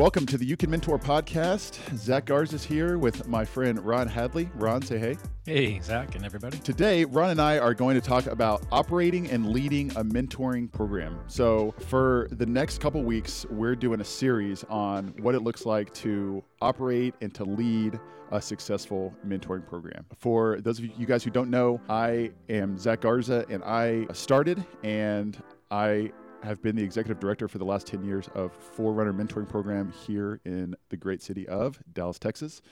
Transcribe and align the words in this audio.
Welcome 0.00 0.24
to 0.28 0.38
the 0.38 0.46
You 0.46 0.56
Can 0.56 0.70
Mentor 0.70 0.98
podcast. 0.98 1.78
Zach 1.94 2.24
Garza 2.24 2.56
is 2.56 2.64
here 2.64 2.96
with 2.96 3.28
my 3.28 3.44
friend 3.44 3.78
Ron 3.84 4.08
Hadley. 4.08 4.48
Ron, 4.54 4.80
say 4.80 4.96
hey. 4.96 5.18
Hey, 5.44 5.78
Zach 5.80 6.14
and 6.14 6.24
everybody. 6.24 6.56
Today, 6.60 7.04
Ron 7.04 7.28
and 7.28 7.38
I 7.38 7.58
are 7.58 7.74
going 7.74 7.96
to 7.96 8.00
talk 8.00 8.24
about 8.24 8.64
operating 8.72 9.30
and 9.30 9.50
leading 9.50 9.90
a 9.96 10.02
mentoring 10.02 10.72
program. 10.72 11.20
So, 11.26 11.74
for 11.86 12.28
the 12.30 12.46
next 12.46 12.80
couple 12.80 13.02
weeks, 13.02 13.44
we're 13.50 13.76
doing 13.76 14.00
a 14.00 14.04
series 14.04 14.64
on 14.70 15.08
what 15.20 15.34
it 15.34 15.40
looks 15.40 15.66
like 15.66 15.92
to 15.96 16.42
operate 16.62 17.14
and 17.20 17.34
to 17.34 17.44
lead 17.44 18.00
a 18.30 18.40
successful 18.40 19.14
mentoring 19.26 19.66
program. 19.66 20.06
For 20.16 20.62
those 20.62 20.78
of 20.78 20.86
you 20.98 21.04
guys 21.04 21.22
who 21.22 21.30
don't 21.30 21.50
know, 21.50 21.78
I 21.90 22.30
am 22.48 22.78
Zach 22.78 23.02
Garza 23.02 23.44
and 23.50 23.62
I 23.64 24.06
started 24.14 24.64
and 24.82 25.36
I 25.70 26.10
have 26.42 26.62
been 26.62 26.76
the 26.76 26.82
executive 26.82 27.20
director 27.20 27.48
for 27.48 27.58
the 27.58 27.64
last 27.64 27.86
10 27.86 28.04
years 28.04 28.28
of 28.34 28.52
Forerunner 28.52 29.12
Mentoring 29.12 29.48
Program 29.48 29.92
here 30.06 30.40
in 30.44 30.74
the 30.88 30.96
great 30.96 31.22
city 31.22 31.46
of 31.48 31.78
Dallas, 31.92 32.18
Texas. 32.18 32.62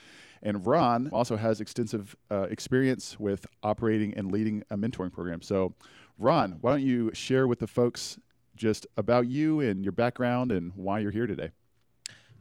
And 0.41 0.65
Ron 0.65 1.09
also 1.11 1.35
has 1.35 1.61
extensive 1.61 2.15
uh, 2.31 2.43
experience 2.43 3.19
with 3.19 3.45
operating 3.61 4.13
and 4.15 4.31
leading 4.31 4.63
a 4.69 4.77
mentoring 4.77 5.11
program. 5.11 5.41
So, 5.41 5.75
Ron, 6.17 6.57
why 6.61 6.71
don't 6.71 6.81
you 6.81 7.11
share 7.13 7.47
with 7.47 7.59
the 7.59 7.67
folks 7.67 8.17
just 8.55 8.87
about 8.97 9.27
you 9.27 9.59
and 9.59 9.83
your 9.83 9.91
background 9.91 10.51
and 10.51 10.71
why 10.75 10.99
you're 10.99 11.11
here 11.11 11.27
today? 11.27 11.51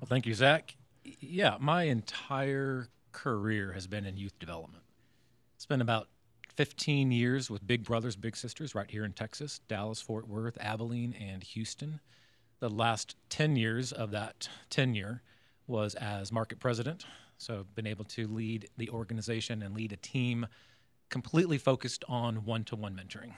Well, 0.01 0.07
thank 0.09 0.27
you, 0.27 0.35
Zach. 0.35 0.77
Yeah, 1.05 1.57
my 1.61 1.85
entire 1.85 2.89
career 3.13 3.73
has 3.73 3.87
been 3.87 4.05
in 4.05 4.17
youth 4.17 4.39
development. 4.39 4.85
It's 5.57 5.67
been 5.67 5.81
about 5.81 6.09
15 6.59 7.13
years 7.13 7.49
with 7.49 7.65
Big 7.65 7.85
Brothers 7.85 8.17
Big 8.17 8.37
Sisters 8.37 8.75
right 8.75 8.91
here 8.91 9.05
in 9.05 9.13
Texas, 9.13 9.61
Dallas, 9.69 10.01
Fort 10.01 10.27
Worth, 10.27 10.59
Abilene, 10.61 11.15
and 11.15 11.41
Houston. 11.45 12.01
The 12.59 12.69
last 12.69 13.15
10 13.29 13.55
years 13.55 13.93
of 13.93 14.11
that 14.11 14.49
tenure 14.69 15.23
was 15.69 15.95
as 15.95 16.33
market 16.33 16.59
president. 16.59 17.07
So, 17.37 17.65
been 17.77 17.87
able 17.87 18.07
to 18.07 18.27
lead 18.27 18.69
the 18.77 18.91
organization 18.91 19.63
and 19.63 19.73
lead 19.73 19.93
a 19.93 19.97
team 19.99 20.49
completely 21.11 21.59
focused 21.59 22.03
on 22.09 22.45
one 22.45 22.65
to 22.65 22.75
one 22.75 22.97
mentoring. 22.97 23.35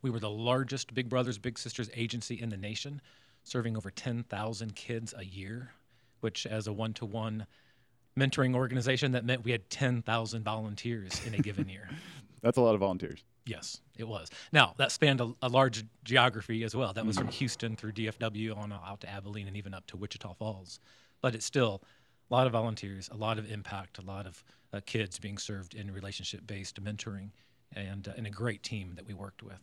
We 0.00 0.08
were 0.08 0.20
the 0.20 0.30
largest 0.30 0.94
Big 0.94 1.10
Brothers 1.10 1.36
Big 1.36 1.58
Sisters 1.58 1.90
agency 1.92 2.40
in 2.40 2.48
the 2.48 2.56
nation, 2.56 3.02
serving 3.42 3.76
over 3.76 3.90
10,000 3.90 4.74
kids 4.74 5.12
a 5.14 5.26
year, 5.26 5.72
which, 6.20 6.46
as 6.46 6.66
a 6.66 6.72
one 6.72 6.94
to 6.94 7.04
one 7.04 7.46
mentoring 8.18 8.54
organization 8.54 9.12
that 9.12 9.24
meant 9.24 9.44
we 9.44 9.50
had 9.50 9.68
10,000 9.70 10.42
volunteers 10.42 11.20
in 11.26 11.34
a 11.34 11.38
given 11.38 11.68
year. 11.68 11.88
That's 12.42 12.58
a 12.58 12.60
lot 12.60 12.74
of 12.74 12.80
volunteers. 12.80 13.24
Yes, 13.46 13.80
it 13.96 14.08
was. 14.08 14.30
Now, 14.52 14.74
that 14.78 14.92
spanned 14.92 15.20
a, 15.20 15.32
a 15.42 15.48
large 15.48 15.84
geography 16.04 16.62
as 16.64 16.74
well. 16.74 16.92
That 16.92 17.04
was 17.04 17.16
mm-hmm. 17.16 17.26
from 17.26 17.34
Houston 17.34 17.76
through 17.76 17.92
DFW 17.92 18.56
on 18.56 18.72
out 18.72 19.00
to 19.00 19.08
Abilene 19.08 19.48
and 19.48 19.56
even 19.56 19.74
up 19.74 19.86
to 19.88 19.96
Wichita 19.96 20.34
Falls. 20.34 20.80
But 21.20 21.34
it's 21.34 21.44
still 21.44 21.82
a 22.30 22.34
lot 22.34 22.46
of 22.46 22.52
volunteers, 22.52 23.10
a 23.12 23.16
lot 23.16 23.38
of 23.38 23.50
impact, 23.50 23.98
a 23.98 24.02
lot 24.02 24.26
of 24.26 24.42
uh, 24.72 24.80
kids 24.86 25.18
being 25.18 25.38
served 25.38 25.74
in 25.74 25.90
relationship 25.90 26.46
based 26.46 26.82
mentoring, 26.82 27.30
and, 27.74 28.08
uh, 28.08 28.12
and 28.16 28.26
a 28.26 28.30
great 28.30 28.62
team 28.62 28.92
that 28.96 29.06
we 29.06 29.14
worked 29.14 29.42
with. 29.42 29.60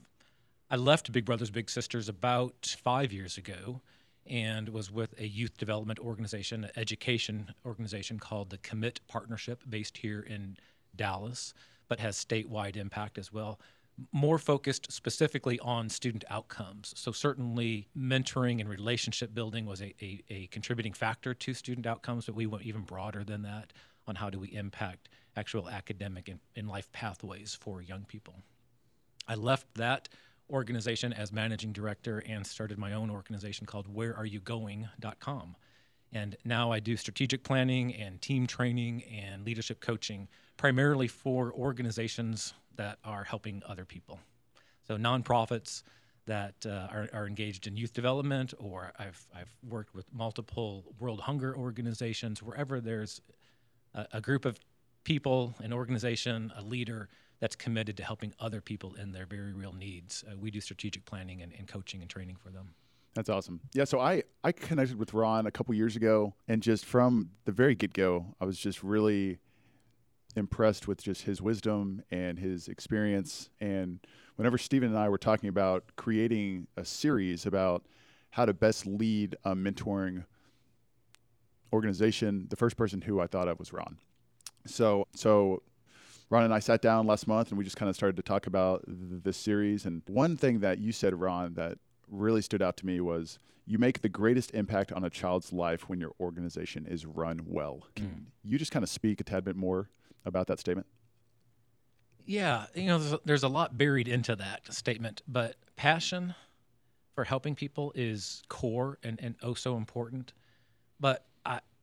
I 0.70 0.76
left 0.76 1.12
Big 1.12 1.26
Brothers 1.26 1.50
Big 1.50 1.70
Sisters 1.70 2.08
about 2.08 2.76
five 2.82 3.12
years 3.12 3.38
ago 3.38 3.82
and 4.28 4.70
was 4.70 4.92
with 4.92 5.14
a 5.20 5.28
youth 5.28 5.58
development 5.58 6.00
organization, 6.00 6.64
an 6.66 6.72
education 6.76 7.54
organization 7.66 8.20
called 8.20 8.50
the 8.50 8.58
Commit 8.60 9.00
Partnership, 9.08 9.64
based 9.68 9.98
here 9.98 10.22
in 10.22 10.58
Dallas, 10.96 11.54
but 11.88 12.00
has 12.00 12.24
statewide 12.24 12.78
impact 12.78 13.18
as 13.18 13.34
well. 13.34 13.60
More 14.12 14.38
focused 14.38 14.92
specifically 14.92 15.60
on 15.60 15.90
student 15.90 16.24
outcomes. 16.30 16.94
So, 16.96 17.12
certainly, 17.12 17.88
mentoring 17.98 18.60
and 18.62 18.70
relationship 18.70 19.34
building 19.34 19.66
was 19.66 19.82
a, 19.82 19.94
a, 20.02 20.24
a 20.30 20.48
contributing 20.48 20.94
factor 20.94 21.34
to 21.34 21.54
student 21.54 21.86
outcomes, 21.86 22.26
but 22.26 22.36
we 22.36 22.46
went 22.46 22.64
even 22.64 22.82
broader 22.82 23.24
than 23.24 23.42
that 23.44 23.74
on 24.08 24.16
how 24.16 24.30
do 24.30 24.40
we 24.40 24.54
impact 24.54 25.10
actual 25.36 25.70
academic 25.70 26.28
and, 26.28 26.40
and 26.56 26.68
life 26.68 26.92
pathways 26.92 27.58
for 27.60 27.82
young 27.82 28.06
people. 28.06 28.36
I 29.28 29.36
left 29.36 29.74
that 29.76 30.10
organization 30.52 31.14
as 31.14 31.32
managing 31.32 31.72
director 31.72 32.24
and 32.28 32.46
started 32.46 32.78
my 32.78 32.94
own 32.94 33.10
organization 33.10 33.66
called 33.66 33.94
whereareyougoing.com. 33.94 35.56
And 36.14 36.36
now 36.44 36.72
I 36.72 36.80
do 36.80 36.98
strategic 36.98 37.44
planning 37.44 37.94
and 37.96 38.22
team 38.22 38.46
training 38.46 39.04
and 39.04 39.46
leadership 39.46 39.80
coaching 39.80 40.28
primarily 40.58 41.08
for 41.08 41.54
organizations 41.54 42.54
that 42.76 43.00
are 43.04 43.24
helping 43.24 43.64
other 43.66 43.86
people. 43.86 44.20
So, 44.88 44.98
nonprofits 44.98 45.84
that 46.26 46.54
uh, 46.66 46.88
are, 46.92 47.10
are, 47.14 47.28
engaged 47.28 47.66
in 47.66 47.76
youth 47.76 47.94
development, 47.94 48.54
or 48.60 48.94
I've, 49.00 49.26
I've 49.36 49.50
worked 49.68 49.96
with 49.96 50.06
multiple 50.14 50.86
World 51.00 51.22
Hunger 51.22 51.56
organizations, 51.56 52.44
wherever 52.44 52.80
there's 52.80 53.22
a, 53.96 54.06
a 54.14 54.22
group 54.22 54.46
of 54.46 54.60
people, 55.04 55.56
an 55.60 55.74
organization, 55.74 56.52
a 56.56 56.62
leader 56.62 57.10
that's 57.42 57.56
committed 57.56 57.98
to 57.98 58.04
helping 58.04 58.34
other 58.40 58.62
people 58.62 58.94
in 58.94 59.12
their 59.12 59.26
very 59.26 59.52
real 59.52 59.74
needs. 59.74 60.24
Uh, 60.26 60.38
we 60.38 60.52
do 60.52 60.62
strategic 60.62 61.04
planning 61.06 61.42
and, 61.42 61.52
and, 61.58 61.68
coaching 61.68 62.00
and 62.02 62.10
training 62.10 62.38
for 62.38 62.52
them. 62.52 62.76
That's 63.16 63.30
awesome. 63.30 63.60
Yeah, 63.74 63.84
so 63.84 64.00
I, 64.00 64.24
I 64.44 64.54
connected 64.54 64.98
with 64.98 65.14
Ron 65.14 65.48
a 65.48 65.52
couple 65.52 65.74
years 65.74 65.96
ago, 65.98 66.36
and 66.48 66.62
just 66.62 66.86
from 66.86 67.32
the 67.46 67.52
very 67.52 67.76
get 67.76 67.94
go, 67.94 68.28
I 68.40 68.46
was 68.46 68.58
just 68.58 68.84
really 68.84 69.40
impressed 70.36 70.88
with 70.88 71.04
just 71.04 71.24
his 71.24 71.42
wisdom 71.42 72.04
and 72.12 72.40
his 72.40 72.68
experience. 72.70 73.50
And 73.60 74.00
whenever 74.36 74.58
Stephen 74.58 74.90
and 74.90 74.98
I 74.98 75.10
were 75.10 75.18
talking 75.18 75.50
about 75.50 75.84
creating 75.98 76.68
a 76.78 76.86
series 76.86 77.46
about 77.46 77.86
how 78.30 78.46
to 78.46 78.54
best 78.54 78.86
lead 78.86 79.36
a 79.44 79.56
mentoring 79.56 80.24
organization, 81.74 82.48
the 82.50 82.56
first 82.56 82.78
person 82.78 83.02
who 83.02 83.20
I 83.20 83.28
thought 83.28 83.48
of 83.50 83.60
was 83.60 83.74
Ron. 83.74 83.98
So, 84.68 85.08
so 85.16 85.64
Ron 86.32 86.46
and 86.46 86.54
I 86.54 86.60
sat 86.60 86.82
down 86.82 87.06
last 87.06 87.28
month 87.28 87.50
and 87.50 87.58
we 87.58 87.66
just 87.66 87.76
kind 87.76 87.90
of 87.90 87.96
started 87.96 88.16
to 88.16 88.24
talk 88.24 88.48
about 88.48 88.86
th- 88.86 89.22
this 89.24 89.36
series. 89.36 89.86
And 89.86 90.02
one 90.08 90.38
thing 90.38 90.62
that 90.62 90.80
you 90.80 90.94
said, 90.94 91.20
Ron, 91.20 91.54
that 91.56 91.78
really 92.10 92.42
stood 92.42 92.62
out 92.62 92.78
to 92.78 92.86
me 92.86 93.02
was 93.02 93.38
you 93.66 93.78
make 93.78 94.02
the 94.02 94.10
greatest 94.10 94.52
impact 94.54 94.94
on 94.94 95.04
a 95.04 95.10
child's 95.10 95.52
life 95.52 95.90
when 95.90 96.00
your 96.00 96.14
organization 96.22 96.88
is 96.88 97.06
run 97.06 97.42
well. 97.46 97.86
Can 97.98 98.06
mm. 98.06 98.24
you 98.44 98.58
just 98.58 98.72
kind 98.72 98.82
of 98.82 98.90
speak 98.90 99.20
a 99.20 99.26
tad 99.26 99.44
bit 99.44 99.58
more 99.58 99.90
about 100.26 100.48
that 100.48 100.60
statement? 100.60 100.88
Yeah, 102.26 102.68
you 102.76 102.86
know, 102.86 102.98
there's 102.98 103.14
a, 103.14 103.20
there's 103.26 103.44
a 103.44 103.50
lot 103.50 103.78
buried 103.78 104.08
into 104.08 104.36
that 104.38 104.74
statement, 104.74 105.22
but 105.28 105.58
passion 105.76 106.34
for 107.14 107.26
helping 107.26 107.56
people 107.56 107.92
is 107.94 108.42
core 108.48 109.00
and, 109.04 109.20
and 109.22 109.36
oh 109.44 109.54
so 109.54 109.76
important. 109.76 110.32
But 110.98 111.26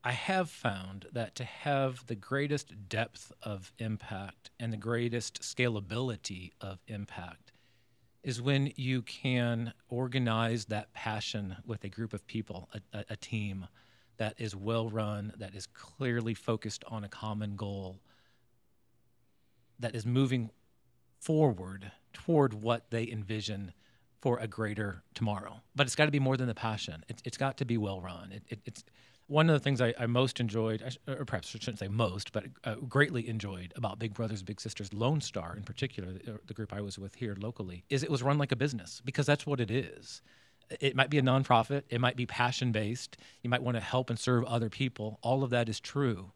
I 0.04 0.12
have 0.12 0.48
found 0.48 1.06
that 1.12 1.34
to 1.36 1.44
have 1.44 2.06
the 2.06 2.14
greatest 2.14 2.88
depth 2.88 3.32
of 3.42 3.72
impact 3.78 4.50
and 4.60 4.72
the 4.72 4.76
greatest 4.76 5.42
scalability 5.42 6.53
of 6.61 6.78
impact 6.87 7.52
is 8.22 8.40
when 8.40 8.72
you 8.76 9.02
can 9.02 9.72
organize 9.88 10.67
that 10.67 10.93
passion 10.93 11.56
with 11.67 11.82
a 11.84 11.88
group 11.88 12.12
of 12.12 12.26
people, 12.26 12.69
a, 12.93 13.05
a, 13.11 13.17
team 13.17 13.67
that 14.19 14.34
is 14.38 14.55
well 14.55 14.88
run, 14.88 15.32
that 15.38 15.55
is 15.55 15.67
clearly 15.67 16.34
focused 16.34 16.84
on 16.88 17.05
a 17.05 17.08
common 17.08 17.56
goal, 17.56 18.00
that 19.78 19.94
is 19.94 20.05
moving 20.05 20.50
forward 21.20 21.90
toward 22.12 22.55
what 22.55 22.90
they 22.90 23.08
envision 23.08 23.72
for 24.20 24.38
a 24.38 24.49
greater 24.49 25.02
tomorrow. 25.14 25.61
But 25.75 25.87
it's 25.87 25.94
got 25.94 26.06
to 26.06 26.11
be 26.11 26.19
more 26.19 26.37
than 26.37 26.49
the 26.49 26.55
passion. 26.55 27.05
It, 27.08 27.22
has 27.25 27.37
got 27.37 27.56
to 27.58 27.64
be 27.64 27.78
well 27.78 28.00
run. 28.00 28.32
It, 28.32 28.43
it, 28.49 28.61
it's 28.64 28.84
one 29.28 29.48
of 29.48 29.54
the 29.54 29.60
things 29.60 29.80
I, 29.80 29.94
I 29.98 30.06
most 30.06 30.40
enjoyed, 30.40 30.82
or 31.06 31.25
perhaps 31.25 31.54
I 31.54 31.58
shouldn't 31.58 31.78
say 31.78 31.88
most, 31.88 32.32
but 32.32 32.46
uh, 32.64 32.76
greatly 32.76 33.28
enjoyed 33.28 33.72
about 33.76 33.98
Big 33.98 34.14
Brothers 34.14 34.42
Big 34.42 34.60
Sisters 34.60 34.92
Lone 34.92 35.20
Star 35.20 35.54
in 35.56 35.62
particular, 35.62 36.12
the, 36.12 36.40
the 36.46 36.54
group 36.54 36.72
I 36.72 36.80
was 36.80 36.98
with 36.98 37.14
here 37.14 37.36
locally, 37.38 37.84
is 37.90 38.02
it 38.02 38.10
was 38.10 38.22
run 38.22 38.38
like 38.38 38.52
a 38.52 38.56
business 38.56 39.02
because 39.04 39.26
that's 39.26 39.46
what 39.46 39.60
it 39.60 39.70
is. 39.70 40.22
It 40.80 40.96
might 40.96 41.10
be 41.10 41.19
a 41.19 41.22
nonprofit, 41.22 41.82
it 41.88 42.00
might 42.00 42.16
be 42.16 42.26
passion 42.26 42.72
based, 42.72 43.16
you 43.42 43.50
might 43.50 43.62
want 43.62 43.76
to 43.76 43.82
help 43.82 44.10
and 44.10 44.19
serve 44.19 44.44
other 44.44 44.69
people. 44.70 45.19
All 45.22 45.44
of 45.44 45.50
that 45.50 45.69
is 45.69 45.78
true. 45.78 46.32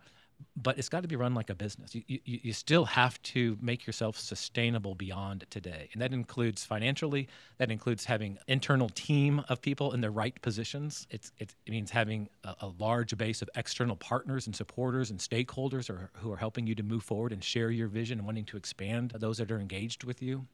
But 0.57 0.79
it's 0.79 0.89
got 0.89 1.03
to 1.03 1.09
be 1.09 1.17
run 1.17 1.35
like 1.35 1.51
a 1.51 1.55
business. 1.55 1.95
You, 1.95 2.03
you, 2.07 2.21
you 2.25 2.53
still 2.53 2.85
have 2.85 3.21
to 3.23 3.59
make 3.61 3.87
yourself 3.87 4.19
sustainable 4.19 4.95
beyond 4.95 5.47
today. 5.51 5.89
And 5.93 6.03
that 6.03 6.13
includes 6.13 6.65
financially, 6.65 7.29
that 7.59 7.71
includes 7.71 8.05
having 8.05 8.39
internal 8.49 8.89
team 8.89 9.45
of 9.49 9.61
people 9.61 9.93
in 9.93 10.01
the 10.01 10.11
right 10.11 10.41
positions. 10.43 11.07
It's, 11.11 11.33
it 11.39 11.55
means 11.69 11.91
having 11.91 12.29
a, 12.45 12.55
a 12.61 12.67
large 12.79 13.17
base 13.17 13.43
of 13.43 13.51
external 13.57 13.97
partners 13.97 14.47
and 14.47 14.55
supporters 14.55 15.11
and 15.11 15.19
stakeholders 15.19 15.91
are, 15.91 16.11
who 16.15 16.33
are 16.33 16.37
helping 16.37 16.67
you 16.67 16.75
to 16.75 16.83
move 16.83 17.03
forward 17.03 17.33
and 17.33 17.43
share 17.43 17.71
your 17.71 17.89
vision 17.89 18.19
and 18.19 18.27
wanting 18.27 18.45
to 18.47 18.57
expand 18.57 19.13
those 19.17 19.39
that 19.39 19.51
are 19.51 19.61
engaged 19.61 20.05
with 20.05 20.23
you. 20.23 20.47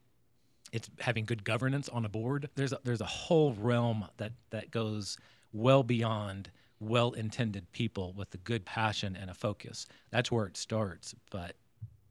It's 0.72 0.88
having 1.00 1.24
good 1.24 1.44
governance 1.44 1.88
on 1.88 2.04
a 2.04 2.08
board. 2.08 2.50
There's 2.54 2.72
a, 2.72 2.80
there's 2.84 3.00
a 3.00 3.06
whole 3.06 3.54
realm 3.54 4.06
that, 4.18 4.32
that 4.50 4.70
goes 4.70 5.16
well 5.52 5.82
beyond– 5.82 6.50
well 6.80 7.12
intended 7.12 7.70
people 7.72 8.12
with 8.16 8.32
a 8.34 8.38
good 8.38 8.64
passion 8.64 9.16
and 9.16 9.30
a 9.30 9.34
focus. 9.34 9.86
That's 10.10 10.30
where 10.30 10.46
it 10.46 10.56
starts. 10.56 11.14
But 11.30 11.56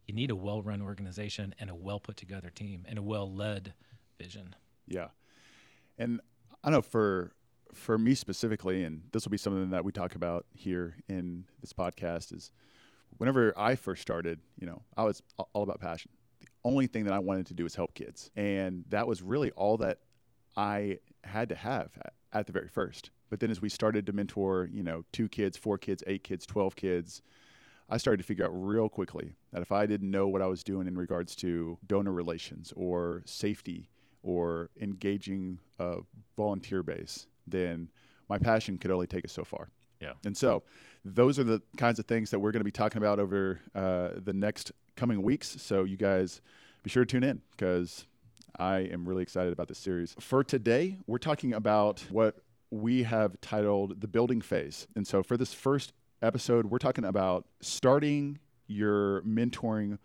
you 0.08 0.14
need 0.14 0.32
a 0.32 0.36
well 0.36 0.62
run 0.62 0.82
organization 0.82 1.54
and 1.60 1.70
a 1.70 1.76
well 1.76 2.00
put 2.00 2.18
together 2.18 2.50
team 2.50 2.86
and 2.88 2.98
a 2.98 3.02
well 3.02 3.32
led 3.32 3.74
vision. 4.20 4.56
Yeah. 4.88 5.08
And 5.98 6.22
I 6.64 6.70
know 6.70 6.82
for 6.82 7.32
for 7.74 7.98
me 7.98 8.16
specifically, 8.16 8.84
and 8.84 9.04
this 9.12 9.26
will 9.26 9.32
be 9.32 9.38
something 9.38 9.70
that 9.72 9.84
we 9.84 9.92
talk 9.92 10.16
about 10.16 10.46
here 10.54 10.96
in 11.08 11.46
this 11.62 11.74
podcast, 11.74 12.36
is 12.36 12.52
whenever 13.18 13.54
I 13.58 13.76
first 13.76 14.02
started, 14.02 14.40
you 14.58 14.66
know, 14.66 14.82
I 14.96 15.04
was 15.04 15.22
all 15.54 15.64
about 15.64 15.80
passion. 15.80 16.12
The 16.40 16.48
only 16.64 16.88
thing 16.88 17.04
that 17.06 17.14
I 17.14 17.20
wanted 17.20 17.46
to 17.48 17.54
do 17.54 17.64
was 17.64 17.76
help 17.76 17.94
kids. 17.94 18.32
And 18.36 18.86
that 18.90 19.08
was 19.08 19.22
really 19.22 19.52
all 19.52 19.78
that 19.78 20.00
I 20.56 21.00
had 21.24 21.50
to 21.50 21.56
have 21.56 21.92
at, 22.40 22.48
the 22.48 22.54
very 22.54 22.68
first. 22.68 23.12
But 23.30 23.40
then 23.40 23.52
as 23.52 23.62
we 23.62 23.70
started 23.70 24.06
to 24.06 24.14
mentor, 24.14 24.70
you 24.72 24.84
know, 24.84 25.04
two 25.12 25.28
kids, 25.28 25.58
four 25.58 25.78
kids, 25.78 26.04
eight 26.08 26.24
kids, 26.24 26.46
12 26.46 26.76
kids, 26.76 27.22
I 27.90 27.98
started 27.98 28.18
to 28.18 28.24
figure 28.24 28.46
out 28.46 28.52
real 28.52 28.90
quickly 28.90 29.36
that 29.54 29.62
if 29.62 29.72
I 29.72 29.86
didn't 29.86 30.12
know 30.12 30.28
what 30.28 30.42
I 30.42 30.48
was 30.48 30.64
doing 30.64 30.88
in 30.88 30.98
regards 30.98 31.36
to 31.38 31.78
donor 31.86 32.12
relations 32.12 32.74
or 32.76 33.24
safety 33.26 33.90
or 34.24 34.70
engaging 34.80 35.60
a 35.80 35.98
volunteer 36.36 36.84
base, 36.84 37.28
then 37.46 37.90
my 38.30 38.38
passion 38.38 38.78
could 38.78 38.92
only 38.92 39.08
take 39.08 39.24
us 39.24 39.32
so 39.32 39.44
far. 39.44 39.70
Yeah. 40.02 40.14
And 40.26 40.36
so 40.36 40.64
those 41.06 41.40
are 41.40 41.44
the 41.44 41.62
kinds 41.78 41.98
of 41.98 42.06
things 42.06 42.30
that 42.32 42.40
we're 42.40 42.52
going 42.52 42.60
to 42.60 42.66
be 42.66 42.72
talking 42.72 42.98
about 42.98 43.20
over 43.20 43.60
uh, 43.74 44.10
the 44.18 44.34
next 44.34 44.72
coming 44.96 45.22
weeks. 45.22 45.56
So 45.62 45.86
you 45.86 45.98
guys 45.98 46.42
be 46.84 46.90
sure 46.90 47.06
to 47.06 47.12
tune 47.12 47.24
in 47.24 47.42
because 47.52 48.06
I 48.60 48.80
am 48.80 49.08
really 49.08 49.22
excited 49.22 49.54
about 49.54 49.68
this 49.68 49.78
series. 49.78 50.16
For 50.20 50.44
today, 50.44 50.98
we're 51.06 51.20
talking 51.20 51.54
about 51.54 52.04
what 52.10 52.40
we 52.72 53.04
have 53.04 53.40
titled 53.40 54.02
The 54.02 54.08
Building 54.08 54.42
Phase. 54.42 54.88
And 54.96 55.06
so 55.06 55.22
for 55.22 55.38
this 55.38 55.54
first 55.54 55.94
episode, 56.24 56.66
we're 56.66 56.80
talking 56.80 57.06
about 57.06 57.46
starting 57.62 58.40
your 58.66 59.22
mentoring 59.22 60.00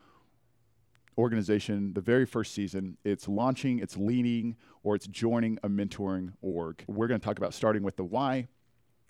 organization 1.17 1.95
the 1.95 2.03
very 2.03 2.27
first 2.27 2.53
season. 2.53 2.99
It's 3.05 3.27
launching, 3.27 3.79
it's 3.79 3.97
leading, 3.97 4.57
or 4.83 4.97
it's 4.97 5.07
joining 5.07 5.59
a 5.63 5.69
mentoring 5.71 6.35
org. 6.43 6.85
We're 6.87 7.09
going 7.09 7.21
to 7.21 7.25
talk 7.25 7.39
about 7.39 7.55
starting 7.55 7.83
with 7.83 7.97
the 7.97 8.05
why. 8.05 8.49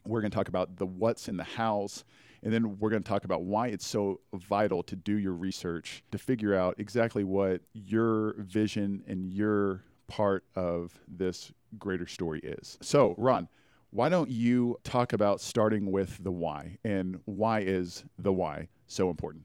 We're 0.06 0.20
going 0.20 0.30
to 0.30 0.36
talk 0.36 0.48
about 0.48 0.76
the 0.76 0.86
what's 0.86 1.26
and 1.26 1.36
the 1.36 1.44
how's. 1.44 2.04
And 2.42 2.52
then 2.52 2.78
we're 2.78 2.90
going 2.90 3.02
to 3.02 3.08
talk 3.08 3.24
about 3.24 3.44
why 3.44 3.68
it's 3.68 3.86
so 3.86 4.20
vital 4.34 4.82
to 4.84 4.96
do 4.96 5.16
your 5.16 5.32
research 5.32 6.02
to 6.10 6.18
figure 6.18 6.54
out 6.54 6.74
exactly 6.78 7.22
what 7.22 7.60
your 7.72 8.34
vision 8.38 9.04
and 9.06 9.24
your 9.32 9.84
part 10.08 10.44
of 10.56 10.98
this 11.06 11.52
greater 11.78 12.06
story 12.06 12.40
is. 12.40 12.78
So, 12.82 13.14
Ron, 13.16 13.48
why 13.90 14.08
don't 14.08 14.30
you 14.30 14.78
talk 14.84 15.12
about 15.12 15.40
starting 15.40 15.92
with 15.92 16.22
the 16.22 16.32
why 16.32 16.78
and 16.84 17.20
why 17.26 17.60
is 17.60 18.04
the 18.18 18.32
why 18.32 18.68
so 18.86 19.08
important? 19.08 19.44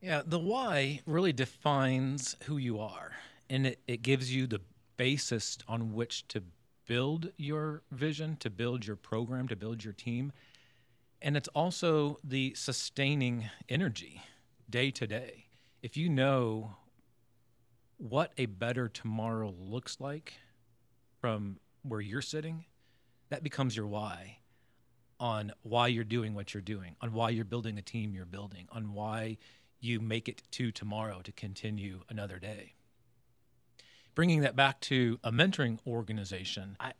Yeah, 0.00 0.22
the 0.24 0.38
why 0.38 1.00
really 1.06 1.32
defines 1.32 2.36
who 2.44 2.56
you 2.56 2.80
are 2.80 3.12
and 3.50 3.66
it, 3.66 3.80
it 3.86 4.02
gives 4.02 4.34
you 4.34 4.46
the 4.46 4.60
basis 4.96 5.58
on 5.68 5.92
which 5.92 6.26
to 6.28 6.42
build 6.86 7.30
your 7.36 7.82
vision, 7.90 8.36
to 8.36 8.48
build 8.48 8.86
your 8.86 8.96
program, 8.96 9.48
to 9.48 9.56
build 9.56 9.84
your 9.84 9.92
team. 9.92 10.32
And 11.22 11.36
it's 11.36 11.48
also 11.48 12.18
the 12.24 12.54
sustaining 12.54 13.50
energy 13.68 14.22
day 14.68 14.90
to 14.92 15.06
day. 15.06 15.46
If 15.82 15.96
you 15.96 16.08
know 16.08 16.76
what 17.98 18.32
a 18.38 18.46
better 18.46 18.88
tomorrow 18.88 19.54
looks 19.58 20.00
like 20.00 20.34
from 21.20 21.58
where 21.82 22.00
you're 22.00 22.22
sitting, 22.22 22.64
that 23.28 23.42
becomes 23.42 23.76
your 23.76 23.86
why 23.86 24.38
on 25.18 25.52
why 25.62 25.86
you're 25.86 26.02
doing 26.02 26.34
what 26.34 26.54
you're 26.54 26.62
doing, 26.62 26.96
on 27.02 27.12
why 27.12 27.28
you're 27.28 27.44
building 27.44 27.76
a 27.76 27.82
team 27.82 28.14
you're 28.14 28.24
building, 28.24 28.66
on 28.72 28.94
why 28.94 29.36
you 29.78 30.00
make 30.00 30.28
it 30.28 30.42
to 30.50 30.72
tomorrow 30.72 31.20
to 31.22 31.32
continue 31.32 32.00
another 32.08 32.38
day. 32.38 32.74
Bringing 34.14 34.40
that 34.40 34.56
back 34.56 34.80
to 34.80 35.18
a 35.22 35.30
mentoring 35.30 35.78
organization, 35.86 36.76
I 36.80 36.94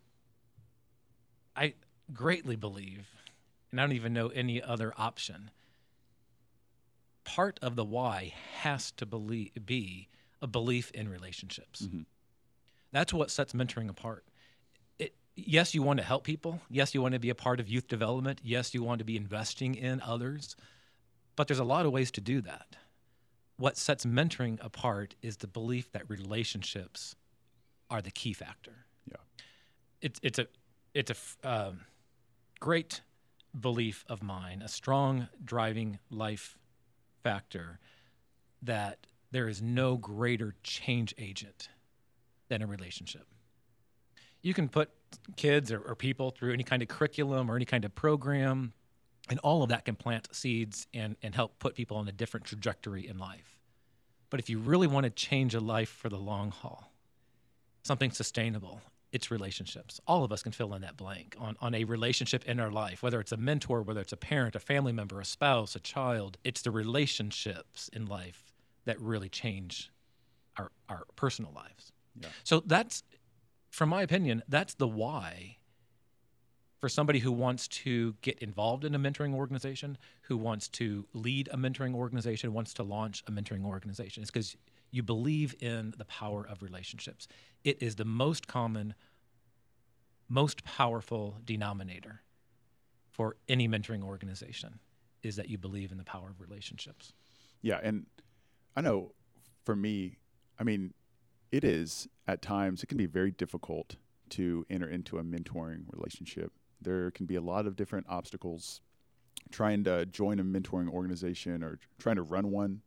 I 1.55 1.73
greatly 2.13 2.55
believe, 2.55 3.07
and 3.71 3.79
I 3.79 3.83
don't 3.83 3.93
even 3.93 4.13
know 4.13 4.27
any 4.27 4.61
other 4.61 4.93
option. 4.97 5.51
Part 7.23 7.59
of 7.61 7.75
the 7.75 7.85
why 7.85 8.33
has 8.59 8.91
to 8.93 9.05
believe, 9.05 9.51
be 9.65 10.09
a 10.41 10.47
belief 10.47 10.91
in 10.91 11.07
relationships. 11.07 11.83
Mm-hmm. 11.83 12.01
That's 12.91 13.13
what 13.13 13.31
sets 13.31 13.53
mentoring 13.53 13.89
apart. 13.89 14.25
It, 14.99 15.13
yes, 15.35 15.73
you 15.73 15.81
want 15.81 15.99
to 15.99 16.05
help 16.05 16.23
people. 16.23 16.61
Yes, 16.69 16.93
you 16.93 17.01
want 17.01 17.13
to 17.13 17.19
be 17.19 17.29
a 17.29 17.35
part 17.35 17.59
of 17.59 17.69
youth 17.69 17.87
development. 17.87 18.41
Yes, 18.43 18.73
you 18.73 18.83
want 18.83 18.99
to 18.99 19.05
be 19.05 19.15
investing 19.15 19.75
in 19.75 20.01
others. 20.01 20.55
But 21.35 21.47
there's 21.47 21.59
a 21.59 21.63
lot 21.63 21.85
of 21.85 21.91
ways 21.91 22.11
to 22.11 22.21
do 22.21 22.41
that. 22.41 22.75
What 23.57 23.77
sets 23.77 24.05
mentoring 24.05 24.57
apart 24.63 25.15
is 25.21 25.37
the 25.37 25.47
belief 25.47 25.91
that 25.91 26.09
relationships 26.09 27.15
are 27.89 28.01
the 28.01 28.11
key 28.11 28.33
factor. 28.33 28.85
Yeah, 29.05 29.17
it's 30.01 30.19
it's 30.23 30.39
a 30.39 30.47
it's 30.93 31.11
a 31.11 31.49
um, 31.49 31.81
great 32.59 33.01
belief 33.59 34.05
of 34.07 34.23
mine, 34.23 34.61
a 34.61 34.67
strong 34.67 35.27
driving 35.43 35.99
life 36.09 36.57
factor 37.23 37.79
that 38.61 39.07
there 39.31 39.47
is 39.47 39.61
no 39.61 39.97
greater 39.97 40.55
change 40.63 41.13
agent 41.17 41.69
than 42.49 42.61
a 42.61 42.67
relationship. 42.67 43.27
You 44.41 44.53
can 44.53 44.69
put 44.69 44.89
kids 45.35 45.71
or, 45.71 45.79
or, 45.79 45.95
people 45.95 46.31
through 46.31 46.53
any 46.53 46.63
kind 46.63 46.81
of 46.81 46.87
curriculum 46.87 47.49
or 47.49 47.55
any 47.55 47.65
kind 47.65 47.85
of 47.85 47.93
program, 47.93 48.73
and 49.29 49.39
all 49.39 49.61
of 49.61 49.69
that 49.69 49.85
can 49.85 49.95
plant 49.95 50.27
seeds 50.31 50.87
and, 50.93 51.15
and 51.21 51.35
help 51.35 51.59
put 51.59 51.75
people 51.75 51.97
on 51.97 52.07
a 52.07 52.11
different 52.11 52.45
trajectory 52.45 53.07
in 53.07 53.17
life. 53.17 53.59
But 54.29 54.39
if 54.39 54.49
you 54.49 54.59
really 54.59 54.87
want 54.87 55.03
to 55.03 55.09
change 55.09 55.53
a 55.53 55.59
life 55.59 55.89
for 55.89 56.09
the 56.09 56.17
long 56.17 56.51
haul, 56.51 56.91
something 57.83 58.11
sustainable, 58.11 58.81
it's 59.11 59.29
relationships. 59.29 59.99
All 60.07 60.23
of 60.23 60.31
us 60.31 60.41
can 60.43 60.51
fill 60.51 60.73
in 60.73 60.81
that 60.81 60.97
blank 60.97 61.35
on, 61.39 61.57
on 61.61 61.75
a 61.75 61.83
relationship 61.83 62.45
in 62.45 62.59
our 62.59 62.71
life, 62.71 63.03
whether 63.03 63.19
it's 63.19 63.31
a 63.31 63.37
mentor, 63.37 63.81
whether 63.81 64.01
it's 64.01 64.13
a 64.13 64.17
parent, 64.17 64.55
a 64.55 64.59
family 64.59 64.93
member, 64.93 65.19
a 65.19 65.25
spouse, 65.25 65.75
a 65.75 65.79
child. 65.79 66.37
It's 66.43 66.61
the 66.61 66.71
relationships 66.71 67.89
in 67.91 68.05
life 68.05 68.53
that 68.85 68.99
really 68.99 69.29
change 69.29 69.91
our 70.57 70.71
our 70.89 71.05
personal 71.15 71.51
lives. 71.53 71.91
Yeah. 72.19 72.29
So 72.43 72.61
that's 72.65 73.03
from 73.69 73.89
my 73.89 74.01
opinion, 74.01 74.43
that's 74.47 74.73
the 74.73 74.87
why 74.87 75.57
for 76.79 76.89
somebody 76.89 77.19
who 77.19 77.31
wants 77.31 77.67
to 77.67 78.15
get 78.21 78.39
involved 78.39 78.83
in 78.83 78.95
a 78.95 78.99
mentoring 78.99 79.35
organization, 79.35 79.97
who 80.23 80.35
wants 80.35 80.67
to 80.67 81.05
lead 81.13 81.47
a 81.51 81.57
mentoring 81.57 81.93
organization, 81.93 82.53
wants 82.53 82.73
to 82.73 82.83
launch 82.83 83.23
a 83.27 83.31
mentoring 83.31 83.63
organization. 83.63 84.23
It's 84.23 84.31
because 84.31 84.57
you 84.91 85.01
believe 85.01 85.55
in 85.61 85.93
the 85.97 86.05
power 86.05 86.45
of 86.47 86.61
relationships. 86.61 87.27
It 87.63 87.81
is 87.81 87.95
the 87.95 88.05
most 88.05 88.47
common, 88.47 88.93
most 90.27 90.63
powerful 90.63 91.37
denominator 91.43 92.21
for 93.09 93.37
any 93.49 93.67
mentoring 93.67 94.03
organization 94.03 94.79
is 95.23 95.35
that 95.35 95.49
you 95.49 95.57
believe 95.57 95.91
in 95.91 95.97
the 95.97 96.03
power 96.03 96.29
of 96.29 96.41
relationships. 96.41 97.13
Yeah, 97.61 97.79
and 97.81 98.05
I 98.75 98.81
know 98.81 99.13
for 99.63 99.75
me, 99.75 100.17
I 100.59 100.63
mean, 100.63 100.93
it 101.51 101.63
is 101.63 102.07
at 102.27 102.41
times, 102.41 102.83
it 102.83 102.87
can 102.87 102.97
be 102.97 103.05
very 103.05 103.31
difficult 103.31 103.95
to 104.29 104.65
enter 104.69 104.87
into 104.87 105.17
a 105.17 105.23
mentoring 105.23 105.83
relationship. 105.91 106.51
There 106.81 107.11
can 107.11 107.25
be 107.25 107.35
a 107.35 107.41
lot 107.41 107.67
of 107.67 107.75
different 107.75 108.07
obstacles 108.09 108.81
trying 109.51 109.83
to 109.83 110.05
join 110.05 110.39
a 110.39 110.43
mentoring 110.43 110.89
organization 110.89 111.63
or 111.63 111.79
trying 111.99 112.15
to 112.15 112.21
run 112.21 112.49
one, 112.51 112.81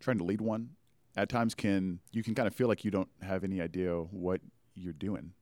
trying 0.00 0.18
to 0.18 0.24
lead 0.24 0.40
one. 0.40 0.70
At 1.16 1.28
times 1.28 1.54
can 1.54 2.00
you 2.12 2.22
can 2.22 2.34
kind 2.34 2.48
of 2.48 2.54
feel 2.54 2.68
like 2.68 2.84
you 2.84 2.90
don't 2.90 3.10
have 3.20 3.44
any 3.44 3.60
idea 3.60 3.94
what 3.94 4.40
you're 4.74 4.92
doing. 4.92 5.32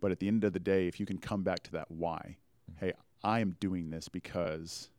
But 0.00 0.10
at 0.10 0.20
the 0.20 0.28
end 0.28 0.44
of 0.44 0.52
the 0.52 0.60
day, 0.60 0.86
if 0.86 1.00
you 1.00 1.06
can 1.06 1.18
come 1.18 1.42
back 1.42 1.62
to 1.64 1.72
that 1.72 1.90
why, 1.90 2.36
mm-hmm. 2.70 2.86
hey, 2.86 2.92
I 3.22 3.40
am 3.40 3.56
doing 3.60 3.90
this 3.90 4.08
because 4.08 4.90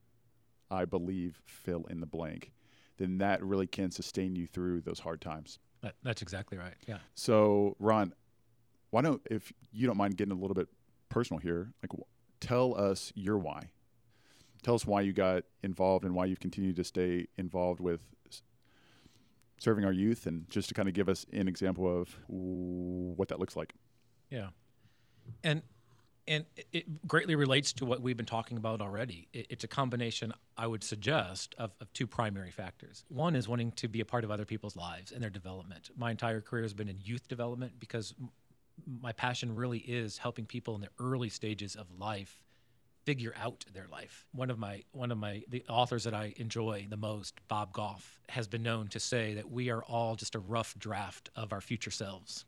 I 0.72 0.86
believe 0.86 1.42
fill 1.46 1.86
in 1.90 2.00
the 2.00 2.08
blank 2.08 2.52
then 2.98 3.18
that 3.18 3.44
really 3.44 3.68
can 3.68 3.92
sustain 3.92 4.36
you 4.36 4.48
through 4.48 4.82
those 4.82 5.00
hard 5.00 5.22
times. 5.22 5.60
That, 5.82 5.96
that's 6.04 6.22
exactly 6.22 6.58
right. 6.58 6.76
Yeah. 6.88 6.98
So, 7.14 7.76
Ron, 7.80 8.14
why 8.92 9.02
don't, 9.02 9.22
if 9.30 9.52
you 9.72 9.88
don't 9.88 9.98
mind 9.98 10.18
getting 10.18 10.32
a 10.32 10.40
little 10.40 10.56
bit 10.56 10.68
personal 11.10 11.40
here, 11.40 11.74
like 11.84 12.00
tell 12.40 12.76
us 12.80 13.12
your 13.16 13.38
why. 13.38 13.70
tell 14.64 14.76
us 14.76 14.86
why 14.86 15.02
you 15.02 15.14
got 15.14 15.44
involved 15.64 16.06
and 16.06 16.16
why 16.16 16.26
you've 16.26 16.40
continued 16.40 16.76
to 16.78 16.84
stay 16.84 17.28
involved 17.38 17.80
with 17.80 18.02
serving 19.58 19.86
our 19.86 19.92
youth, 19.92 20.26
and 20.26 20.50
just 20.50 20.70
to 20.70 20.74
kind 20.74 20.88
of 20.88 20.94
give 20.94 21.10
us 21.10 21.26
an 21.32 21.48
example 21.48 22.02
of 22.02 22.18
what 22.28 23.30
that 23.30 23.40
looks 23.40 23.56
like. 23.56 23.74
Yeah, 24.30 24.50
and 25.44 25.62
and 26.28 26.46
it 26.74 27.08
greatly 27.08 27.36
relates 27.36 27.72
to 27.74 27.86
what 27.86 28.02
we've 28.02 28.18
been 28.18 28.26
talking 28.26 28.58
about 28.58 28.82
already. 28.82 29.28
It's 29.32 29.64
a 29.64 29.68
combination, 29.68 30.34
I 30.58 30.66
would 30.66 30.84
suggest, 30.84 31.54
of, 31.60 31.72
of, 31.80 31.94
two 31.94 32.08
primary 32.08 32.50
factors. 32.50 33.04
One 33.10 33.36
is 33.36 33.48
wanting 33.48 33.74
to 33.74 33.88
be 33.88 34.02
a 34.02 34.06
part 34.06 34.24
of 34.24 34.32
other 34.32 34.46
people's 34.46 34.76
lives 34.76 35.12
and 35.12 35.22
their 35.22 35.30
development. 35.30 35.92
My 35.96 36.10
entire 36.10 36.42
career 36.42 36.64
has 36.64 36.74
been 36.74 36.90
in 36.90 36.98
youth 37.00 37.28
development 37.28 37.74
because 37.80 38.16
my 39.02 39.12
passion 39.12 39.56
really 39.56 39.80
is 39.80 40.18
helping 40.18 40.46
people 40.46 40.74
in 40.74 40.82
the 40.82 40.90
early 41.00 41.30
stages 41.30 41.76
of 41.76 41.88
life 42.00 42.44
figure 43.06 43.34
out 43.42 43.66
their 43.74 43.88
life. 43.92 44.28
One 44.34 44.50
of 44.50 44.60
my 44.60 44.84
one 44.92 45.12
of 45.12 45.18
my 45.18 45.44
the 45.48 45.64
authors 45.70 46.04
that 46.04 46.14
I 46.14 46.34
enjoy 46.38 46.88
the 46.90 46.98
most, 46.98 47.40
Bob 47.48 47.72
Goff, 47.72 48.20
has 48.30 48.48
been 48.48 48.64
known 48.64 48.88
to 48.90 49.00
say 49.00 49.36
that 49.36 49.50
we 49.50 49.70
are 49.70 49.84
all 49.84 50.16
just 50.16 50.36
a 50.36 50.40
rough 50.40 50.78
draft 50.78 51.30
of 51.36 51.54
our 51.54 51.62
future 51.62 51.92
selves. 51.92 52.46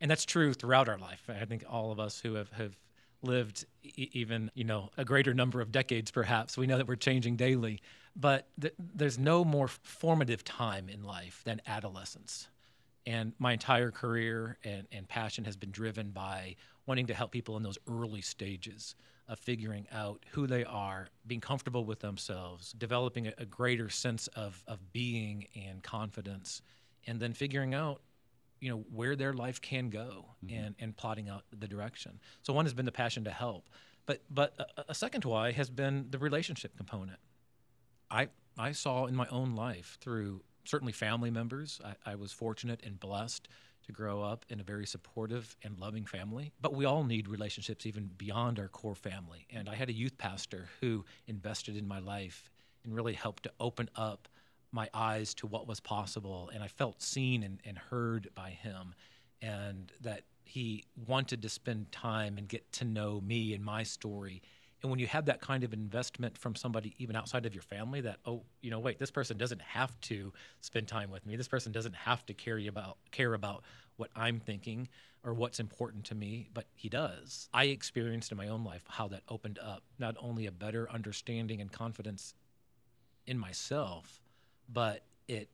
And 0.00 0.10
that's 0.10 0.24
true 0.24 0.52
throughout 0.52 0.88
our 0.88 0.98
life. 0.98 1.22
I 1.28 1.44
think 1.44 1.64
all 1.68 1.92
of 1.92 2.00
us 2.00 2.18
who 2.18 2.34
have, 2.34 2.50
have 2.50 2.76
lived 3.22 3.64
e- 3.84 4.10
even 4.12 4.50
you 4.54 4.64
know 4.64 4.90
a 4.96 5.04
greater 5.04 5.32
number 5.32 5.60
of 5.60 5.70
decades 5.70 6.10
perhaps 6.10 6.56
we 6.56 6.66
know 6.66 6.76
that 6.76 6.88
we're 6.88 6.96
changing 6.96 7.36
daily 7.36 7.80
but 8.16 8.48
th- 8.60 8.74
there's 8.78 9.18
no 9.18 9.44
more 9.44 9.68
formative 9.68 10.44
time 10.44 10.88
in 10.88 11.04
life 11.04 11.40
than 11.44 11.62
adolescence 11.66 12.48
and 13.06 13.32
my 13.38 13.52
entire 13.52 13.90
career 13.90 14.58
and, 14.64 14.86
and 14.92 15.08
passion 15.08 15.44
has 15.44 15.56
been 15.56 15.70
driven 15.70 16.10
by 16.10 16.56
wanting 16.86 17.06
to 17.06 17.14
help 17.14 17.30
people 17.30 17.56
in 17.56 17.62
those 17.62 17.78
early 17.88 18.20
stages 18.20 18.96
of 19.32 19.38
figuring 19.38 19.86
out 19.90 20.22
who 20.32 20.46
they 20.46 20.62
are, 20.62 21.08
being 21.26 21.40
comfortable 21.40 21.86
with 21.86 22.00
themselves, 22.00 22.72
developing 22.74 23.28
a, 23.28 23.32
a 23.38 23.46
greater 23.46 23.88
sense 23.88 24.26
of, 24.28 24.62
of 24.68 24.92
being 24.92 25.46
and 25.56 25.82
confidence, 25.82 26.60
and 27.06 27.18
then 27.18 27.32
figuring 27.32 27.72
out 27.72 28.02
you 28.60 28.68
know 28.68 28.84
where 28.92 29.16
their 29.16 29.32
life 29.32 29.60
can 29.60 29.88
go 29.88 30.26
mm-hmm. 30.44 30.54
and 30.54 30.74
and 30.78 30.96
plotting 30.96 31.28
out 31.28 31.42
the 31.50 31.66
direction 31.66 32.20
so 32.42 32.52
one 32.52 32.64
has 32.64 32.72
been 32.72 32.84
the 32.86 32.92
passion 32.92 33.24
to 33.24 33.30
help 33.30 33.68
but 34.06 34.22
but 34.30 34.54
a, 34.60 34.84
a, 34.90 34.94
second 34.94 35.24
why 35.24 35.50
has 35.50 35.68
been 35.68 36.06
the 36.10 36.18
relationship 36.18 36.76
component 36.76 37.18
i 38.08 38.28
i 38.56 38.70
saw 38.70 39.06
in 39.06 39.16
my 39.16 39.26
own 39.32 39.56
life 39.56 39.98
through 40.00 40.40
certainly 40.64 40.92
family 40.92 41.28
members 41.28 41.80
I, 41.84 42.12
I 42.12 42.14
was 42.14 42.30
fortunate 42.30 42.80
and 42.86 43.00
blessed 43.00 43.48
to 43.86 43.92
grow 43.92 44.22
up 44.22 44.44
in 44.48 44.60
a 44.60 44.62
very 44.62 44.86
supportive 44.86 45.56
and 45.62 45.78
loving 45.78 46.04
family. 46.04 46.52
But 46.60 46.74
we 46.74 46.84
all 46.84 47.04
need 47.04 47.28
relationships 47.28 47.86
even 47.86 48.10
beyond 48.16 48.58
our 48.58 48.68
core 48.68 48.94
family. 48.94 49.46
And 49.50 49.68
i 49.68 49.74
had 49.74 49.88
a 49.88 49.92
youth 49.92 50.16
pastor 50.18 50.68
who 50.80 51.04
invested 51.26 51.76
in 51.76 51.86
my 51.86 51.98
life 51.98 52.50
and 52.84 52.94
really 52.94 53.14
helped 53.14 53.44
to 53.44 53.52
open 53.60 53.88
up 53.96 54.28
my 54.72 54.88
eyes 54.94 55.34
to 55.34 55.46
what 55.46 55.66
was 55.66 55.80
possible. 55.80 56.50
And 56.52 56.62
I 56.62 56.68
felt 56.68 57.02
seen 57.02 57.42
and, 57.42 57.60
and 57.64 57.76
heard 57.76 58.30
by 58.34 58.50
him. 58.50 58.94
And 59.40 59.92
that 60.00 60.22
he 60.44 60.84
wanted 61.06 61.42
to 61.42 61.48
spend 61.48 61.90
time 61.92 62.38
and 62.38 62.48
get 62.48 62.70
to 62.72 62.84
know 62.84 63.20
me 63.20 63.54
and 63.54 63.64
my 63.64 63.82
story. 63.82 64.42
And 64.82 64.90
when 64.90 64.98
you 64.98 65.06
have 65.06 65.26
that 65.26 65.40
kind 65.40 65.62
of 65.62 65.72
investment 65.72 66.36
from 66.36 66.56
somebody 66.56 66.94
even 66.98 67.14
outside 67.14 67.46
of 67.46 67.54
your 67.54 67.62
family 67.62 68.00
that, 68.00 68.18
oh, 68.26 68.42
you 68.60 68.70
know, 68.70 68.80
wait, 68.80 68.98
this 68.98 69.10
person 69.10 69.38
doesn't 69.38 69.62
have 69.62 69.98
to 70.02 70.32
spend 70.60 70.88
time 70.88 71.10
with 71.10 71.24
me. 71.24 71.36
This 71.36 71.48
person 71.48 71.70
doesn't 71.70 71.94
have 71.94 72.26
to 72.26 72.34
care 72.34 72.58
about 72.68 72.98
care 73.12 73.34
about 73.34 73.62
what 73.96 74.10
I'm 74.16 74.40
thinking 74.40 74.88
or 75.24 75.34
what's 75.34 75.60
important 75.60 76.04
to 76.06 76.14
me, 76.16 76.48
but 76.52 76.66
he 76.74 76.88
does. 76.88 77.48
I 77.54 77.64
experienced 77.66 78.32
in 78.32 78.38
my 78.38 78.48
own 78.48 78.64
life 78.64 78.82
how 78.88 79.06
that 79.08 79.22
opened 79.28 79.58
up 79.60 79.84
not 79.98 80.16
only 80.20 80.46
a 80.46 80.52
better 80.52 80.90
understanding 80.90 81.60
and 81.60 81.70
confidence 81.70 82.34
in 83.26 83.38
myself, 83.38 84.20
but 84.68 85.04
it 85.28 85.48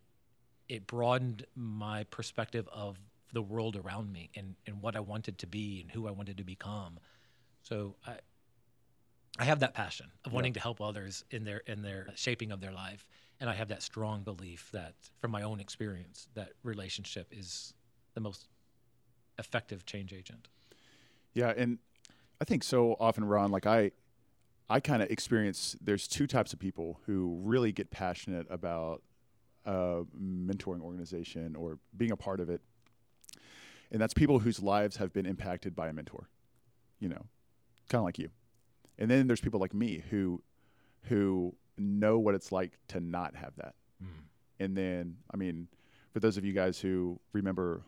it 0.69 0.87
broadened 0.87 1.45
my 1.55 2.05
perspective 2.05 2.69
of 2.73 2.99
the 3.33 3.43
world 3.43 3.77
around 3.77 4.13
me 4.13 4.31
and, 4.35 4.55
and 4.67 4.81
what 4.81 4.97
I 4.97 5.01
wanted 5.01 5.39
to 5.39 5.47
be 5.47 5.81
and 5.83 5.91
who 5.91 6.07
I 6.09 6.11
wanted 6.11 6.39
to 6.39 6.45
become. 6.45 6.99
So 7.63 7.97
I 8.07 8.17
I 9.38 9.45
have 9.45 9.61
that 9.61 9.75
passion 9.75 10.07
of 10.25 10.33
wanting 10.33 10.52
yeah. 10.52 10.54
to 10.54 10.61
help 10.61 10.80
others 10.80 11.25
in 11.30 11.45
their 11.45 11.59
in 11.59 11.83
their 11.83 12.09
shaping 12.16 12.50
of 12.50 12.61
their 12.61 12.73
life. 12.73 13.07
And 13.40 13.49
I 13.49 13.54
have 13.54 13.68
that 13.68 13.83
strong 13.83 14.23
belief 14.23 14.68
that 14.73 14.95
from 15.21 15.30
my 15.30 15.42
own 15.42 15.61
experience, 15.61 16.26
that 16.35 16.50
relationship 16.64 17.28
is 17.30 17.73
the 18.14 18.21
most 18.21 18.49
effective 19.38 19.87
change 19.87 20.12
agent. 20.12 20.49
Yeah, 21.35 21.52
and 21.57 21.78
I 22.40 22.45
think 22.45 22.64
so 22.64 22.97
often, 22.99 23.25
Ron, 23.25 23.52
like 23.52 23.66
I 23.66 23.92
I 24.68 24.80
kind 24.80 25.02
of 25.02 25.11
experience 25.11 25.76
there's 25.80 26.09
two 26.09 26.26
types 26.26 26.52
of 26.52 26.59
people 26.59 27.00
who 27.07 27.40
really 27.42 27.73
get 27.73 27.90
passionate 27.90 28.47
about 28.50 29.02
a 29.64 30.02
mentoring 30.18 30.80
organization 30.80 31.54
or 31.54 31.78
being 31.97 32.11
a 32.11 32.16
part 32.16 32.40
of 32.40 32.50
it. 32.50 32.61
And 33.90 34.00
that's 34.00 34.12
people 34.12 34.40
whose 34.40 34.62
lives 34.62 34.97
have 34.97 35.12
been 35.12 35.26
impacted 35.26 35.75
by 35.75 35.88
a 35.88 35.92
mentor, 35.92 36.28
you 37.00 37.09
know, 37.09 37.26
kind 37.88 38.00
of 38.00 38.04
like 38.04 38.18
you. 38.18 38.28
And 38.99 39.11
then 39.11 39.26
there's 39.26 39.40
people 39.40 39.61
like 39.61 39.75
me 39.75 40.02
who 40.11 40.43
who 41.05 41.55
know 41.76 42.19
what 42.19 42.35
it's 42.35 42.50
like 42.52 42.73
to 42.88 43.00
not 43.00 43.35
have 43.37 43.55
that. 43.57 43.75
Mm. 44.02 44.09
And 44.61 44.76
then, 44.76 45.17
I 45.33 45.37
mean, 45.37 45.69
for 46.12 46.21
those 46.21 46.37
of 46.37 46.45
you 46.45 46.52
guys 46.52 46.81
who 46.81 47.19
remember 47.33 47.83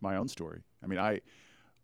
my 0.00 0.16
own 0.16 0.28
story, 0.28 0.62
I 0.82 0.86
mean, 0.86 0.98
I 0.98 1.20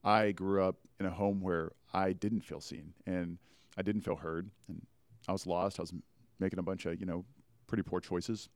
I 0.03 0.33
grew 0.33 0.63
up 0.63 0.77
in 1.01 1.07
a 1.07 1.11
home 1.11 1.41
where 1.41 1.73
I 1.93 2.13
didn't 2.13 2.41
feel 2.41 2.61
seen 2.61 2.93
and 3.07 3.39
I 3.77 3.83
didn't 3.83 4.03
feel 4.03 4.17
heard, 4.17 4.51
and 4.69 4.85
I 5.29 5.33
was 5.33 5.47
lost. 5.47 5.79
I 5.79 5.83
was 5.83 5.95
making 6.39 6.59
a 6.59 6.63
bunch 6.63 6.87
of 6.87 6.99
you 7.01 7.07
know 7.07 7.25
pretty 7.67 7.83
poor 7.83 8.01
choices 8.01 8.49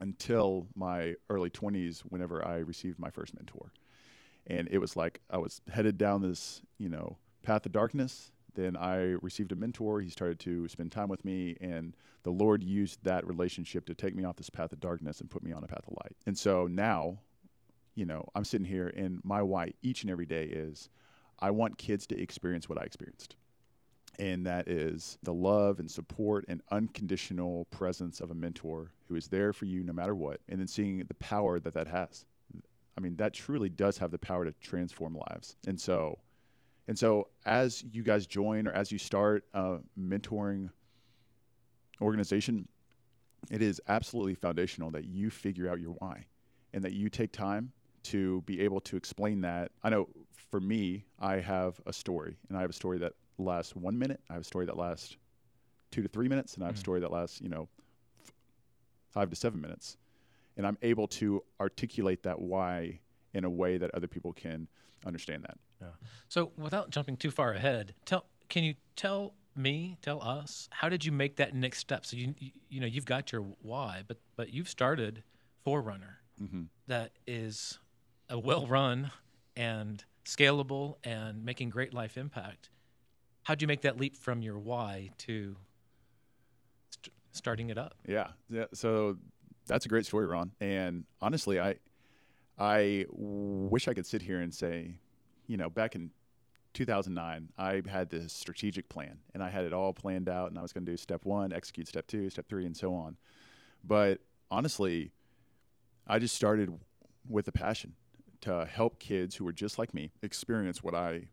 until 0.00 0.66
my 0.74 1.14
early 1.30 1.50
20s 1.50 2.00
whenever 2.00 2.46
I 2.46 2.56
received 2.56 2.98
my 2.98 3.10
first 3.10 3.34
mentor. 3.34 3.72
And 4.46 4.68
it 4.70 4.78
was 4.78 4.96
like 4.96 5.20
I 5.30 5.38
was 5.38 5.60
headed 5.72 5.96
down 5.96 6.20
this, 6.20 6.60
you 6.78 6.88
know, 6.88 7.16
path 7.42 7.64
of 7.64 7.72
darkness. 7.72 8.30
Then 8.54 8.76
I 8.76 9.16
received 9.22 9.52
a 9.52 9.56
mentor. 9.56 10.00
He 10.00 10.10
started 10.10 10.38
to 10.40 10.68
spend 10.68 10.92
time 10.92 11.08
with 11.08 11.24
me, 11.24 11.56
and 11.60 11.96
the 12.22 12.30
Lord 12.30 12.62
used 12.62 13.02
that 13.04 13.26
relationship 13.26 13.86
to 13.86 13.94
take 13.94 14.14
me 14.14 14.24
off 14.24 14.36
this 14.36 14.50
path 14.50 14.72
of 14.72 14.80
darkness 14.80 15.20
and 15.20 15.30
put 15.30 15.42
me 15.42 15.52
on 15.52 15.64
a 15.64 15.66
path 15.66 15.86
of 15.86 15.94
light. 16.02 16.16
And 16.26 16.38
so 16.38 16.66
now, 16.66 17.18
you 17.94 18.04
know, 18.04 18.28
I'm 18.34 18.44
sitting 18.44 18.66
here, 18.66 18.88
and 18.88 19.20
my 19.24 19.42
why 19.42 19.72
each 19.82 20.02
and 20.02 20.10
every 20.10 20.26
day 20.26 20.44
is 20.44 20.88
I 21.40 21.50
want 21.50 21.78
kids 21.78 22.06
to 22.08 22.20
experience 22.20 22.68
what 22.68 22.78
I 22.78 22.84
experienced 22.84 23.36
and 24.18 24.46
that 24.46 24.68
is 24.68 25.18
the 25.22 25.32
love 25.32 25.80
and 25.80 25.90
support 25.90 26.44
and 26.48 26.62
unconditional 26.70 27.66
presence 27.66 28.20
of 28.20 28.30
a 28.30 28.34
mentor 28.34 28.92
who 29.08 29.16
is 29.16 29.28
there 29.28 29.52
for 29.52 29.64
you 29.64 29.82
no 29.82 29.92
matter 29.92 30.14
what, 30.14 30.40
and 30.48 30.60
then 30.60 30.68
seeing 30.68 30.98
the 30.98 31.14
power 31.14 31.58
that 31.60 31.74
that 31.74 31.88
has. 31.88 32.24
I 32.96 33.00
mean, 33.00 33.16
that 33.16 33.34
truly 33.34 33.68
does 33.68 33.98
have 33.98 34.12
the 34.12 34.18
power 34.18 34.44
to 34.44 34.52
transform 34.60 35.16
lives. 35.30 35.56
And 35.66 35.80
so, 35.80 36.18
and 36.86 36.98
so 36.98 37.28
as 37.46 37.82
you 37.92 38.02
guys 38.02 38.26
join 38.26 38.66
or 38.66 38.72
as 38.72 38.92
you 38.92 38.98
start 38.98 39.44
a 39.54 39.78
mentoring 39.98 40.70
organization, 42.00 42.68
it 43.50 43.62
is 43.62 43.80
absolutely 43.88 44.34
foundational 44.34 44.90
that 44.90 45.04
you 45.04 45.30
figure 45.30 45.70
out 45.70 45.80
your 45.80 45.92
why 45.92 46.26
and 46.72 46.82
that 46.84 46.92
you 46.92 47.08
take 47.08 47.32
time 47.32 47.72
to 48.04 48.42
be 48.42 48.60
able 48.60 48.80
to 48.82 48.96
explain 48.96 49.40
that. 49.42 49.72
I 49.82 49.90
know 49.90 50.08
for 50.50 50.60
me, 50.60 51.04
I 51.18 51.36
have 51.36 51.80
a 51.86 51.92
story, 51.92 52.36
and 52.48 52.58
I 52.58 52.60
have 52.60 52.70
a 52.70 52.74
story 52.74 52.98
that 52.98 53.12
lasts 53.38 53.74
one 53.74 53.98
minute. 53.98 54.20
I 54.28 54.34
have 54.34 54.42
a 54.42 54.46
story 54.46 54.66
that 54.66 54.76
lasts 54.76 55.16
two 55.90 56.02
to 56.02 56.08
three 56.08 56.28
minutes, 56.28 56.54
and 56.54 56.62
I 56.62 56.66
have 56.66 56.74
mm. 56.74 56.78
a 56.78 56.80
story 56.80 57.00
that 57.00 57.10
lasts, 57.10 57.40
you 57.40 57.48
know, 57.48 57.68
five 59.10 59.30
to 59.30 59.36
seven 59.36 59.60
minutes. 59.60 59.96
And 60.56 60.66
I'm 60.66 60.78
able 60.82 61.08
to 61.08 61.42
articulate 61.60 62.22
that 62.24 62.40
why 62.40 63.00
in 63.32 63.44
a 63.44 63.50
way 63.50 63.78
that 63.78 63.90
other 63.94 64.06
people 64.06 64.32
can 64.32 64.68
understand 65.04 65.42
that. 65.44 65.58
Yeah. 65.84 66.08
So 66.28 66.52
without 66.56 66.90
jumping 66.90 67.16
too 67.16 67.30
far 67.30 67.52
ahead, 67.52 67.94
tell 68.04 68.26
can 68.48 68.64
you 68.64 68.74
tell 68.96 69.34
me, 69.56 69.98
tell 70.02 70.22
us, 70.22 70.68
how 70.70 70.88
did 70.88 71.04
you 71.04 71.12
make 71.12 71.36
that 71.36 71.54
next 71.54 71.78
step? 71.78 72.04
So 72.04 72.16
you 72.16 72.34
you, 72.38 72.50
you 72.68 72.80
know 72.80 72.86
you've 72.86 73.06
got 73.06 73.32
your 73.32 73.42
why, 73.62 74.02
but 74.06 74.18
but 74.36 74.52
you've 74.52 74.68
started 74.68 75.22
Forerunner, 75.64 76.18
mm-hmm. 76.42 76.64
that 76.88 77.12
is 77.26 77.78
a 78.28 78.38
well 78.38 78.66
run 78.66 79.10
and 79.56 80.04
scalable 80.24 80.96
and 81.04 81.44
making 81.44 81.70
great 81.70 81.92
life 81.94 82.16
impact 82.16 82.70
how'd 83.44 83.62
you 83.62 83.68
make 83.68 83.82
that 83.82 83.98
leap 83.98 84.16
from 84.16 84.42
your 84.42 84.58
why 84.58 85.10
to 85.18 85.56
st- 86.90 87.14
starting 87.32 87.70
it 87.70 87.78
up? 87.78 87.94
Yeah, 88.06 88.28
yeah. 88.50 88.64
So 88.74 89.16
that's 89.66 89.86
a 89.86 89.88
great 89.88 90.06
story, 90.06 90.26
Ron. 90.26 90.50
And 90.60 91.04
honestly, 91.22 91.60
I 91.60 91.76
I 92.58 93.06
wish 93.10 93.86
I 93.86 93.94
could 93.94 94.06
sit 94.06 94.22
here 94.22 94.40
and 94.40 94.52
say, 94.52 94.96
you 95.46 95.56
know, 95.56 95.68
back 95.68 95.94
in 95.94 96.10
2009, 96.74 97.50
I 97.56 97.82
had 97.88 98.10
this 98.10 98.32
strategic 98.32 98.88
plan 98.88 99.18
and 99.32 99.42
I 99.42 99.50
had 99.50 99.64
it 99.64 99.72
all 99.72 99.92
planned 99.92 100.28
out 100.28 100.50
and 100.50 100.58
I 100.58 100.62
was 100.62 100.72
going 100.72 100.84
to 100.84 100.92
do 100.92 100.96
step 100.96 101.24
one, 101.24 101.52
execute 101.52 101.88
step 101.88 102.06
two, 102.06 102.28
step 102.30 102.48
three, 102.48 102.66
and 102.66 102.76
so 102.76 102.94
on. 102.94 103.16
But 103.82 104.20
honestly, 104.50 105.12
I 106.06 106.18
just 106.18 106.34
started 106.34 106.72
with 107.28 107.48
a 107.48 107.52
passion 107.52 107.94
to 108.42 108.66
help 108.66 108.98
kids 108.98 109.36
who 109.36 109.44
were 109.44 109.52
just 109.52 109.78
like 109.78 109.94
me 109.94 110.10
experience 110.22 110.82
what 110.82 110.94
I 110.94 111.28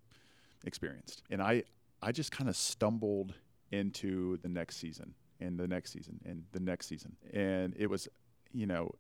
experienced. 0.64 1.24
And 1.30 1.42
I, 1.42 1.64
I 2.02 2.12
just 2.12 2.32
kind 2.32 2.50
of 2.50 2.56
stumbled 2.56 3.34
into 3.72 4.38
the 4.38 4.50
next 4.50 4.78
season 4.78 5.14
and 5.40 5.60
the 5.60 5.68
next 5.68 5.92
season 5.92 6.20
and 6.26 6.44
the 6.52 6.60
next 6.60 6.88
season. 6.88 7.16
And 7.34 7.74
it 7.78 7.88
was, 7.88 8.08
you 8.54 8.66
know, 8.66 8.96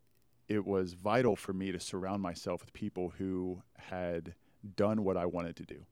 it 0.47 0.65
was 0.65 0.93
vital 0.93 1.35
for 1.35 1.53
me 1.53 1.71
to 1.71 1.79
surround 1.79 2.21
myself 2.21 2.61
with 2.61 2.73
people 2.73 3.13
who 3.17 3.61
had 3.77 4.33
done 4.75 5.03
what 5.03 5.17
I 5.17 5.25
wanted 5.25 5.55
to 5.57 5.63
do. 5.63 5.85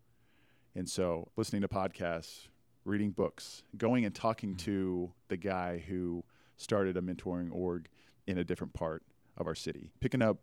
And 0.76 0.88
so, 0.88 1.30
listening 1.36 1.62
to 1.64 1.68
podcasts, 1.68 2.48
reading 2.86 3.12
books, 3.12 3.64
going 3.78 4.06
and 4.06 4.14
talking 4.14 4.52
mm-hmm. 4.52 4.66
to 4.66 5.12
the 5.28 5.38
guy 5.38 5.84
who 5.88 6.24
started 6.58 6.98
a 6.98 7.02
mentoring 7.02 7.50
org 7.52 7.88
in 8.28 8.38
a 8.38 8.44
different 8.44 8.74
part 8.74 9.04
of 9.38 9.48
our 9.48 9.56
city, 9.56 9.90
picking 10.00 10.22
up 10.22 10.38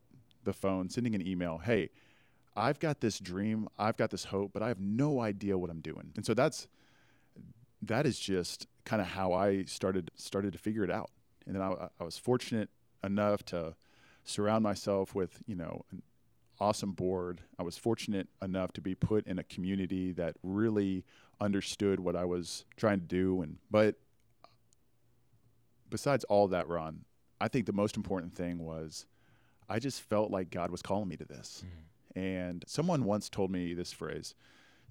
the 0.45 0.53
phone, 0.53 0.89
sending 0.89 1.15
an 1.15 1.27
email, 1.27 1.59
hey, 1.59 1.91
I've 2.57 2.81
got 2.81 3.01
this 3.01 3.19
dream, 3.19 3.69
I've 3.79 3.97
got 3.97 4.11
this 4.11 4.25
hope, 4.25 4.53
but 4.53 4.63
I 4.63 4.69
have 4.69 4.81
no 4.81 5.21
idea 5.21 5.59
what 5.59 5.71
I'm 5.71 5.81
doing. 5.81 6.13
And 6.17 6.25
so 6.25 6.33
that's 6.33 6.67
that 7.83 8.07
is 8.07 8.19
just 8.19 8.67
kind 8.85 9.03
of 9.03 9.09
how 9.09 9.33
I 9.33 9.65
started 9.65 10.11
started 10.17 10.53
to 10.55 10.59
figure 10.59 10.83
it 10.83 10.91
out. 10.91 11.11
And 11.47 11.55
then 11.55 11.63
I, 11.63 11.89
I 12.01 12.05
was 12.05 12.17
fortunate 12.17 12.71
enough 13.05 13.45
to 13.47 13.77
surround 14.25 14.65
myself 14.65 15.15
with 15.15 15.43
you 15.47 15.55
know 15.55 15.85
awesome 16.61 16.93
board. 16.93 17.41
I 17.59 17.63
was 17.63 17.77
fortunate 17.77 18.29
enough 18.43 18.73
to 18.75 18.81
be 18.81 18.95
put 18.95 19.27
in 19.27 19.39
a 19.39 19.45
community 19.45 20.13
that 20.13 20.37
really 20.43 21.05
understood 21.41 22.01
what 22.01 22.17
I 22.17 22.25
was 22.25 22.65
trying 22.77 23.01
to 23.01 23.07
do. 23.07 23.43
And 23.43 23.59
but 23.71 23.97
besides 25.91 26.25
all 26.25 26.49
that, 26.49 26.69
Ron, 26.69 27.05
I 27.41 27.49
think 27.49 27.67
the 27.67 27.73
most 27.73 27.97
important 27.97 28.35
thing 28.35 28.59
was 28.59 29.07
I 29.69 29.79
just 29.79 30.03
felt 30.03 30.31
like 30.31 30.51
God 30.51 30.71
was 30.71 30.83
calling 30.83 31.09
me 31.09 31.17
to 31.17 31.25
this. 31.25 31.65
Mm-hmm. 31.65 32.19
And 32.19 32.65
someone 32.67 33.05
once 33.05 33.29
told 33.29 33.51
me 33.51 33.75
this 33.75 33.93
phrase, 33.93 34.35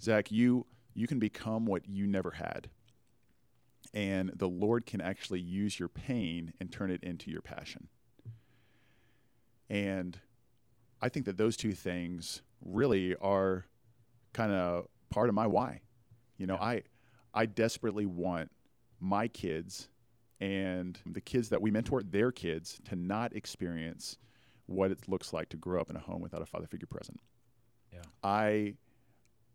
Zach, 0.01 0.31
you 0.31 0.65
you 0.93 1.07
can 1.07 1.19
become 1.19 1.65
what 1.65 1.87
you 1.87 2.07
never 2.07 2.31
had. 2.31 2.69
And 3.93 4.31
the 4.35 4.47
Lord 4.47 4.85
can 4.85 5.01
actually 5.01 5.39
use 5.39 5.79
your 5.79 5.89
pain 5.89 6.53
and 6.59 6.71
turn 6.71 6.91
it 6.91 7.03
into 7.03 7.31
your 7.31 7.41
passion. 7.41 7.87
And 9.69 10.19
I 11.05 11.09
think 11.09 11.27
that 11.27 11.37
those 11.37 11.55
two 11.55 11.73
things 11.73 12.41
really 12.65 13.15
are 13.17 13.65
kind 14.33 14.51
of 14.51 14.87
part 15.11 15.29
of 15.29 15.35
my 15.35 15.45
why. 15.45 15.81
You 16.39 16.47
know, 16.47 16.55
I 16.55 16.81
I 17.31 17.45
desperately 17.45 18.07
want 18.07 18.49
my 18.99 19.27
kids 19.27 19.87
and 20.41 20.97
the 21.05 21.21
kids 21.21 21.49
that 21.49 21.61
we 21.61 21.69
mentor, 21.69 22.01
their 22.01 22.31
kids, 22.31 22.79
to 22.85 22.95
not 22.95 23.35
experience 23.35 24.17
what 24.65 24.89
it 24.89 25.07
looks 25.07 25.31
like 25.31 25.49
to 25.49 25.57
grow 25.57 25.79
up 25.79 25.91
in 25.91 25.95
a 25.95 25.99
home 25.99 26.21
without 26.21 26.41
a 26.41 26.45
father 26.47 26.65
figure 26.65 26.87
present. 26.87 27.19
Yeah. 27.93 28.01
I 28.23 28.73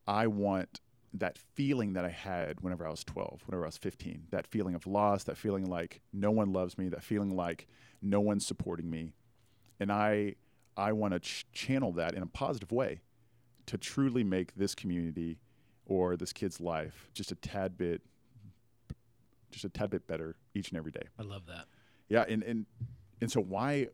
I 0.07 0.29
want 0.29 0.81
that 1.15 1.37
feeling 1.37 1.95
that 1.95 2.05
I 2.05 2.11
had 2.11 2.61
whenever 2.61 2.87
I 2.87 2.91
was 2.91 3.03
12, 3.03 3.43
whenever 3.47 3.65
I 3.65 3.67
was 3.67 3.77
15, 3.77 4.29
that 4.31 4.47
feeling 4.47 4.77
of 4.77 4.87
loss, 4.87 5.25
that 5.25 5.37
feeling 5.37 5.67
like 5.67 6.01
no 6.13 6.31
one 6.31 6.53
loves 6.53 6.79
me, 6.79 6.89
that 6.91 7.03
feeling 7.03 7.35
like 7.35 7.67
no 8.01 8.21
one's 8.21 8.47
supporting 8.47 8.89
me. 8.89 9.15
And 9.81 9.91
I 9.91 10.37
I 10.77 10.93
want 10.93 11.15
to 11.15 11.21
ch- 11.21 11.47
channel 11.53 11.93
that 11.93 12.15
in 12.15 12.23
a 12.23 12.27
positive 12.27 12.73
way 12.73 13.01
to 13.67 13.79
truly 13.79 14.25
make 14.25 14.55
this 14.55 14.75
community 14.75 15.39
or 15.87 16.17
this 16.17 16.33
kid's 16.33 16.61
life 16.61 17.09
just 17.15 17.33
a 17.33 17.35
tad 17.35 17.77
bit 17.77 18.03
just 19.51 19.65
a 19.65 19.69
tad 19.69 19.91
bit 19.91 20.07
better 20.07 20.37
each 20.55 20.69
and 20.71 20.79
every 20.79 20.93
day. 20.93 21.03
I 21.19 21.23
love 21.23 21.47
that. 21.47 21.67
Yeah, 22.09 22.25
and 22.29 22.43
and 22.43 22.67
and 23.21 23.31
so 23.31 23.41
why 23.41 23.89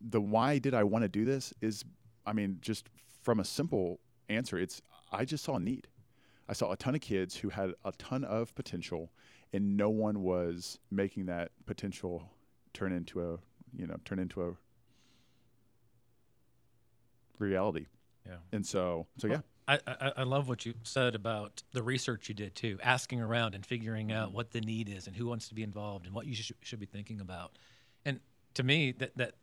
the 0.00 0.20
why 0.20 0.58
did 0.58 0.74
I 0.74 0.84
want 0.84 1.02
to 1.02 1.08
do 1.08 1.24
this 1.24 1.52
is 1.60 1.84
I 2.26 2.32
mean 2.32 2.58
just 2.60 2.88
from 3.22 3.40
a 3.40 3.44
simple 3.44 4.00
answer 4.28 4.58
it's 4.58 4.82
I 5.10 5.24
just 5.24 5.44
saw 5.44 5.56
a 5.56 5.60
need. 5.60 5.88
I 6.48 6.52
saw 6.54 6.72
a 6.72 6.76
ton 6.76 6.94
of 6.94 7.00
kids 7.00 7.36
who 7.36 7.48
had 7.48 7.72
a 7.84 7.92
ton 7.92 8.24
of 8.24 8.54
potential 8.54 9.10
and 9.52 9.76
no 9.76 9.90
one 9.90 10.22
was 10.22 10.78
making 10.90 11.26
that 11.26 11.52
potential 11.66 12.30
turn 12.74 12.92
into 12.92 13.20
a 13.22 13.38
you 13.74 13.86
know 13.86 13.96
turn 14.04 14.18
into 14.18 14.42
a 14.42 14.52
reality. 17.38 17.86
Yeah. 18.26 18.36
And 18.52 18.64
so 18.64 19.06
so 19.18 19.28
yeah. 19.28 19.40
I, 19.68 19.78
I, 19.86 20.12
I, 20.18 20.22
love 20.24 20.48
what 20.48 20.66
you 20.66 20.74
said 20.82 21.14
about 21.14 21.62
the 21.72 21.82
research 21.82 22.28
you 22.28 22.34
did 22.34 22.54
too, 22.54 22.78
asking 22.82 23.20
around 23.20 23.54
and 23.54 23.64
figuring 23.64 24.10
out 24.10 24.32
what 24.32 24.50
the 24.50 24.60
need 24.60 24.88
is 24.88 25.06
and 25.06 25.16
who 25.16 25.26
wants 25.26 25.48
to 25.48 25.54
be 25.54 25.62
involved 25.62 26.06
and 26.06 26.14
what 26.14 26.26
you 26.26 26.34
should, 26.34 26.56
should 26.62 26.80
be 26.80 26.86
thinking 26.86 27.20
about. 27.20 27.52
And 28.04 28.20
to 28.54 28.62
me, 28.62 28.92
that 28.92 29.16
that 29.16 29.34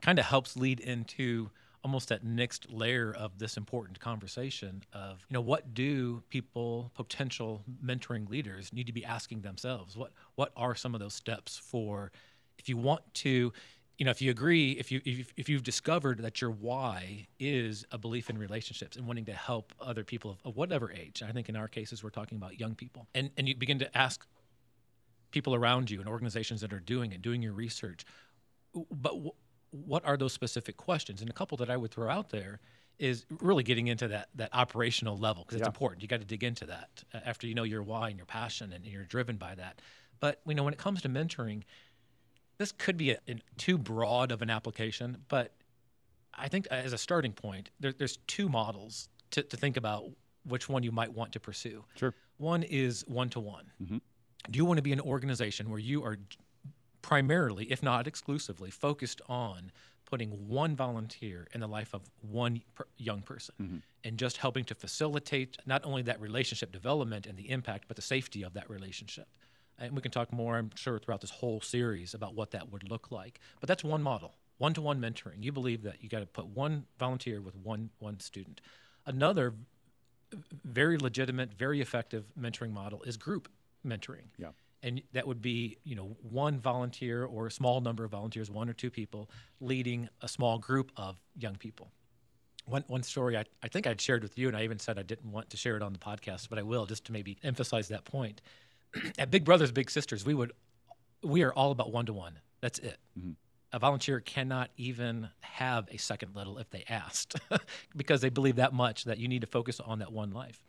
kind 0.00 0.18
of 0.18 0.24
helps 0.24 0.56
lead 0.56 0.80
into 0.80 1.50
almost 1.84 2.08
that 2.08 2.24
next 2.24 2.70
layer 2.70 3.14
of 3.18 3.38
this 3.38 3.56
important 3.56 3.98
conversation 3.98 4.82
of 4.92 5.24
you 5.28 5.34
know 5.34 5.40
what 5.40 5.74
do 5.74 6.22
people 6.28 6.92
potential 6.94 7.64
mentoring 7.84 8.28
leaders 8.28 8.72
need 8.72 8.86
to 8.86 8.92
be 8.92 9.04
asking 9.04 9.40
themselves 9.40 9.96
what 9.96 10.12
what 10.36 10.52
are 10.56 10.74
some 10.74 10.94
of 10.94 11.00
those 11.00 11.14
steps 11.14 11.58
for 11.58 12.12
if 12.58 12.68
you 12.68 12.76
want 12.76 13.02
to 13.14 13.52
you 14.02 14.04
know, 14.04 14.10
if 14.10 14.20
you 14.20 14.32
agree, 14.32 14.72
if 14.72 14.90
you 14.90 15.00
if, 15.04 15.32
if 15.36 15.48
you've 15.48 15.62
discovered 15.62 16.18
that 16.22 16.40
your 16.40 16.50
why 16.50 17.28
is 17.38 17.86
a 17.92 17.98
belief 17.98 18.28
in 18.30 18.36
relationships 18.36 18.96
and 18.96 19.06
wanting 19.06 19.26
to 19.26 19.32
help 19.32 19.72
other 19.80 20.02
people 20.02 20.32
of, 20.32 20.38
of 20.44 20.56
whatever 20.56 20.90
age, 20.90 21.22
I 21.24 21.30
think 21.30 21.48
in 21.48 21.54
our 21.54 21.68
cases 21.68 22.02
we're 22.02 22.10
talking 22.10 22.36
about 22.36 22.58
young 22.58 22.74
people, 22.74 23.06
and 23.14 23.30
and 23.36 23.46
you 23.46 23.54
begin 23.54 23.78
to 23.78 23.96
ask 23.96 24.26
people 25.30 25.54
around 25.54 25.88
you 25.88 26.00
and 26.00 26.08
organizations 26.08 26.62
that 26.62 26.72
are 26.72 26.80
doing 26.80 27.12
it, 27.12 27.22
doing 27.22 27.42
your 27.44 27.52
research, 27.52 28.04
but 28.74 29.10
w- 29.10 29.30
what 29.70 30.04
are 30.04 30.16
those 30.16 30.32
specific 30.32 30.76
questions? 30.76 31.20
And 31.20 31.30
a 31.30 31.32
couple 31.32 31.56
that 31.58 31.70
I 31.70 31.76
would 31.76 31.92
throw 31.92 32.10
out 32.10 32.30
there 32.30 32.58
is 32.98 33.24
really 33.40 33.62
getting 33.62 33.86
into 33.86 34.08
that 34.08 34.30
that 34.34 34.50
operational 34.52 35.16
level 35.16 35.44
because 35.44 35.58
it's 35.58 35.66
yeah. 35.66 35.68
important. 35.68 36.02
You 36.02 36.08
got 36.08 36.18
to 36.18 36.26
dig 36.26 36.42
into 36.42 36.66
that 36.66 37.04
uh, 37.14 37.20
after 37.24 37.46
you 37.46 37.54
know 37.54 37.62
your 37.62 37.84
why 37.84 38.08
and 38.08 38.16
your 38.16 38.26
passion 38.26 38.72
and 38.72 38.84
you're 38.84 39.04
driven 39.04 39.36
by 39.36 39.54
that. 39.54 39.80
But 40.18 40.40
you 40.44 40.56
know 40.56 40.64
when 40.64 40.72
it 40.72 40.80
comes 40.80 41.02
to 41.02 41.08
mentoring 41.08 41.62
this 42.62 42.72
could 42.72 42.96
be 42.96 43.10
a, 43.10 43.18
a, 43.28 43.34
too 43.58 43.76
broad 43.76 44.30
of 44.30 44.40
an 44.40 44.48
application, 44.48 45.18
but 45.28 45.52
I 46.32 46.46
think 46.46 46.68
as 46.68 46.92
a 46.92 46.98
starting 46.98 47.32
point, 47.32 47.70
there, 47.80 47.92
there's 47.92 48.18
two 48.28 48.48
models 48.48 49.08
to, 49.32 49.42
to, 49.42 49.56
think 49.56 49.76
about 49.76 50.04
which 50.44 50.68
one 50.68 50.84
you 50.84 50.92
might 50.92 51.12
want 51.12 51.32
to 51.32 51.40
pursue. 51.40 51.84
Sure. 51.96 52.14
One 52.38 52.62
is 52.62 53.04
one 53.08 53.28
to 53.30 53.40
one. 53.40 53.66
Do 54.50 54.56
you 54.56 54.64
want 54.64 54.78
to 54.78 54.82
be 54.82 54.92
an 54.92 55.00
organization 55.00 55.70
where 55.70 55.80
you 55.80 56.04
are 56.04 56.18
primarily, 57.02 57.64
if 57.64 57.82
not 57.82 58.06
exclusively, 58.06 58.70
focused 58.70 59.20
on 59.28 59.72
putting 60.04 60.30
one 60.48 60.76
volunteer 60.76 61.48
in 61.54 61.60
the 61.60 61.66
life 61.66 61.92
of 61.92 62.02
one 62.20 62.62
per, 62.74 62.84
young 62.96 63.22
person 63.22 63.54
mm-hmm. 63.60 63.76
and 64.04 64.18
just 64.18 64.36
helping 64.36 64.64
to 64.64 64.74
facilitate 64.74 65.56
not 65.66 65.84
only 65.84 66.02
that 66.02 66.20
relationship 66.20 66.70
development 66.70 67.26
and 67.26 67.36
the 67.36 67.50
impact, 67.50 67.84
but 67.88 67.96
the 67.96 68.02
safety 68.02 68.44
of 68.44 68.52
that 68.54 68.70
relationship? 68.70 69.26
And 69.82 69.94
we 69.94 70.00
can 70.00 70.10
talk 70.10 70.32
more, 70.32 70.56
I'm 70.56 70.70
sure, 70.74 70.98
throughout 70.98 71.20
this 71.20 71.30
whole 71.30 71.60
series 71.60 72.14
about 72.14 72.34
what 72.34 72.52
that 72.52 72.70
would 72.72 72.88
look 72.88 73.10
like. 73.10 73.40
But 73.60 73.68
that's 73.68 73.84
one 73.84 74.02
model, 74.02 74.36
one-to-one 74.58 75.00
mentoring. 75.00 75.42
You 75.42 75.52
believe 75.52 75.82
that 75.82 76.02
you 76.02 76.08
got 76.08 76.20
to 76.20 76.26
put 76.26 76.46
one 76.46 76.86
volunteer 76.98 77.40
with 77.40 77.56
one 77.56 77.90
one 77.98 78.20
student. 78.20 78.60
Another 79.04 79.54
very 80.64 80.96
legitimate, 80.96 81.52
very 81.52 81.80
effective 81.80 82.24
mentoring 82.40 82.72
model 82.72 83.02
is 83.02 83.16
group 83.16 83.48
mentoring. 83.86 84.28
Yeah. 84.38 84.48
And 84.84 85.02
that 85.12 85.26
would 85.26 85.42
be, 85.42 85.78
you 85.84 85.94
know, 85.94 86.16
one 86.22 86.58
volunteer 86.58 87.24
or 87.24 87.46
a 87.46 87.50
small 87.50 87.80
number 87.80 88.04
of 88.04 88.10
volunteers, 88.10 88.50
one 88.50 88.68
or 88.68 88.72
two 88.72 88.90
people, 88.90 89.30
leading 89.60 90.08
a 90.22 90.28
small 90.28 90.58
group 90.58 90.90
of 90.96 91.20
young 91.36 91.56
people. 91.56 91.92
One, 92.64 92.84
one 92.86 93.02
story 93.02 93.36
I, 93.36 93.44
I 93.62 93.68
think 93.68 93.86
I'd 93.86 94.00
shared 94.00 94.22
with 94.22 94.38
you, 94.38 94.48
and 94.48 94.56
I 94.56 94.62
even 94.64 94.78
said 94.78 94.98
I 94.98 95.02
didn't 95.02 95.30
want 95.30 95.50
to 95.50 95.56
share 95.56 95.76
it 95.76 95.82
on 95.82 95.92
the 95.92 95.98
podcast, 95.98 96.48
but 96.48 96.58
I 96.58 96.62
will 96.62 96.86
just 96.86 97.04
to 97.06 97.12
maybe 97.12 97.36
emphasize 97.42 97.88
that 97.88 98.04
point 98.04 98.40
at 99.18 99.30
Big 99.30 99.44
Brothers 99.44 99.72
Big 99.72 99.90
Sisters, 99.90 100.24
we 100.24 100.34
would 100.34 100.52
we 101.22 101.42
are 101.42 101.52
all 101.52 101.70
about 101.70 101.92
one 101.92 102.06
to 102.06 102.12
one. 102.12 102.38
That's 102.60 102.78
it. 102.78 102.98
Mm-hmm. 103.18 103.32
A 103.72 103.78
volunteer 103.78 104.20
cannot 104.20 104.70
even 104.76 105.30
have 105.40 105.88
a 105.90 105.96
second 105.96 106.36
little 106.36 106.58
if 106.58 106.68
they 106.70 106.84
asked, 106.88 107.36
because 107.96 108.20
they 108.20 108.28
believe 108.28 108.56
that 108.56 108.72
much 108.72 109.04
that 109.04 109.18
you 109.18 109.28
need 109.28 109.40
to 109.40 109.46
focus 109.46 109.80
on 109.80 110.00
that 110.00 110.12
one 110.12 110.30
life. 110.30 110.62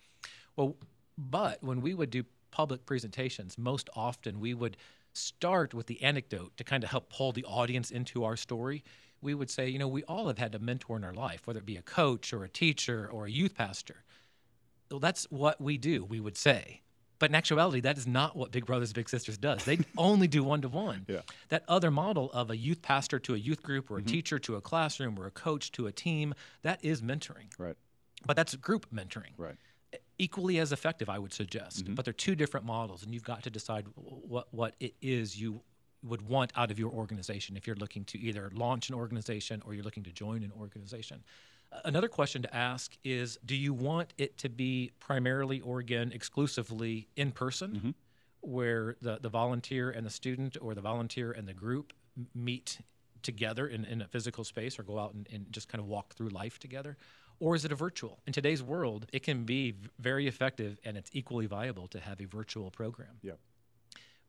Well, 0.55 0.77
but 1.17 1.61
when 1.61 1.81
we 1.81 1.93
would 1.93 2.09
do 2.09 2.23
public 2.51 2.85
presentations, 2.85 3.57
most 3.57 3.89
often 3.95 4.39
we 4.39 4.53
would 4.53 4.77
start 5.11 5.73
with 5.73 5.87
the 5.87 6.01
anecdote 6.01 6.55
to 6.57 6.63
kind 6.63 6.83
of 6.83 6.91
help 6.91 7.11
pull 7.11 7.31
the 7.31 7.43
audience 7.43 7.91
into 7.91 8.23
our 8.23 8.37
story. 8.37 8.83
We 9.21 9.33
would 9.33 9.49
say, 9.49 9.67
you 9.67 9.79
know, 9.79 9.87
we 9.87 10.03
all 10.03 10.27
have 10.27 10.37
had 10.37 10.55
a 10.55 10.59
mentor 10.59 10.95
in 10.97 11.03
our 11.03 11.13
life, 11.13 11.41
whether 11.45 11.59
it 11.59 11.65
be 11.65 11.77
a 11.77 11.81
coach 11.81 12.31
or 12.31 12.43
a 12.43 12.49
teacher 12.49 13.09
or 13.11 13.25
a 13.25 13.31
youth 13.31 13.55
pastor. 13.55 14.03
Well, 14.89 14.99
that's 14.99 15.25
what 15.29 15.59
we 15.59 15.77
do, 15.77 16.05
we 16.05 16.19
would 16.19 16.37
say. 16.37 16.82
But 17.23 17.29
in 17.29 17.35
actuality, 17.35 17.79
that 17.79 17.97
is 17.97 18.05
not 18.05 18.35
what 18.35 18.51
Big 18.51 18.65
Brothers 18.65 18.91
Big 18.91 19.07
Sisters 19.07 19.37
does. 19.37 19.63
They 19.63 19.79
only 19.97 20.27
do 20.27 20.43
one 20.43 20.59
to 20.63 20.67
one. 20.67 21.05
That 21.47 21.63
other 21.69 21.89
model 21.89 22.29
of 22.33 22.51
a 22.51 22.57
youth 22.57 22.81
pastor 22.81 23.17
to 23.19 23.33
a 23.33 23.37
youth 23.37 23.63
group, 23.63 23.89
or 23.89 23.95
a 23.95 24.01
mm-hmm. 24.01 24.07
teacher 24.07 24.39
to 24.39 24.57
a 24.57 24.61
classroom, 24.61 25.17
or 25.17 25.25
a 25.25 25.31
coach 25.31 25.71
to 25.71 25.87
a 25.87 25.93
team, 25.93 26.33
that 26.63 26.83
is 26.83 27.01
mentoring. 27.01 27.47
Right. 27.57 27.77
But 28.25 28.35
that's 28.35 28.55
group 28.55 28.87
mentoring. 28.93 29.31
Right. 29.37 29.55
Equally 30.17 30.59
as 30.59 30.73
effective, 30.73 31.07
I 31.07 31.17
would 31.17 31.31
suggest. 31.31 31.85
Mm-hmm. 31.85 31.93
But 31.93 32.03
they're 32.03 32.13
two 32.13 32.35
different 32.35 32.65
models, 32.65 33.03
and 33.03 33.13
you've 33.13 33.23
got 33.23 33.43
to 33.43 33.49
decide 33.49 33.85
what 33.95 34.53
what 34.53 34.75
it 34.81 34.93
is 35.01 35.39
you 35.39 35.61
would 36.03 36.23
want 36.23 36.51
out 36.57 36.71
of 36.71 36.77
your 36.77 36.91
organization 36.91 37.55
if 37.55 37.65
you're 37.65 37.77
looking 37.77 38.03
to 38.03 38.19
either 38.19 38.51
launch 38.53 38.89
an 38.89 38.95
organization 38.95 39.63
or 39.65 39.73
you're 39.73 39.85
looking 39.85 40.03
to 40.03 40.11
join 40.11 40.43
an 40.43 40.51
organization. 40.59 41.23
Another 41.85 42.07
question 42.07 42.41
to 42.43 42.55
ask 42.55 42.95
is 43.03 43.37
Do 43.45 43.55
you 43.55 43.73
want 43.73 44.13
it 44.17 44.37
to 44.39 44.49
be 44.49 44.91
primarily 44.99 45.59
or 45.61 45.79
again 45.79 46.11
exclusively 46.13 47.07
in 47.15 47.31
person, 47.31 47.71
Mm-hmm. 47.75 47.89
where 48.41 48.95
the, 49.01 49.19
the 49.21 49.29
volunteer 49.29 49.89
and 49.89 50.05
the 50.05 50.09
student 50.11 50.57
or 50.61 50.73
the 50.75 50.81
volunteer 50.81 51.31
and 51.31 51.47
the 51.47 51.53
group 51.53 51.93
meet 52.35 52.79
together 53.21 53.67
in, 53.67 53.85
in 53.85 54.01
a 54.01 54.07
physical 54.07 54.43
space 54.43 54.77
or 54.77 54.83
go 54.83 54.99
out 54.99 55.13
and, 55.13 55.27
and 55.33 55.45
just 55.51 55.69
kind 55.69 55.79
of 55.79 55.87
walk 55.87 56.13
through 56.13 56.29
life 56.29 56.59
together? 56.59 56.97
Or 57.39 57.55
is 57.55 57.65
it 57.65 57.71
a 57.71 57.75
virtual? 57.75 58.19
In 58.27 58.33
today's 58.33 58.61
world, 58.61 59.07
it 59.11 59.23
can 59.23 59.43
be 59.45 59.73
very 59.99 60.27
effective 60.27 60.77
and 60.83 60.97
it's 60.97 61.09
equally 61.13 61.45
viable 61.47 61.87
to 61.89 61.99
have 61.99 62.21
a 62.21 62.25
virtual 62.25 62.69
program 62.69 63.17
Yeah. 63.21 63.33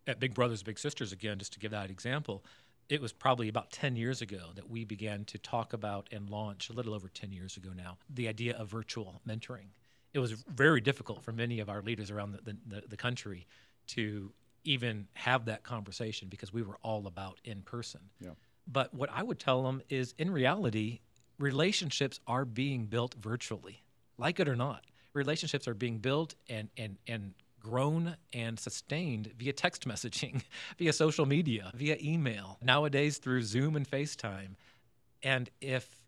at 0.07 0.21
Big 0.21 0.33
Brothers 0.35 0.63
Big 0.63 0.79
Sisters 0.79 1.13
again, 1.13 1.39
just 1.39 1.53
to 1.55 1.59
give 1.59 1.73
that 1.73 1.91
example, 1.91 2.45
it 2.89 3.01
was 3.01 3.13
probably 3.13 3.49
about 3.49 3.71
10 3.71 3.97
years 3.97 4.21
ago 4.21 4.51
that 4.55 4.69
we 4.69 4.85
began 4.85 5.25
to 5.27 5.39
talk 5.39 5.73
about 5.73 6.09
and 6.13 6.29
launch, 6.29 6.69
a 6.69 6.73
little 6.73 6.95
over 6.95 7.09
10 7.09 7.33
years 7.33 7.57
ago 7.57 7.71
now, 7.75 7.99
the 8.09 8.29
idea 8.29 8.57
of 8.57 8.69
virtual 8.69 9.21
mentoring. 9.27 9.69
It 10.13 10.19
was 10.19 10.33
very 10.33 10.81
difficult 10.81 11.23
for 11.23 11.33
many 11.33 11.61
of 11.61 11.69
our 11.69 11.83
leaders 11.83 12.11
around 12.11 12.33
the, 12.33 12.39
the, 12.45 12.57
the, 12.67 12.83
the 12.89 12.97
country 12.97 13.47
to 13.89 14.33
even 14.65 15.07
have 15.15 15.47
that 15.47 15.63
conversation 15.63 16.29
because 16.29 16.53
we 16.53 16.63
were 16.63 16.79
all 16.83 17.07
about 17.07 17.41
in 17.45 17.63
person. 17.63 18.01
Yeah. 18.21 18.31
But 18.67 18.95
what 18.95 19.11
I 19.13 19.23
would 19.23 19.39
tell 19.39 19.63
them 19.63 19.83
is 19.89 20.15
in 20.19 20.31
reality, 20.31 21.01
relationships 21.39 22.21
are 22.27 22.45
being 22.45 22.87
built 22.87 23.15
virtually, 23.15 23.83
like 24.17 24.41
it 24.41 24.49
or 24.49 24.57
not. 24.57 24.85
Relationships 25.13 25.69
are 25.69 25.75
being 25.75 25.99
built 25.99 26.35
and, 26.49 26.69
and, 26.77 26.97
and 27.07 27.35
grown 27.65 28.17
and 28.33 28.61
sustained 28.61 29.33
via 29.37 29.53
text 29.53 29.89
messaging, 29.89 30.43
via 30.79 30.93
social 30.93 31.27
media, 31.27 31.73
via 31.75 31.97
email, 32.01 32.59
nowadays 32.63 33.19
through 33.19 33.43
Zoom 33.43 33.75
and 33.75 33.91
FaceTime. 33.91 34.55
And 35.23 35.51
if 35.61 36.05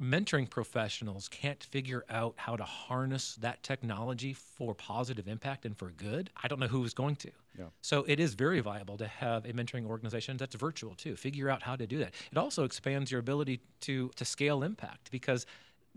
mentoring 0.00 0.48
professionals 0.48 1.26
can't 1.28 1.64
figure 1.64 2.04
out 2.08 2.34
how 2.36 2.54
to 2.54 2.62
harness 2.62 3.34
that 3.36 3.62
technology 3.62 4.32
for 4.32 4.74
positive 4.74 5.26
impact 5.26 5.64
and 5.64 5.76
for 5.76 5.90
good, 5.90 6.30
I 6.40 6.46
don't 6.46 6.60
know 6.60 6.68
who 6.68 6.84
is 6.84 6.94
going 6.94 7.16
to. 7.16 7.30
Yeah. 7.58 7.64
So 7.80 8.04
it 8.06 8.20
is 8.20 8.34
very 8.34 8.60
viable 8.60 8.96
to 8.98 9.08
have 9.08 9.44
a 9.44 9.52
mentoring 9.52 9.86
organization 9.86 10.36
that's 10.36 10.54
virtual 10.54 10.94
too. 10.94 11.16
Figure 11.16 11.50
out 11.50 11.62
how 11.62 11.74
to 11.74 11.86
do 11.86 11.98
that. 11.98 12.14
It 12.30 12.38
also 12.38 12.62
expands 12.62 13.10
your 13.10 13.18
ability 13.18 13.60
to 13.80 14.10
to 14.14 14.24
scale 14.24 14.62
impact 14.62 15.10
because 15.10 15.46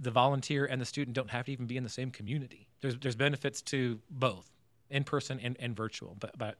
the 0.01 0.11
volunteer 0.11 0.65
and 0.65 0.81
the 0.81 0.85
student 0.85 1.15
don't 1.15 1.29
have 1.29 1.45
to 1.45 1.51
even 1.51 1.67
be 1.67 1.77
in 1.77 1.83
the 1.83 1.89
same 1.89 2.11
community. 2.11 2.67
There's 2.81 2.97
there's 2.97 3.15
benefits 3.15 3.61
to 3.63 3.99
both, 4.09 4.49
in 4.89 5.03
person 5.03 5.39
and, 5.41 5.55
and 5.59 5.75
virtual. 5.75 6.17
But 6.19 6.37
but 6.37 6.57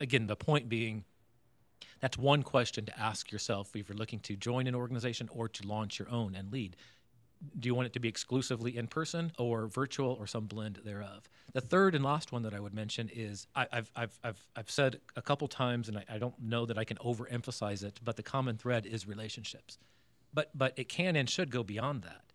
again, 0.00 0.26
the 0.26 0.36
point 0.36 0.68
being 0.68 1.04
that's 2.00 2.18
one 2.18 2.42
question 2.42 2.84
to 2.86 3.00
ask 3.00 3.30
yourself 3.30 3.74
if 3.76 3.88
you're 3.88 3.96
looking 3.96 4.20
to 4.20 4.36
join 4.36 4.66
an 4.66 4.74
organization 4.74 5.28
or 5.32 5.48
to 5.48 5.66
launch 5.66 5.98
your 5.98 6.10
own 6.10 6.34
and 6.34 6.52
lead. 6.52 6.76
Do 7.58 7.68
you 7.68 7.74
want 7.74 7.86
it 7.86 7.94
to 7.94 8.00
be 8.00 8.08
exclusively 8.08 8.76
in 8.76 8.86
person 8.86 9.32
or 9.38 9.66
virtual 9.66 10.12
or 10.20 10.26
some 10.26 10.44
blend 10.46 10.80
thereof? 10.84 11.26
The 11.54 11.62
third 11.62 11.94
and 11.94 12.04
last 12.04 12.32
one 12.32 12.42
that 12.42 12.52
I 12.52 12.60
would 12.60 12.74
mention 12.74 13.08
is 13.10 13.46
I, 13.54 13.66
I've, 13.72 13.90
I've, 13.96 14.18
I've, 14.22 14.46
I've 14.56 14.70
said 14.70 15.00
a 15.16 15.22
couple 15.22 15.48
times, 15.48 15.88
and 15.88 15.96
I, 15.96 16.04
I 16.10 16.18
don't 16.18 16.38
know 16.38 16.66
that 16.66 16.76
I 16.76 16.84
can 16.84 16.98
overemphasize 16.98 17.82
it, 17.82 17.98
but 18.04 18.16
the 18.16 18.22
common 18.22 18.58
thread 18.58 18.84
is 18.84 19.06
relationships. 19.08 19.78
But, 20.34 20.50
but 20.54 20.74
it 20.76 20.90
can 20.90 21.16
and 21.16 21.30
should 21.30 21.50
go 21.50 21.62
beyond 21.62 22.02
that. 22.02 22.29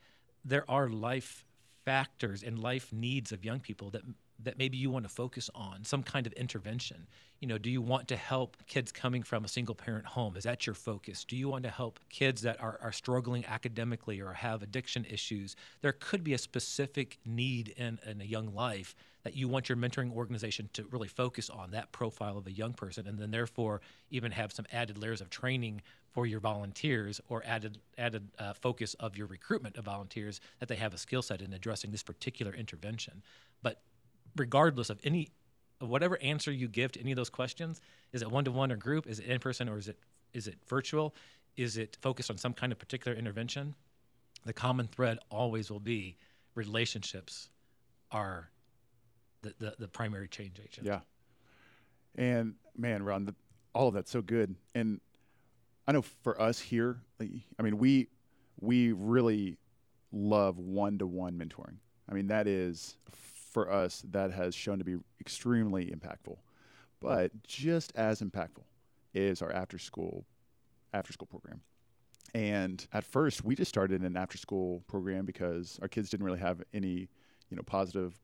There 0.46 0.70
are 0.70 0.88
life 0.88 1.44
factors 1.84 2.44
and 2.44 2.58
life 2.58 2.94
needs 2.94 3.32
of 3.32 3.44
young 3.44 3.60
people 3.60 3.90
that 3.92 4.04
that 4.44 4.58
maybe 4.58 4.78
you 4.78 4.90
want 4.90 5.06
to 5.06 5.10
focus 5.10 5.50
on 5.56 5.86
some 5.86 6.04
kind 6.04 6.28
of 6.28 6.34
intervention. 6.34 7.08
You 7.40 7.48
know 7.48 7.58
do 7.58 7.70
you 7.70 7.82
want 7.82 8.08
to 8.10 8.16
help 8.16 8.58
kids 8.68 8.92
coming 8.92 9.24
from 9.24 9.46
a 9.46 9.48
single 9.48 9.76
parent 9.76 10.06
home? 10.06 10.36
Is 10.36 10.44
that 10.44 10.66
your 10.66 10.74
focus? 10.74 11.24
Do 11.24 11.36
you 11.36 11.50
want 11.50 11.64
to 11.64 11.70
help 11.70 12.00
kids 12.10 12.42
that 12.42 12.62
are, 12.62 12.78
are 12.82 12.92
struggling 12.92 13.46
academically 13.46 14.22
or 14.22 14.34
have 14.34 14.62
addiction 14.62 15.06
issues? 15.10 15.56
There 15.82 15.94
could 15.94 16.24
be 16.24 16.34
a 16.34 16.38
specific 16.38 17.18
need 17.26 17.70
in, 17.78 18.00
in 18.06 18.22
a 18.22 18.26
young 18.26 18.54
life 18.54 18.96
that 19.26 19.36
you 19.36 19.48
want 19.48 19.68
your 19.68 19.76
mentoring 19.76 20.14
organization 20.14 20.70
to 20.72 20.86
really 20.92 21.08
focus 21.08 21.50
on 21.50 21.72
that 21.72 21.92
profile 21.92 22.38
of 22.38 22.46
a 22.46 22.52
young 22.52 22.74
person 22.74 23.08
and 23.08 23.18
then 23.18 23.32
therefore 23.32 23.82
even 24.12 24.32
have 24.32 24.54
some 24.54 24.68
added 24.72 25.00
layers 25.00 25.20
of 25.20 25.32
training 25.32 25.82
for 26.14 26.28
your 26.28 26.40
volunteers 26.40 27.20
or 27.28 27.42
added 27.44 27.80
added 27.98 28.30
uh, 28.38 28.54
focus 28.54 28.94
of 29.00 29.18
your 29.18 29.26
recruitment 29.26 29.78
of 29.78 29.86
volunteers 29.86 30.40
that 30.60 30.70
they 30.70 30.76
have 30.76 30.94
a 30.94 30.98
skill 30.98 31.24
set 31.24 31.42
in 31.42 31.54
addressing 31.54 31.90
this 31.90 32.04
particular 32.04 32.54
intervention. 32.54 33.24
But 33.64 33.82
regardless 34.36 34.92
of 34.92 35.00
any 35.04 35.30
whatever 35.80 36.22
answer 36.22 36.52
you 36.52 36.68
give 36.68 36.92
to 36.92 37.02
any 37.02 37.12
of 37.12 37.18
those 37.18 37.30
questions 37.30 37.82
is 38.14 38.22
it 38.22 38.30
one-to-one 38.30 38.72
or 38.72 38.78
group? 38.78 39.08
Is 39.08 39.20
it 39.20 39.26
in 39.26 39.40
person 39.40 39.68
or 39.68 39.80
is 39.80 39.88
it 39.88 39.98
is 40.34 40.48
it 40.48 40.60
virtual? 40.68 41.16
Is 41.58 41.78
it 41.78 41.98
focused 42.00 42.30
on 42.30 42.38
some 42.38 42.54
kind 42.54 42.72
of 42.72 42.78
particular 42.78 43.18
intervention? 43.18 43.74
The 44.46 44.54
common 44.54 44.86
thread 44.86 45.18
always 45.32 45.72
will 45.72 45.80
be 45.80 46.16
relationships 46.54 47.50
are 48.12 48.52
the, 49.46 49.54
the, 49.66 49.76
the 49.80 49.88
primary 49.88 50.28
change 50.28 50.60
agent 50.60 50.86
Yeah. 50.86 51.00
And 52.16 52.56
man, 52.78 53.04
Ron, 53.04 53.26
the, 53.26 53.36
all 53.74 53.88
of 53.90 53.94
that's 53.94 54.12
so 54.12 54.22
good. 54.22 54.56
And 54.74 55.00
I 55.88 55.92
know 55.92 56.02
for 56.02 56.40
us 56.42 56.60
here, 56.60 56.98
I 57.20 57.62
mean, 57.62 57.78
we 57.78 58.08
we 58.60 58.94
really 58.94 59.58
love 60.12 60.58
one-to-one 60.58 61.38
mentoring. 61.38 61.76
I 62.10 62.14
mean, 62.14 62.28
that 62.28 62.48
is 62.48 62.98
for 63.52 63.72
us 63.72 64.04
that 64.12 64.32
has 64.32 64.56
shown 64.56 64.80
to 64.80 64.86
be 64.86 64.96
extremely 65.20 65.88
impactful. 65.88 66.38
But 67.02 67.32
just 67.44 67.94
as 67.96 68.22
impactful 68.22 68.64
is 69.14 69.42
our 69.42 69.52
after-school 69.52 70.26
after-school 70.94 71.28
program. 71.28 71.62
And 72.34 72.86
at 72.94 73.04
first, 73.04 73.44
we 73.44 73.56
just 73.56 73.70
started 73.70 74.02
an 74.02 74.18
after-school 74.18 74.84
program 74.88 75.26
because 75.26 75.78
our 75.82 75.88
kids 75.88 76.10
didn't 76.10 76.26
really 76.26 76.40
have 76.40 76.64
any, 76.74 77.10
you 77.50 77.58
know, 77.58 77.64
positive 77.64 78.18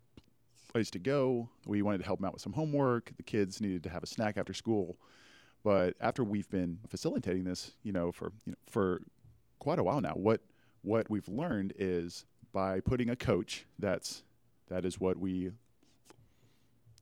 place 0.71 0.89
to 0.91 0.99
go. 0.99 1.49
We 1.65 1.81
wanted 1.81 1.99
to 1.99 2.05
help 2.05 2.19
them 2.19 2.25
out 2.25 2.33
with 2.33 2.41
some 2.41 2.53
homework. 2.53 3.11
The 3.17 3.23
kids 3.23 3.61
needed 3.61 3.83
to 3.83 3.89
have 3.89 4.03
a 4.03 4.07
snack 4.07 4.37
after 4.37 4.53
school. 4.53 4.97
But 5.63 5.95
after 5.99 6.23
we've 6.23 6.49
been 6.49 6.79
facilitating 6.89 7.43
this, 7.43 7.71
you 7.83 7.91
know, 7.91 8.11
for 8.11 8.31
you 8.45 8.53
know, 8.53 8.57
for 8.67 9.01
quite 9.59 9.79
a 9.79 9.83
while 9.83 10.01
now, 10.01 10.13
what 10.13 10.41
what 10.81 11.09
we've 11.09 11.27
learned 11.27 11.73
is 11.77 12.25
by 12.51 12.79
putting 12.79 13.09
a 13.09 13.15
coach, 13.15 13.65
that's 13.77 14.23
that 14.69 14.85
is 14.85 14.99
what 14.99 15.17
we 15.17 15.51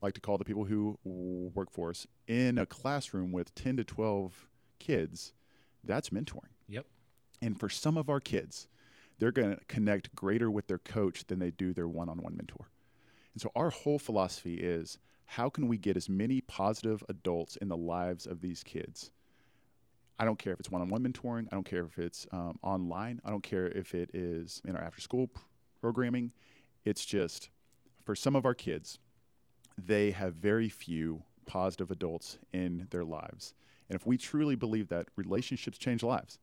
like 0.01 0.13
to 0.13 0.21
call 0.21 0.37
the 0.37 0.45
people 0.45 0.65
who 0.65 0.97
work 1.53 1.69
for 1.71 1.89
us 1.89 2.07
in 2.27 2.57
a 2.57 2.65
classroom 2.65 3.31
with 3.31 3.53
10 3.55 3.77
to 3.77 3.83
12 3.83 4.47
kids, 4.79 5.33
that's 5.83 6.09
mentoring. 6.09 6.53
yep 6.67 6.85
And 7.41 7.59
for 7.59 7.69
some 7.69 7.97
of 7.97 8.09
our 8.09 8.19
kids, 8.19 8.67
they're 9.19 9.31
going 9.31 9.55
to 9.55 9.65
connect 9.67 10.15
greater 10.15 10.49
with 10.49 10.67
their 10.67 10.77
coach 10.77 11.27
than 11.27 11.39
they 11.39 11.51
do 11.51 11.73
their 11.73 11.87
one 11.87 12.07
on 12.09 12.21
one 12.21 12.35
mentor. 12.35 12.69
And 13.33 13.41
so 13.41 13.51
our 13.55 13.69
whole 13.69 13.99
philosophy 13.99 14.55
is 14.55 14.97
how 15.25 15.49
can 15.49 15.67
we 15.67 15.77
get 15.77 15.95
as 15.95 16.09
many 16.09 16.41
positive 16.41 17.03
adults 17.07 17.55
in 17.57 17.67
the 17.67 17.77
lives 17.77 18.25
of 18.25 18.41
these 18.41 18.63
kids? 18.63 19.11
I 20.17 20.25
don't 20.25 20.39
care 20.39 20.51
if 20.51 20.59
it's 20.59 20.71
one 20.71 20.81
on 20.81 20.89
one 20.89 21.03
mentoring, 21.03 21.47
I 21.51 21.55
don't 21.55 21.65
care 21.65 21.85
if 21.85 21.97
it's 21.97 22.27
um, 22.31 22.59
online, 22.61 23.21
I 23.23 23.29
don't 23.29 23.43
care 23.43 23.67
if 23.67 23.93
it 23.93 24.09
is 24.13 24.61
in 24.65 24.75
our 24.75 24.83
after 24.83 24.99
school 24.99 25.29
programming. 25.79 26.31
It's 26.83 27.05
just 27.05 27.49
for 28.03 28.15
some 28.15 28.35
of 28.35 28.45
our 28.45 28.55
kids, 28.55 28.99
they 29.77 30.11
have 30.11 30.33
very 30.33 30.67
few 30.67 31.23
positive 31.45 31.89
adults 31.91 32.37
in 32.51 32.87
their 32.89 33.05
lives. 33.05 33.53
And 33.87 33.95
if 33.95 34.05
we 34.05 34.17
truly 34.17 34.55
believe 34.55 34.89
that 34.89 35.07
relationships 35.15 35.77
change 35.77 36.03
lives, 36.03 36.39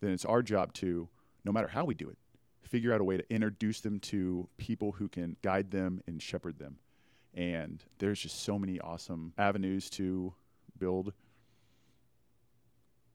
then 0.00 0.10
it's 0.10 0.24
our 0.24 0.42
job 0.42 0.72
to, 0.74 1.08
no 1.44 1.52
matter 1.52 1.68
how 1.68 1.84
we 1.84 1.94
do 1.94 2.08
it, 2.08 2.18
figure 2.66 2.92
out 2.92 3.00
a 3.00 3.04
way 3.04 3.16
to 3.16 3.32
introduce 3.32 3.80
them 3.80 4.00
to 4.00 4.48
people 4.56 4.92
who 4.92 5.08
can 5.08 5.36
guide 5.42 5.70
them 5.70 6.02
and 6.06 6.20
shepherd 6.22 6.58
them. 6.58 6.78
And 7.34 7.82
there's 7.98 8.20
just 8.20 8.42
so 8.42 8.58
many 8.58 8.80
awesome 8.80 9.32
avenues 9.38 9.90
to 9.90 10.32
build 10.78 11.12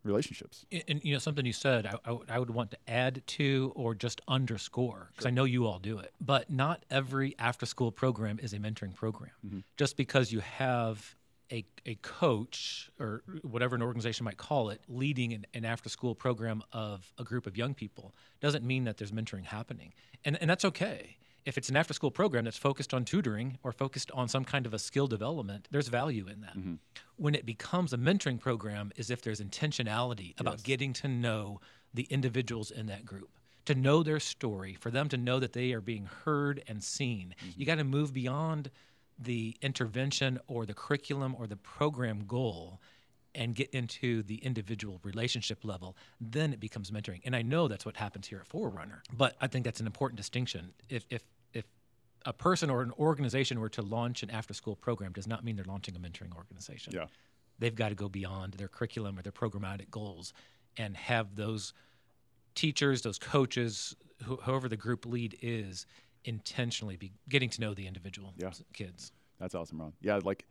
relationships. 0.03 0.65
And, 0.71 0.83
and, 0.87 1.01
you 1.03 1.13
know 1.13 1.19
something 1.19 1.45
you 1.45 1.53
said, 1.53 1.85
I, 1.85 1.95
I, 2.05 2.11
would- 2.11 2.31
I 2.31 2.39
would 2.39 2.49
want 2.49 2.71
to 2.71 2.77
add 2.87 3.21
to 3.27 3.71
or 3.75 3.93
just 3.95 4.21
underscore 4.27 5.09
because 5.11 5.25
I 5.25 5.29
know 5.31 5.43
you 5.43 5.65
all 5.67 5.79
do 5.79 5.99
it. 5.99 6.13
But 6.19 6.49
not 6.49 6.85
every 6.89 7.35
after-school 7.37 7.91
program 7.91 8.39
is 8.41 8.53
a 8.53 8.57
mentoring 8.57 8.95
program. 8.95 9.31
Mm-hmm. 9.45 9.59
Just 9.77 9.97
because 9.97 10.31
you 10.31 10.39
have 10.39 11.15
a, 11.51 11.65
a 11.85 11.95
coach 11.95 12.89
or 12.99 13.23
whatever 13.41 13.75
an 13.75 13.81
organization 13.81 14.23
might 14.23 14.37
call 14.37 14.69
it 14.69 14.81
leading 14.87 15.33
an, 15.33 15.45
an 15.53 15.65
after-school 15.65 16.15
program 16.15 16.63
of 16.71 17.11
a 17.17 17.23
group 17.23 17.45
of 17.47 17.57
young 17.57 17.73
people 17.73 18.13
doesn't 18.39 18.63
mean 18.63 18.85
that 18.85 18.97
there's 18.97 19.11
mentoring 19.11 19.45
happening, 19.45 19.93
and 20.23 20.37
and 20.41 20.49
that's 20.49 20.65
okay. 20.65 21.17
If 21.43 21.57
it's 21.57 21.69
an 21.69 21.75
after-school 21.75 22.11
program 22.11 22.45
that's 22.45 22.57
focused 22.57 22.93
on 22.93 23.03
tutoring 23.03 23.57
or 23.63 23.71
focused 23.71 24.11
on 24.11 24.27
some 24.27 24.45
kind 24.45 24.67
of 24.67 24.75
a 24.75 24.79
skill 24.79 25.07
development, 25.07 25.67
there's 25.71 25.87
value 25.87 26.27
in 26.27 26.41
that. 26.41 26.55
Mm-hmm. 26.55 26.75
When 27.17 27.33
it 27.33 27.47
becomes 27.47 27.93
a 27.93 27.97
mentoring 27.97 28.39
program 28.39 28.91
is 28.95 29.09
if 29.09 29.23
there's 29.23 29.41
intentionality 29.41 30.39
about 30.39 30.61
getting 30.61 30.93
to 30.93 31.07
know 31.07 31.59
the 31.95 32.03
individuals 32.03 32.69
in 32.69 32.85
that 32.87 33.05
group 33.05 33.29
to 33.65 33.75
know 33.75 34.03
their 34.03 34.19
story 34.19 34.73
for 34.73 34.91
them 34.91 35.07
to 35.09 35.17
know 35.17 35.39
that 35.39 35.53
they 35.53 35.71
are 35.73 35.81
being 35.81 36.05
heard 36.05 36.63
and 36.67 36.83
seen. 36.83 37.35
Mm-hmm. 37.37 37.59
You 37.59 37.65
got 37.65 37.75
to 37.75 37.83
move 37.83 38.13
beyond 38.13 38.69
the 39.21 39.55
intervention 39.61 40.39
or 40.47 40.65
the 40.65 40.73
curriculum 40.73 41.35
or 41.37 41.47
the 41.47 41.55
program 41.55 42.25
goal 42.25 42.79
and 43.33 43.55
get 43.55 43.69
into 43.69 44.23
the 44.23 44.35
individual 44.35 44.99
relationship 45.03 45.63
level, 45.63 45.95
then 46.19 46.51
it 46.51 46.59
becomes 46.59 46.91
mentoring. 46.91 47.21
And 47.23 47.35
I 47.35 47.41
know 47.41 47.67
that's 47.67 47.85
what 47.85 47.95
happens 47.97 48.27
here 48.27 48.39
at 48.39 48.47
Forerunner. 48.47 49.03
But 49.13 49.35
I 49.39 49.47
think 49.47 49.63
that's 49.63 49.79
an 49.79 49.85
important 49.85 50.17
distinction. 50.17 50.73
If 50.89 51.05
if 51.09 51.23
if 51.53 51.65
a 52.25 52.33
person 52.33 52.69
or 52.69 52.81
an 52.81 52.91
organization 52.99 53.59
were 53.59 53.69
to 53.69 53.81
launch 53.81 54.23
an 54.23 54.29
after 54.29 54.53
school 54.53 54.75
program 54.75 55.13
does 55.13 55.27
not 55.27 55.43
mean 55.43 55.55
they're 55.55 55.65
launching 55.65 55.95
a 55.95 55.99
mentoring 55.99 56.35
organization. 56.35 56.93
Yeah. 56.93 57.05
They've 57.59 57.75
got 57.75 57.89
to 57.89 57.95
go 57.95 58.09
beyond 58.09 58.53
their 58.53 58.67
curriculum 58.67 59.17
or 59.17 59.21
their 59.21 59.31
programmatic 59.31 59.91
goals 59.91 60.33
and 60.77 60.97
have 60.97 61.35
those 61.35 61.73
teachers, 62.55 63.01
those 63.01 63.19
coaches, 63.19 63.95
wh- 64.27 64.41
whoever 64.43 64.67
the 64.67 64.77
group 64.77 65.05
lead 65.05 65.37
is, 65.41 65.85
intentionally 66.25 66.97
be 66.97 67.11
getting 67.29 67.49
to 67.49 67.61
know 67.61 67.73
the 67.73 67.87
individual 67.87 68.33
Yeah. 68.37 68.51
kids. 68.73 69.11
That's 69.39 69.55
awesome, 69.55 69.81
Ron. 69.81 69.93
Yeah, 70.01 70.19
like 70.23 70.45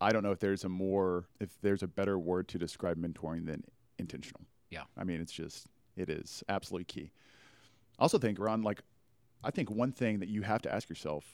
I 0.00 0.10
don't 0.10 0.22
know 0.22 0.32
if 0.32 0.38
there's 0.40 0.64
a 0.64 0.68
more 0.68 1.26
if 1.40 1.60
there's 1.60 1.82
a 1.82 1.88
better 1.88 2.18
word 2.18 2.48
to 2.48 2.58
describe 2.58 2.96
mentoring 2.98 3.46
than 3.46 3.64
intentional. 3.98 4.42
Yeah. 4.70 4.84
I 4.96 5.04
mean, 5.04 5.20
it's 5.20 5.32
just 5.32 5.66
it 5.96 6.08
is 6.08 6.42
absolutely 6.48 6.84
key. 6.84 7.10
I 7.98 8.02
also 8.02 8.18
think, 8.18 8.38
Ron, 8.38 8.62
like 8.62 8.82
I 9.44 9.50
think 9.50 9.70
one 9.70 9.92
thing 9.92 10.20
that 10.20 10.28
you 10.28 10.42
have 10.42 10.62
to 10.62 10.72
ask 10.74 10.88
yourself, 10.88 11.24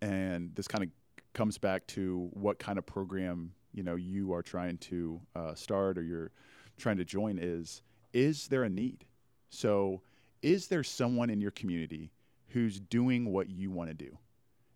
and 0.00 0.54
this 0.54 0.68
kind 0.68 0.84
of 0.84 0.90
comes 1.32 1.58
back 1.58 1.86
to 1.88 2.28
what 2.32 2.58
kind 2.58 2.78
of 2.78 2.86
program 2.86 3.52
you 3.72 3.82
know 3.82 3.94
you 3.96 4.32
are 4.32 4.42
trying 4.42 4.78
to 4.78 5.20
uh, 5.34 5.54
start 5.54 5.96
or 5.98 6.02
you're 6.02 6.30
trying 6.78 6.96
to 6.98 7.04
join 7.04 7.38
is 7.38 7.82
is 8.12 8.48
there 8.48 8.64
a 8.64 8.68
need? 8.68 9.04
So 9.50 10.02
is 10.42 10.66
there 10.68 10.82
someone 10.84 11.30
in 11.30 11.40
your 11.40 11.50
community 11.52 12.10
who's 12.52 12.80
doing 12.80 13.32
what 13.32 13.48
you 13.50 13.70
want 13.70 13.90
to 13.90 13.94
do? 13.94 14.18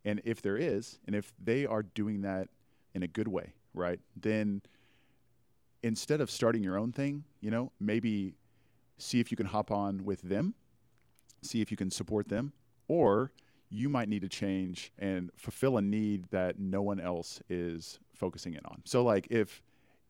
And 0.04 0.20
if 0.24 0.40
there 0.40 0.56
is, 0.56 0.98
and 1.06 1.16
if 1.16 1.32
they 1.42 1.66
are 1.66 1.82
doing 1.82 2.22
that 2.22 2.48
in 2.94 3.02
a 3.02 3.08
good 3.08 3.28
way, 3.28 3.54
right, 3.74 4.00
then 4.16 4.62
instead 5.82 6.20
of 6.20 6.30
starting 6.30 6.62
your 6.62 6.78
own 6.78 6.92
thing, 6.92 7.24
you 7.40 7.50
know, 7.50 7.72
maybe 7.80 8.34
see 8.98 9.20
if 9.20 9.30
you 9.30 9.36
can 9.36 9.46
hop 9.46 9.70
on 9.70 10.04
with 10.04 10.22
them, 10.22 10.54
see 11.42 11.60
if 11.60 11.70
you 11.70 11.76
can 11.76 11.90
support 11.90 12.28
them, 12.28 12.52
or 12.88 13.32
you 13.68 13.88
might 13.88 14.08
need 14.08 14.22
to 14.22 14.28
change 14.28 14.92
and 14.98 15.30
fulfill 15.36 15.76
a 15.76 15.82
need 15.82 16.24
that 16.30 16.58
no 16.58 16.82
one 16.82 17.00
else 17.00 17.40
is 17.48 17.98
focusing 18.14 18.54
in 18.54 18.60
on. 18.66 18.80
So 18.84 19.02
like 19.02 19.26
if 19.30 19.62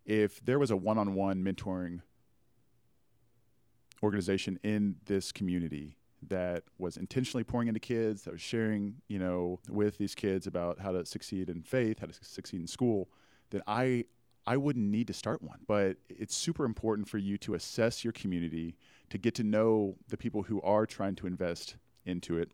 if 0.04 0.44
there 0.44 0.58
was 0.58 0.70
a 0.70 0.76
one-on-one 0.76 1.42
mentoring 1.42 2.00
organization 4.02 4.60
in 4.62 4.96
this 5.06 5.32
community 5.32 5.96
that 6.28 6.64
was 6.78 6.96
intentionally 6.96 7.44
pouring 7.44 7.68
into 7.68 7.80
kids, 7.80 8.22
that 8.22 8.32
was 8.32 8.40
sharing, 8.40 8.96
you 9.08 9.18
know, 9.18 9.60
with 9.68 9.98
these 9.98 10.14
kids 10.14 10.46
about 10.46 10.80
how 10.80 10.92
to 10.92 11.04
succeed 11.04 11.48
in 11.48 11.62
faith, 11.62 12.00
how 12.00 12.06
to 12.06 12.14
succeed 12.22 12.60
in 12.60 12.66
school, 12.66 13.08
then 13.50 13.62
I 13.66 14.04
I 14.46 14.56
wouldn't 14.56 14.88
need 14.88 15.08
to 15.08 15.12
start 15.12 15.42
one. 15.42 15.58
But 15.66 15.96
it's 16.08 16.34
super 16.34 16.64
important 16.64 17.08
for 17.08 17.18
you 17.18 17.36
to 17.38 17.54
assess 17.54 18.04
your 18.04 18.12
community, 18.12 18.76
to 19.10 19.18
get 19.18 19.34
to 19.36 19.44
know 19.44 19.96
the 20.08 20.16
people 20.16 20.42
who 20.42 20.60
are 20.62 20.86
trying 20.86 21.16
to 21.16 21.26
invest 21.26 21.76
into 22.04 22.38
it, 22.38 22.52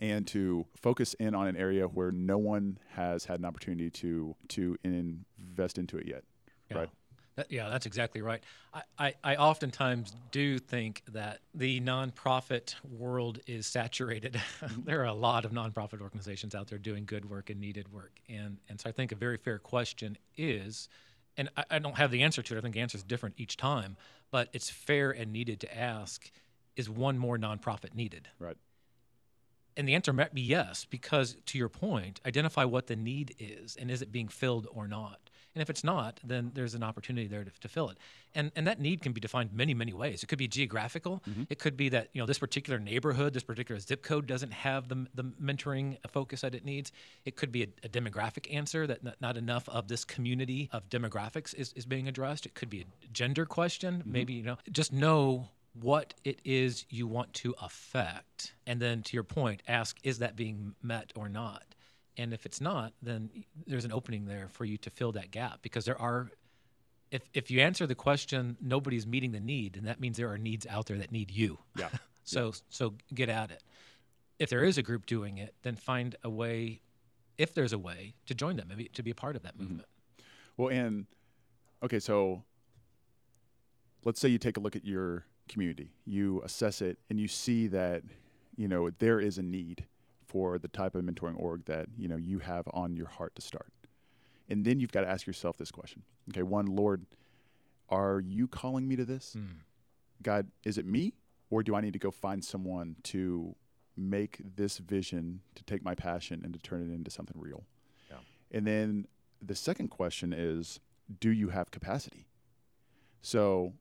and 0.00 0.26
to 0.28 0.66
focus 0.74 1.14
in 1.14 1.34
on 1.34 1.46
an 1.46 1.56
area 1.56 1.86
where 1.86 2.10
no 2.10 2.38
one 2.38 2.78
has 2.90 3.24
had 3.24 3.38
an 3.38 3.44
opportunity 3.44 3.90
to 3.90 4.34
to 4.48 4.76
invest 4.84 5.78
into 5.78 5.96
it 5.96 6.06
yet. 6.06 6.24
Yeah. 6.70 6.78
Right. 6.78 6.90
That, 7.36 7.50
yeah, 7.50 7.70
that's 7.70 7.86
exactly 7.86 8.20
right. 8.20 8.42
I, 8.74 8.82
I, 8.98 9.14
I 9.24 9.36
oftentimes 9.36 10.14
do 10.30 10.58
think 10.58 11.02
that 11.12 11.40
the 11.54 11.80
nonprofit 11.80 12.74
world 12.84 13.40
is 13.46 13.66
saturated. 13.66 14.40
there 14.84 15.00
are 15.00 15.06
a 15.06 15.14
lot 15.14 15.44
of 15.44 15.52
nonprofit 15.52 16.02
organizations 16.02 16.54
out 16.54 16.68
there 16.68 16.78
doing 16.78 17.04
good 17.06 17.28
work 17.28 17.48
and 17.48 17.58
needed 17.60 17.90
work. 17.90 18.18
And, 18.28 18.58
and 18.68 18.78
so 18.78 18.90
I 18.90 18.92
think 18.92 19.12
a 19.12 19.16
very 19.16 19.38
fair 19.38 19.58
question 19.58 20.18
is, 20.36 20.88
and 21.38 21.48
I, 21.56 21.64
I 21.70 21.78
don't 21.78 21.96
have 21.96 22.10
the 22.10 22.22
answer 22.22 22.42
to 22.42 22.54
it, 22.54 22.58
I 22.58 22.60
think 22.60 22.74
the 22.74 22.80
answer 22.80 22.98
is 22.98 23.02
different 23.02 23.36
each 23.38 23.56
time, 23.56 23.96
but 24.30 24.48
it's 24.52 24.68
fair 24.68 25.10
and 25.10 25.32
needed 25.32 25.60
to 25.60 25.78
ask 25.78 26.30
is 26.76 26.88
one 26.88 27.18
more 27.18 27.38
nonprofit 27.38 27.94
needed? 27.94 28.28
Right. 28.38 28.56
And 29.76 29.88
the 29.88 29.94
answer 29.94 30.12
might 30.12 30.34
be 30.34 30.42
yes, 30.42 30.84
because 30.84 31.36
to 31.46 31.58
your 31.58 31.68
point, 31.68 32.20
identify 32.26 32.64
what 32.64 32.86
the 32.86 32.96
need 32.96 33.34
is 33.38 33.76
and 33.76 33.90
is 33.90 34.02
it 34.02 34.12
being 34.12 34.28
filled 34.28 34.66
or 34.70 34.86
not. 34.86 35.30
And 35.54 35.60
if 35.62 35.68
it's 35.68 35.84
not, 35.84 36.20
then 36.24 36.50
there's 36.54 36.74
an 36.74 36.82
opportunity 36.82 37.26
there 37.26 37.44
to, 37.44 37.50
to 37.60 37.68
fill 37.68 37.90
it. 37.90 37.98
And 38.34 38.50
and 38.56 38.66
that 38.66 38.80
need 38.80 39.02
can 39.02 39.12
be 39.12 39.20
defined 39.20 39.52
many, 39.52 39.74
many 39.74 39.92
ways. 39.92 40.22
It 40.22 40.26
could 40.26 40.38
be 40.38 40.48
geographical. 40.48 41.22
Mm-hmm. 41.28 41.44
It 41.50 41.58
could 41.58 41.76
be 41.76 41.88
that 41.90 42.08
you 42.12 42.20
know 42.20 42.26
this 42.26 42.38
particular 42.38 42.78
neighborhood, 42.78 43.34
this 43.34 43.42
particular 43.42 43.78
zip 43.78 44.02
code 44.02 44.26
doesn't 44.26 44.52
have 44.52 44.88
the, 44.88 45.06
the 45.14 45.24
mentoring 45.24 45.98
focus 46.08 46.40
that 46.40 46.54
it 46.54 46.64
needs. 46.64 46.92
It 47.24 47.36
could 47.36 47.52
be 47.52 47.62
a, 47.64 47.66
a 47.84 47.88
demographic 47.88 48.52
answer 48.52 48.86
that 48.86 49.04
not, 49.04 49.20
not 49.20 49.36
enough 49.36 49.68
of 49.68 49.88
this 49.88 50.04
community 50.04 50.70
of 50.72 50.88
demographics 50.88 51.54
is, 51.54 51.72
is 51.74 51.84
being 51.84 52.08
addressed. 52.08 52.46
It 52.46 52.54
could 52.54 52.70
be 52.70 52.80
a 52.80 53.06
gender 53.12 53.44
question. 53.44 53.98
Mm-hmm. 53.98 54.12
Maybe 54.12 54.32
you 54.32 54.42
know 54.42 54.56
just 54.70 54.92
know 54.92 55.48
what 55.74 56.14
it 56.24 56.40
is 56.44 56.84
you 56.90 57.06
want 57.06 57.32
to 57.32 57.54
affect. 57.60 58.54
And 58.66 58.80
then 58.80 59.02
to 59.02 59.14
your 59.14 59.24
point, 59.24 59.62
ask, 59.66 59.98
is 60.02 60.18
that 60.18 60.36
being 60.36 60.74
met 60.82 61.12
or 61.16 61.28
not? 61.28 61.64
And 62.16 62.34
if 62.34 62.44
it's 62.44 62.60
not, 62.60 62.92
then 63.00 63.30
there's 63.66 63.84
an 63.84 63.92
opening 63.92 64.26
there 64.26 64.48
for 64.48 64.64
you 64.64 64.76
to 64.78 64.90
fill 64.90 65.12
that 65.12 65.30
gap 65.30 65.60
because 65.62 65.84
there 65.84 66.00
are, 66.00 66.30
if, 67.10 67.22
if 67.32 67.50
you 67.50 67.60
answer 67.60 67.86
the 67.86 67.94
question, 67.94 68.56
nobody's 68.60 69.06
meeting 69.06 69.32
the 69.32 69.40
need, 69.40 69.76
and 69.76 69.86
that 69.86 70.00
means 70.00 70.16
there 70.18 70.30
are 70.30 70.38
needs 70.38 70.66
out 70.66 70.86
there 70.86 70.98
that 70.98 71.12
need 71.12 71.30
you. 71.30 71.58
Yeah. 71.78 71.88
So, 72.24 72.52
so 72.70 72.94
get 73.12 73.28
at 73.28 73.50
it. 73.50 73.64
If 74.38 74.48
there 74.48 74.62
is 74.62 74.78
a 74.78 74.82
group 74.82 75.06
doing 75.06 75.38
it, 75.38 75.56
then 75.62 75.74
find 75.74 76.14
a 76.22 76.30
way, 76.30 76.80
if 77.36 77.52
there's 77.52 77.72
a 77.72 77.78
way, 77.78 78.14
to 78.26 78.34
join 78.34 78.56
them, 78.56 78.68
maybe 78.68 78.84
to 78.84 79.02
be 79.02 79.10
a 79.10 79.14
part 79.14 79.34
of 79.34 79.42
that 79.42 79.54
mm-hmm. 79.54 79.64
movement. 79.64 79.88
Well, 80.56 80.68
and 80.68 81.06
okay, 81.82 81.98
so 81.98 82.44
let's 84.04 84.20
say 84.20 84.28
you 84.28 84.38
take 84.38 84.56
a 84.56 84.60
look 84.60 84.76
at 84.76 84.84
your 84.84 85.24
community, 85.48 85.94
you 86.04 86.42
assess 86.42 86.80
it, 86.80 86.98
and 87.10 87.18
you 87.18 87.28
see 87.28 87.66
that 87.68 88.02
you 88.56 88.68
know 88.68 88.90
there 88.98 89.18
is 89.18 89.38
a 89.38 89.42
need 89.42 89.86
for 90.32 90.58
the 90.58 90.68
type 90.68 90.94
of 90.94 91.04
mentoring 91.04 91.38
org 91.38 91.66
that 91.66 91.86
you 91.96 92.08
know 92.08 92.16
you 92.16 92.38
have 92.38 92.66
on 92.72 92.96
your 92.96 93.06
heart 93.06 93.34
to 93.36 93.42
start, 93.42 93.72
and 94.48 94.64
then 94.64 94.80
you've 94.80 94.92
got 94.92 95.02
to 95.02 95.08
ask 95.08 95.26
yourself 95.26 95.58
this 95.58 95.70
question: 95.70 96.02
Okay, 96.30 96.42
one, 96.42 96.66
Lord, 96.66 97.04
are 97.88 98.20
you 98.20 98.48
calling 98.48 98.88
me 98.88 98.96
to 98.96 99.04
this? 99.04 99.36
Mm. 99.38 99.58
God, 100.22 100.48
is 100.64 100.78
it 100.78 100.86
me, 100.86 101.14
or 101.50 101.62
do 101.62 101.74
I 101.74 101.80
need 101.80 101.92
to 101.92 101.98
go 101.98 102.10
find 102.10 102.44
someone 102.44 102.96
to 103.04 103.54
make 103.96 104.40
this 104.56 104.78
vision 104.78 105.42
to 105.54 105.62
take 105.64 105.84
my 105.84 105.94
passion 105.94 106.40
and 106.42 106.54
to 106.54 106.58
turn 106.58 106.80
it 106.80 106.94
into 106.94 107.10
something 107.10 107.38
real? 107.38 107.64
Yeah. 108.10 108.16
And 108.50 108.66
then 108.66 109.06
the 109.40 109.54
second 109.54 109.88
question 109.88 110.32
is, 110.32 110.80
do 111.20 111.30
you 111.30 111.50
have 111.50 111.70
capacity? 111.70 112.26
So 113.20 113.74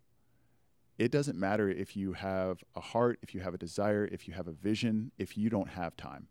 it 0.97 1.11
doesn't 1.11 1.37
matter 1.37 1.69
if 1.69 1.95
you 1.95 2.13
have 2.13 2.63
a 2.75 2.81
heart, 2.81 3.19
if 3.21 3.33
you 3.33 3.41
have 3.41 3.53
a 3.53 3.57
desire, 3.57 4.07
if 4.11 4.27
you 4.27 4.33
have 4.33 4.47
a 4.47 4.51
vision, 4.51 5.11
if 5.17 5.37
you 5.37 5.49
don't 5.49 5.69
have 5.69 5.95
time, 5.97 6.27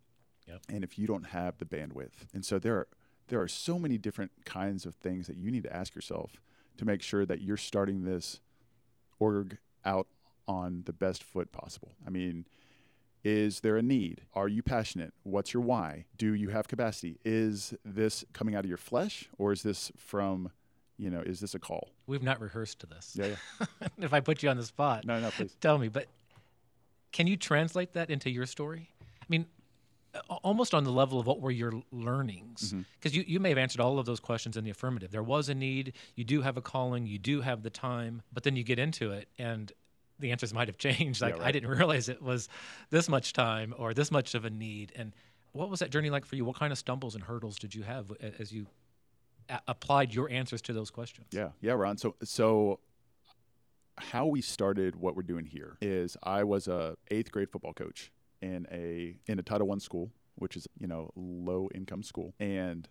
Yep. 0.51 0.61
and 0.69 0.85
if 0.85 0.99
you 0.99 1.07
don't 1.07 1.27
have 1.29 1.59
the 1.59 1.65
bandwidth. 1.65 2.27
And 2.35 2.45
so 2.45 2.59
there 2.59 2.77
are 2.77 2.89
there 3.29 3.41
are 3.41 3.49
so 3.49 3.79
many 3.79 3.97
different 3.97 4.33
kinds 4.45 4.85
of 4.85 4.95
things 4.97 5.27
that 5.29 5.37
you 5.37 5.51
need 5.53 5.63
to 5.63 5.73
ask 5.75 5.95
yourself 5.95 6.41
to 6.79 6.85
make 6.85 7.01
sure 7.03 7.25
that 7.25 7.41
you're 7.41 7.57
starting 7.57 8.05
this 8.05 8.41
org 9.21 9.59
out 9.85 10.09
on 10.49 10.83
the 10.87 10.93
best 10.93 11.23
foot 11.23 11.53
possible. 11.53 11.93
I 12.05 12.11
mean, 12.11 12.47
is 13.23 13.61
there 13.61 13.77
a 13.77 13.83
need? 13.83 14.23
Are 14.35 14.49
you 14.49 14.63
passionate? 14.63 15.13
What's 15.23 15.53
your 15.55 15.63
why? 15.63 16.07
Do 16.17 16.35
you 16.35 16.49
have 16.49 16.67
capacity? 16.69 17.19
Is 17.25 17.73
this 17.85 18.25
coming 18.33 18.55
out 18.57 18.65
of 18.65 18.69
your 18.69 18.79
flesh 18.79 19.29
or 19.39 19.53
is 19.53 19.63
this 19.63 19.93
from, 19.97 20.51
you 20.97 21.11
know, 21.11 21.21
is 21.21 21.39
this 21.39 21.55
a 21.55 21.59
call? 21.61 21.91
We've 22.09 22.23
not 22.23 22.41
rehearsed 22.41 22.81
to 22.81 22.87
this. 22.87 23.15
Yeah, 23.15 23.37
yeah. 23.61 23.89
if 23.99 24.13
I 24.13 24.19
put 24.21 24.43
you 24.43 24.49
on 24.49 24.57
the 24.57 24.65
spot, 24.65 25.05
No, 25.05 25.21
no, 25.21 25.31
please. 25.31 25.55
tell 25.61 25.79
me. 25.79 25.89
But 25.89 26.07
can 27.13 27.27
you 27.29 27.37
translate 27.37 27.93
that 27.93 28.11
into 28.11 28.29
your 28.31 28.47
story? 28.47 28.89
I 29.21 29.27
mean, 29.29 29.47
almost 30.29 30.75
on 30.75 30.85
the 30.85 30.91
level 30.91 31.21
of 31.21 31.27
what 31.27 31.41
were 31.41 31.51
your 31.51 31.73
learnings? 31.93 32.69
Mm-hmm. 32.69 32.83
Because 32.99 33.17
you, 33.17 33.25
you 33.27 33.41
may 33.41 33.51
have 33.51 33.59
answered 33.59 33.81
all 33.81 33.99
of 33.99 34.07
those 34.07 34.21
questions 34.21 34.57
in 34.57 34.65
the 34.65 34.71
affirmative. 34.71 35.11
There 35.11 35.23
was 35.23 35.49
a 35.49 35.55
need. 35.55 35.93
You 36.17 36.25
do 36.25 36.43
have 36.43 36.57
a 36.57 36.63
calling. 36.63 37.07
You 37.07 37.19
do 37.19 37.41
have 37.41 37.63
the 37.63 37.71
time. 37.71 38.23
But 38.33 38.43
then 38.43 38.57
you 38.57 38.65
get 38.65 38.79
into 38.79 39.13
it, 39.13 39.29
and 39.39 39.73
the 40.19 40.33
answers 40.33 40.53
might 40.53 40.69
have 40.69 40.79
changed. 40.79 41.21
Like 41.21 41.37
I 41.37 41.39
right. 41.39 41.53
didn't 41.53 41.71
realize 41.71 42.09
it 42.09 42.23
was 42.23 42.49
this 42.91 43.09
much 43.09 43.33
time 43.33 43.75
or 43.77 43.95
this 43.95 44.11
much 44.11 44.35
of 44.35 44.45
a 44.45 44.51
need. 44.51 44.93
And 44.97 45.13
what 45.53 45.71
was 45.71 45.81
that 45.81 45.91
journey 45.91 46.11
like 46.11 46.25
for 46.25 46.37
you? 46.37 46.45
What 46.45 46.57
kind 46.57 46.73
of 46.73 46.79
stumbles 46.79 47.15
and 47.15 47.25
hurdles 47.25 47.59
did 47.59 47.75
you 47.75 47.83
have 47.83 48.13
as 48.39 48.53
you 48.53 48.67
a- 49.49 49.61
applied 49.69 50.15
your 50.15 50.31
answers 50.31 50.63
to 50.63 50.73
those 50.73 50.91
questions? 50.91 51.29
Yeah, 51.33 51.51
yeah, 51.61 51.73
Ron. 51.73 51.97
So, 51.97 52.17
so 52.23 52.81
how 53.99 54.27
we 54.27 54.41
started 54.41 54.97
what 54.97 55.17
we're 55.17 55.23
doing 55.23 55.45
here 55.45 55.77
is 55.81 56.17
I 56.23 56.45
was 56.45 56.69
a 56.69 56.97
eighth 57.11 57.31
grade 57.31 57.51
football 57.51 57.75
coach 57.75 58.11
in 58.41 58.67
a 58.71 59.17
in 59.27 59.39
a 59.39 59.43
Title 59.43 59.67
One 59.67 59.81
school, 59.81 60.11
which 60.37 60.57
is 60.57 60.67
you 60.79 60.87
know 60.87 61.11
low 61.17 61.69
income 61.75 62.03
school, 62.03 62.35
and 62.41 62.89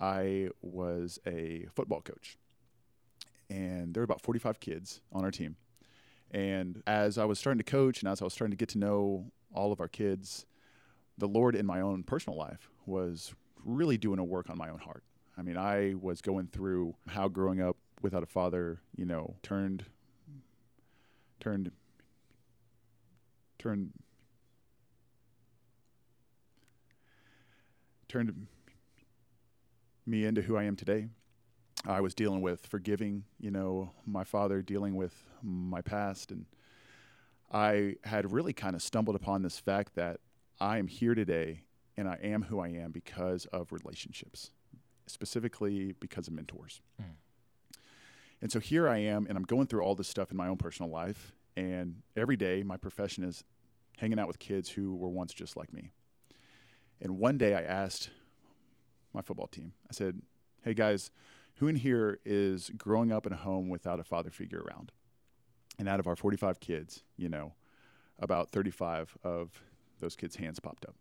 I 0.00 0.48
was 0.62 1.18
a 1.26 1.66
football 1.74 2.00
coach, 2.00 2.38
and 3.50 3.94
there 3.94 4.00
were 4.00 4.04
about 4.04 4.22
forty 4.22 4.40
five 4.40 4.60
kids 4.60 5.00
on 5.12 5.24
our 5.24 5.30
team, 5.30 5.56
and 6.30 6.82
as 6.86 7.18
I 7.18 7.24
was 7.24 7.38
starting 7.38 7.58
to 7.58 7.64
coach 7.64 8.02
and 8.02 8.10
as 8.10 8.20
I 8.20 8.24
was 8.24 8.32
starting 8.32 8.52
to 8.52 8.56
get 8.56 8.68
to 8.70 8.78
know 8.78 9.30
all 9.52 9.72
of 9.72 9.80
our 9.80 9.88
kids, 9.88 10.46
the 11.16 11.28
Lord 11.28 11.54
in 11.54 11.66
my 11.66 11.80
own 11.80 12.02
personal 12.02 12.38
life 12.38 12.70
was 12.86 13.34
really 13.64 13.98
doing 13.98 14.18
a 14.18 14.24
work 14.24 14.50
on 14.50 14.58
my 14.58 14.68
own 14.68 14.78
heart. 14.78 15.02
I 15.36 15.42
mean, 15.42 15.56
I 15.56 15.94
was 16.00 16.20
going 16.20 16.48
through 16.48 16.96
how 17.08 17.28
growing 17.28 17.60
up 17.60 17.76
without 18.02 18.22
a 18.22 18.26
father, 18.26 18.80
you 18.96 19.04
know, 19.04 19.36
turned 19.42 19.84
turned 21.40 21.70
turned 23.58 23.92
turned 28.08 28.46
me 30.06 30.24
into 30.24 30.42
who 30.42 30.56
I 30.56 30.64
am 30.64 30.76
today. 30.76 31.08
I 31.86 32.00
was 32.00 32.14
dealing 32.14 32.40
with 32.40 32.66
forgiving, 32.66 33.24
you 33.38 33.50
know, 33.50 33.92
my 34.06 34.24
father, 34.24 34.62
dealing 34.62 34.96
with 34.96 35.24
my 35.42 35.80
past, 35.80 36.32
and 36.32 36.46
I 37.52 37.96
had 38.04 38.32
really 38.32 38.52
kind 38.52 38.74
of 38.74 38.82
stumbled 38.82 39.16
upon 39.16 39.42
this 39.42 39.58
fact 39.58 39.94
that 39.94 40.20
I 40.60 40.78
am 40.78 40.86
here 40.86 41.14
today 41.14 41.62
and 41.96 42.08
I 42.08 42.18
am 42.22 42.42
who 42.42 42.60
I 42.60 42.68
am 42.68 42.90
because 42.90 43.46
of 43.46 43.72
relationships, 43.72 44.50
specifically 45.06 45.94
because 46.00 46.26
of 46.26 46.34
mentors. 46.34 46.80
Mm. 47.00 47.14
And 48.40 48.52
so 48.52 48.60
here 48.60 48.88
I 48.88 48.98
am, 48.98 49.26
and 49.26 49.36
I'm 49.36 49.44
going 49.44 49.66
through 49.66 49.82
all 49.82 49.94
this 49.94 50.08
stuff 50.08 50.30
in 50.30 50.36
my 50.36 50.48
own 50.48 50.56
personal 50.56 50.90
life. 50.90 51.32
And 51.56 52.02
every 52.16 52.36
day, 52.36 52.62
my 52.62 52.76
profession 52.76 53.24
is 53.24 53.42
hanging 53.96 54.18
out 54.18 54.28
with 54.28 54.38
kids 54.38 54.68
who 54.68 54.94
were 54.94 55.08
once 55.08 55.34
just 55.34 55.56
like 55.56 55.72
me. 55.72 55.90
And 57.00 57.18
one 57.18 57.38
day, 57.38 57.54
I 57.54 57.62
asked 57.62 58.10
my 59.12 59.22
football 59.22 59.46
team, 59.46 59.72
I 59.88 59.92
said, 59.92 60.22
Hey 60.62 60.74
guys, 60.74 61.10
who 61.56 61.68
in 61.68 61.76
here 61.76 62.18
is 62.24 62.70
growing 62.76 63.12
up 63.12 63.26
in 63.26 63.32
a 63.32 63.36
home 63.36 63.68
without 63.68 64.00
a 64.00 64.04
father 64.04 64.30
figure 64.30 64.60
around? 64.60 64.92
And 65.78 65.88
out 65.88 66.00
of 66.00 66.06
our 66.06 66.16
45 66.16 66.60
kids, 66.60 67.04
you 67.16 67.28
know, 67.28 67.54
about 68.18 68.50
35 68.50 69.16
of 69.22 69.62
those 70.00 70.16
kids' 70.16 70.36
hands 70.36 70.58
popped 70.60 70.84
up. 70.84 70.96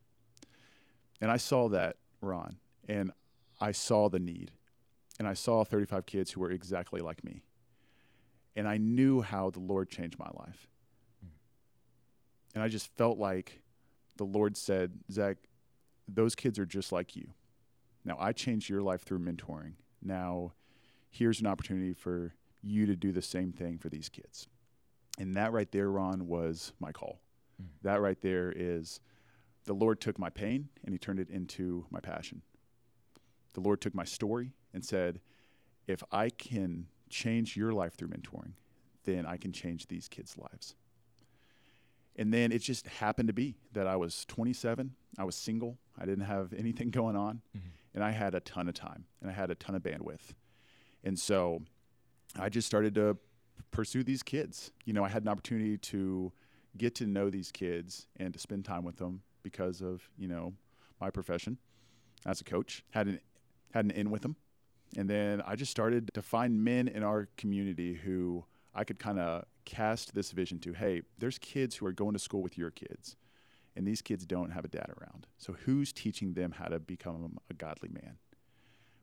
And 1.19 1.31
I 1.31 1.37
saw 1.37 1.67
that, 1.69 1.97
Ron, 2.21 2.57
and 2.87 3.11
I 3.59 3.71
saw 3.71 4.09
the 4.09 4.19
need. 4.19 4.51
And 5.19 5.27
I 5.27 5.33
saw 5.33 5.63
35 5.63 6.05
kids 6.05 6.31
who 6.31 6.41
were 6.41 6.51
exactly 6.51 7.01
like 7.01 7.23
me. 7.23 7.41
And 8.55 8.67
I 8.67 8.77
knew 8.77 9.21
how 9.21 9.49
the 9.49 9.59
Lord 9.59 9.89
changed 9.89 10.19
my 10.19 10.29
life. 10.33 10.67
Mm. 11.25 11.29
And 12.55 12.63
I 12.63 12.67
just 12.67 12.95
felt 12.97 13.17
like 13.17 13.61
the 14.17 14.25
Lord 14.25 14.55
said, 14.57 14.93
Zach, 15.11 15.37
those 16.07 16.35
kids 16.35 16.57
are 16.59 16.65
just 16.65 16.91
like 16.91 17.15
you. 17.15 17.29
Now, 18.05 18.17
I 18.19 18.31
changed 18.31 18.69
your 18.69 18.81
life 18.81 19.01
through 19.01 19.19
mentoring. 19.19 19.73
Now, 20.01 20.53
here's 21.09 21.41
an 21.41 21.47
opportunity 21.47 21.93
for 21.93 22.33
you 22.61 22.85
to 22.85 22.95
do 22.95 23.11
the 23.11 23.21
same 23.21 23.51
thing 23.51 23.77
for 23.77 23.89
these 23.89 24.09
kids. 24.09 24.47
And 25.19 25.35
that 25.35 25.51
right 25.51 25.71
there, 25.71 25.89
Ron, 25.89 26.27
was 26.27 26.73
my 26.79 26.91
call. 26.91 27.19
Mm. 27.61 27.67
That 27.83 28.01
right 28.01 28.19
there 28.21 28.53
is 28.55 28.99
the 29.65 29.73
Lord 29.73 29.99
took 29.99 30.17
my 30.17 30.29
pain 30.29 30.69
and 30.83 30.93
he 30.93 30.97
turned 30.97 31.19
it 31.19 31.29
into 31.29 31.85
my 31.89 31.99
passion. 31.99 32.41
The 33.53 33.61
Lord 33.61 33.81
took 33.81 33.95
my 33.95 34.05
story 34.05 34.53
and 34.73 34.85
said, 34.85 35.19
if 35.87 36.03
I 36.11 36.29
can 36.29 36.87
change 37.09 37.57
your 37.57 37.73
life 37.73 37.95
through 37.95 38.09
mentoring, 38.09 38.53
then 39.05 39.25
I 39.25 39.37
can 39.37 39.51
change 39.51 39.87
these 39.87 40.07
kids' 40.07 40.37
lives. 40.37 40.75
And 42.17 42.33
then 42.33 42.51
it 42.51 42.59
just 42.59 42.87
happened 42.87 43.27
to 43.27 43.33
be 43.33 43.57
that 43.73 43.87
I 43.87 43.95
was 43.95 44.25
27, 44.25 44.91
I 45.17 45.23
was 45.23 45.35
single, 45.35 45.77
I 45.97 46.05
didn't 46.05 46.25
have 46.25 46.53
anything 46.53 46.89
going 46.91 47.15
on, 47.15 47.41
mm-hmm. 47.55 47.67
and 47.93 48.03
I 48.03 48.11
had 48.11 48.35
a 48.35 48.39
ton 48.39 48.67
of 48.67 48.73
time 48.73 49.05
and 49.21 49.29
I 49.29 49.33
had 49.33 49.51
a 49.51 49.55
ton 49.55 49.75
of 49.75 49.83
bandwidth. 49.83 50.33
And 51.03 51.17
so 51.17 51.61
I 52.37 52.49
just 52.49 52.67
started 52.67 52.95
to 52.95 53.17
pursue 53.71 54.03
these 54.03 54.23
kids. 54.23 54.71
You 54.85 54.93
know, 54.93 55.03
I 55.03 55.09
had 55.09 55.23
an 55.23 55.29
opportunity 55.29 55.77
to 55.77 56.31
get 56.77 56.95
to 56.95 57.07
know 57.07 57.29
these 57.29 57.51
kids 57.51 58.07
and 58.17 58.33
to 58.33 58.39
spend 58.39 58.65
time 58.65 58.83
with 58.83 58.97
them 58.97 59.21
because 59.43 59.81
of, 59.81 60.09
you 60.17 60.27
know, 60.27 60.53
my 60.99 61.09
profession 61.09 61.57
as 62.25 62.41
a 62.41 62.43
coach. 62.43 62.83
Had 62.91 63.07
an 63.07 63.19
had 63.71 63.85
an 63.85 63.91
in 63.91 64.09
with 64.09 64.21
them. 64.21 64.35
And 64.97 65.09
then 65.09 65.41
I 65.45 65.55
just 65.55 65.71
started 65.71 66.09
to 66.13 66.21
find 66.21 66.63
men 66.63 66.87
in 66.87 67.03
our 67.03 67.27
community 67.37 67.93
who 67.93 68.45
I 68.73 68.83
could 68.83 68.99
kind 68.99 69.19
of 69.19 69.45
cast 69.67 70.15
this 70.15 70.31
vision 70.31 70.57
to. 70.59 70.73
Hey, 70.73 71.01
there's 71.19 71.37
kids 71.37 71.75
who 71.75 71.85
are 71.85 71.91
going 71.91 72.13
to 72.13 72.19
school 72.19 72.41
with 72.41 72.57
your 72.57 72.71
kids, 72.71 73.17
and 73.75 73.85
these 73.85 74.01
kids 74.01 74.25
don't 74.25 74.51
have 74.51 74.65
a 74.65 74.69
dad 74.69 74.89
around. 74.99 75.27
So 75.37 75.53
who's 75.65 75.91
teaching 75.91 76.33
them 76.33 76.53
how 76.53 76.65
to 76.65 76.79
become 76.79 77.37
a 77.49 77.53
godly 77.53 77.89
man? 77.89 78.17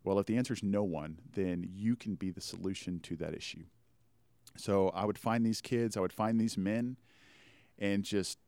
Well, 0.02 0.18
if 0.18 0.26
the 0.26 0.36
answer 0.36 0.54
is 0.54 0.62
no 0.62 0.82
one, 0.82 1.18
then 1.34 1.68
you 1.70 1.96
can 1.96 2.14
be 2.14 2.30
the 2.30 2.40
solution 2.40 2.98
to 3.00 3.16
that 3.16 3.34
issue. 3.34 3.64
So 4.56 4.88
I 4.88 5.04
would 5.04 5.18
find 5.18 5.44
these 5.44 5.60
kids, 5.60 5.96
I 5.96 6.00
would 6.00 6.12
find 6.12 6.40
these 6.40 6.56
men, 6.56 6.96
and 7.78 8.02
just 8.02 8.38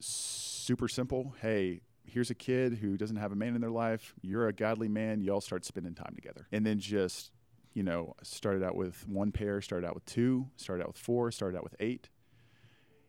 super 0.00 0.88
simple. 0.88 1.34
Hey, 1.40 1.82
here's 2.06 2.30
a 2.30 2.34
kid 2.34 2.74
who 2.74 2.96
doesn't 2.96 3.16
have 3.16 3.32
a 3.32 3.36
man 3.36 3.54
in 3.54 3.60
their 3.60 3.70
life. 3.70 4.14
You're 4.22 4.48
a 4.48 4.52
godly 4.52 4.88
man. 4.88 5.20
Y'all 5.20 5.40
start 5.40 5.64
spending 5.64 5.94
time 5.94 6.14
together. 6.14 6.46
And 6.52 6.64
then 6.64 6.78
just, 6.78 7.32
you 7.74 7.82
know, 7.82 8.14
started 8.22 8.62
out 8.62 8.76
with 8.76 9.06
one 9.08 9.32
pair, 9.32 9.60
started 9.60 9.86
out 9.86 9.94
with 9.94 10.06
two, 10.06 10.46
started 10.56 10.82
out 10.82 10.88
with 10.88 10.98
four, 10.98 11.30
started 11.30 11.56
out 11.56 11.64
with 11.64 11.74
eight. 11.80 12.08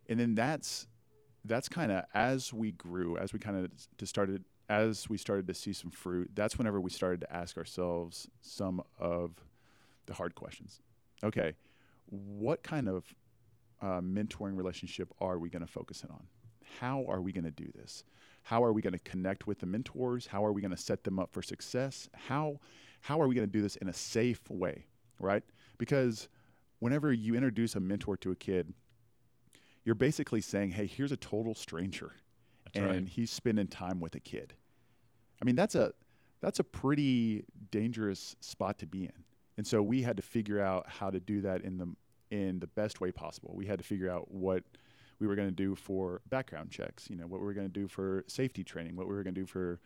And 0.10 0.20
then 0.20 0.36
that's 0.36 0.88
that's 1.46 1.70
kind 1.70 1.92
of 1.92 2.04
as 2.14 2.52
we 2.52 2.72
grew, 2.72 3.18
as 3.18 3.32
we 3.32 3.40
kind 3.40 3.64
of 3.64 3.72
just 3.98 4.10
started 4.10 4.44
as 4.68 5.08
we 5.08 5.18
started 5.18 5.46
to 5.48 5.54
see 5.54 5.74
some 5.74 5.92
fruit, 5.92 6.32
that's 6.34 6.58
whenever 6.58 6.82
we 6.82 6.90
started 6.90 7.22
to 7.22 7.32
ask 7.32 7.56
ourselves 7.58 8.28
some 8.42 8.82
of 9.00 9.32
the 10.08 10.14
hard 10.14 10.34
questions. 10.34 10.82
Okay, 11.24 11.54
what 12.08 12.64
kind 12.64 12.90
of 12.90 13.06
uh, 13.82 14.02
mentoring 14.02 14.58
relationship 14.58 15.14
are 15.20 15.38
we 15.38 15.50
going 15.50 15.66
to 15.66 15.72
focus 15.72 16.04
in 16.04 16.10
on? 16.10 16.24
How 16.80 17.06
are 17.08 17.22
we 17.22 17.32
going 17.32 17.46
to 17.46 17.52
do 17.52 17.72
this? 17.76 18.04
How 18.44 18.64
are 18.64 18.74
we 18.74 18.82
going 18.82 18.94
to 18.94 19.00
connect 19.00 19.48
with 19.48 19.60
the 19.60 19.66
mentors? 19.66 20.28
How 20.28 20.46
are 20.46 20.52
we 20.52 20.62
going 20.62 20.76
to 20.76 20.78
set 20.78 21.04
them 21.04 21.20
up 21.20 21.32
for 21.32 21.42
success? 21.42 22.10
How 22.14 22.60
how 23.06 23.22
are 23.22 23.28
we 23.28 23.36
going 23.36 23.48
to 23.48 23.52
do 23.52 23.62
this 23.62 23.76
in 23.76 23.88
a 23.88 23.94
safe 23.94 24.42
way, 24.50 24.88
right? 25.20 25.44
Because 25.78 26.28
whenever 26.80 27.14
you 27.14 27.36
introduce 27.36 27.76
a 27.76 27.80
mentor 27.80 28.18
to 28.18 28.32
a 28.32 28.36
kid, 28.36 28.74
you're 29.84 29.94
basically 29.94 30.42
saying, 30.42 30.72
"Hey, 30.72 30.88
here's 30.88 31.12
a 31.12 31.18
total 31.18 31.54
stranger." 31.54 32.14
That's 32.64 32.78
and 32.78 32.88
right. 32.88 33.08
he's 33.08 33.30
spending 33.30 33.68
time 33.68 34.00
with 34.00 34.16
a 34.16 34.20
kid. 34.20 34.56
I 35.40 35.46
mean, 35.46 35.56
that's 35.56 35.76
a 35.76 35.94
that's 36.42 36.58
a 36.58 36.64
pretty 36.64 37.46
dangerous 37.70 38.36
spot 38.40 38.80
to 38.80 38.88
be 38.88 39.04
in. 39.04 39.24
And 39.58 39.68
so 39.68 39.84
we 39.84 40.02
had 40.02 40.18
to 40.18 40.24
figure 40.24 40.60
out 40.60 40.90
how 40.90 41.12
to 41.12 41.20
do 41.20 41.42
that 41.42 41.62
in 41.62 41.78
the 41.78 41.96
in 42.32 42.60
the 42.60 42.68
best 42.68 43.02
way 43.02 43.12
possible. 43.12 43.54
We 43.54 43.68
had 43.68 43.78
to 43.78 43.86
figure 43.86 44.10
out 44.10 44.32
what 44.32 44.64
we 45.20 45.28
were 45.28 45.36
going 45.36 45.48
to 45.48 45.56
do 45.56 45.76
for 45.76 46.22
background 46.30 46.72
checks, 46.72 47.08
you 47.08 47.18
know, 47.18 47.28
what 47.28 47.40
we 47.40 47.46
were 47.46 47.54
going 47.54 47.68
to 47.68 47.80
do 47.80 47.88
for 47.88 48.26
safety 48.26 48.64
training, 48.64 48.96
what 48.96 49.08
we 49.08 49.14
were 49.14 49.22
going 49.22 49.36
to 49.36 49.42
do 49.42 49.46
for 49.46 49.80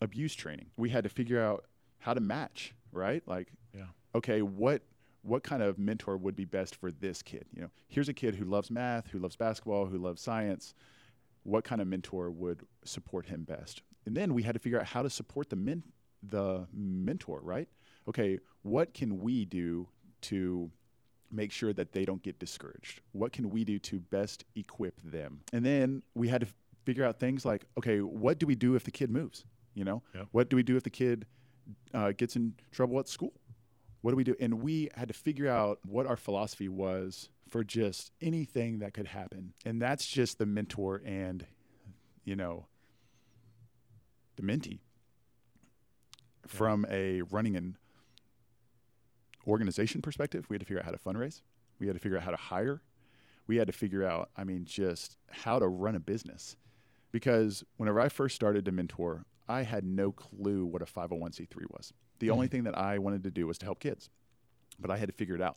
abuse 0.00 0.34
training. 0.34 0.66
We 0.76 0.90
had 0.90 1.04
to 1.04 1.10
figure 1.10 1.40
out 1.40 1.64
how 1.98 2.14
to 2.14 2.20
match, 2.20 2.74
right? 2.92 3.22
Like, 3.26 3.48
yeah. 3.74 3.86
okay, 4.14 4.42
what 4.42 4.82
what 5.22 5.42
kind 5.42 5.62
of 5.62 5.78
mentor 5.78 6.16
would 6.16 6.36
be 6.36 6.44
best 6.44 6.76
for 6.76 6.90
this 6.90 7.22
kid? 7.22 7.44
You 7.54 7.62
know, 7.62 7.70
here's 7.88 8.08
a 8.08 8.14
kid 8.14 8.34
who 8.34 8.44
loves 8.44 8.70
math, 8.70 9.08
who 9.08 9.18
loves 9.18 9.36
basketball, 9.36 9.86
who 9.86 9.98
loves 9.98 10.22
science. 10.22 10.74
What 11.42 11.64
kind 11.64 11.80
of 11.80 11.88
mentor 11.88 12.30
would 12.30 12.66
support 12.84 13.26
him 13.26 13.42
best? 13.42 13.82
And 14.06 14.16
then 14.16 14.32
we 14.32 14.42
had 14.42 14.54
to 14.54 14.58
figure 14.58 14.80
out 14.80 14.86
how 14.86 15.02
to 15.02 15.10
support 15.10 15.50
the 15.50 15.56
men, 15.56 15.82
the 16.22 16.66
mentor, 16.72 17.40
right? 17.42 17.68
Okay, 18.08 18.38
what 18.62 18.94
can 18.94 19.18
we 19.18 19.44
do 19.44 19.88
to 20.22 20.70
make 21.30 21.52
sure 21.52 21.72
that 21.72 21.92
they 21.92 22.04
don't 22.04 22.22
get 22.22 22.38
discouraged? 22.38 23.00
What 23.12 23.32
can 23.32 23.50
we 23.50 23.64
do 23.64 23.78
to 23.80 24.00
best 24.00 24.44
equip 24.54 25.00
them? 25.02 25.40
And 25.52 25.64
then 25.64 26.02
we 26.14 26.28
had 26.28 26.40
to 26.40 26.46
figure 26.84 27.04
out 27.04 27.18
things 27.18 27.44
like, 27.44 27.66
okay, 27.76 28.00
what 28.00 28.38
do 28.38 28.46
we 28.46 28.54
do 28.54 28.74
if 28.74 28.84
the 28.84 28.90
kid 28.90 29.10
moves? 29.10 29.44
You 29.78 29.84
know, 29.84 30.02
what 30.32 30.50
do 30.50 30.56
we 30.56 30.64
do 30.64 30.76
if 30.76 30.82
the 30.82 30.90
kid 30.90 31.24
uh, 31.94 32.10
gets 32.10 32.34
in 32.34 32.54
trouble 32.72 32.98
at 32.98 33.06
school? 33.06 33.32
What 34.00 34.10
do 34.10 34.16
we 34.16 34.24
do? 34.24 34.34
And 34.40 34.60
we 34.60 34.88
had 34.96 35.06
to 35.06 35.14
figure 35.14 35.48
out 35.48 35.78
what 35.84 36.04
our 36.04 36.16
philosophy 36.16 36.68
was 36.68 37.28
for 37.48 37.62
just 37.62 38.10
anything 38.20 38.80
that 38.80 38.92
could 38.92 39.06
happen. 39.06 39.52
And 39.64 39.80
that's 39.80 40.04
just 40.04 40.38
the 40.38 40.46
mentor 40.46 41.00
and, 41.06 41.46
you 42.24 42.34
know, 42.34 42.66
the 44.34 44.42
mentee. 44.42 44.80
From 46.48 46.84
a 46.90 47.22
running 47.22 47.54
and 47.54 47.76
organization 49.46 50.02
perspective, 50.02 50.46
we 50.48 50.54
had 50.54 50.60
to 50.60 50.66
figure 50.66 50.80
out 50.80 50.86
how 50.86 50.90
to 50.90 50.98
fundraise. 50.98 51.42
We 51.78 51.86
had 51.86 51.94
to 51.94 52.00
figure 52.00 52.18
out 52.18 52.24
how 52.24 52.32
to 52.32 52.36
hire. 52.36 52.82
We 53.46 53.58
had 53.58 53.68
to 53.68 53.72
figure 53.72 54.04
out, 54.04 54.30
I 54.36 54.42
mean, 54.42 54.64
just 54.64 55.18
how 55.30 55.60
to 55.60 55.68
run 55.68 55.94
a 55.94 56.00
business. 56.00 56.56
Because 57.12 57.62
whenever 57.76 58.00
I 58.00 58.08
first 58.08 58.34
started 58.34 58.64
to 58.64 58.72
mentor, 58.72 59.24
I 59.48 59.62
had 59.62 59.84
no 59.84 60.12
clue 60.12 60.64
what 60.64 60.82
a 60.82 60.84
501c3 60.84 61.48
was. 61.70 61.92
The 62.18 62.26
mm-hmm. 62.26 62.34
only 62.34 62.48
thing 62.48 62.64
that 62.64 62.76
I 62.76 62.98
wanted 62.98 63.24
to 63.24 63.30
do 63.30 63.46
was 63.46 63.58
to 63.58 63.66
help 63.66 63.80
kids. 63.80 64.10
But 64.78 64.90
I 64.90 64.96
had 64.96 65.08
to 65.08 65.14
figure 65.14 65.34
it 65.34 65.42
out. 65.42 65.56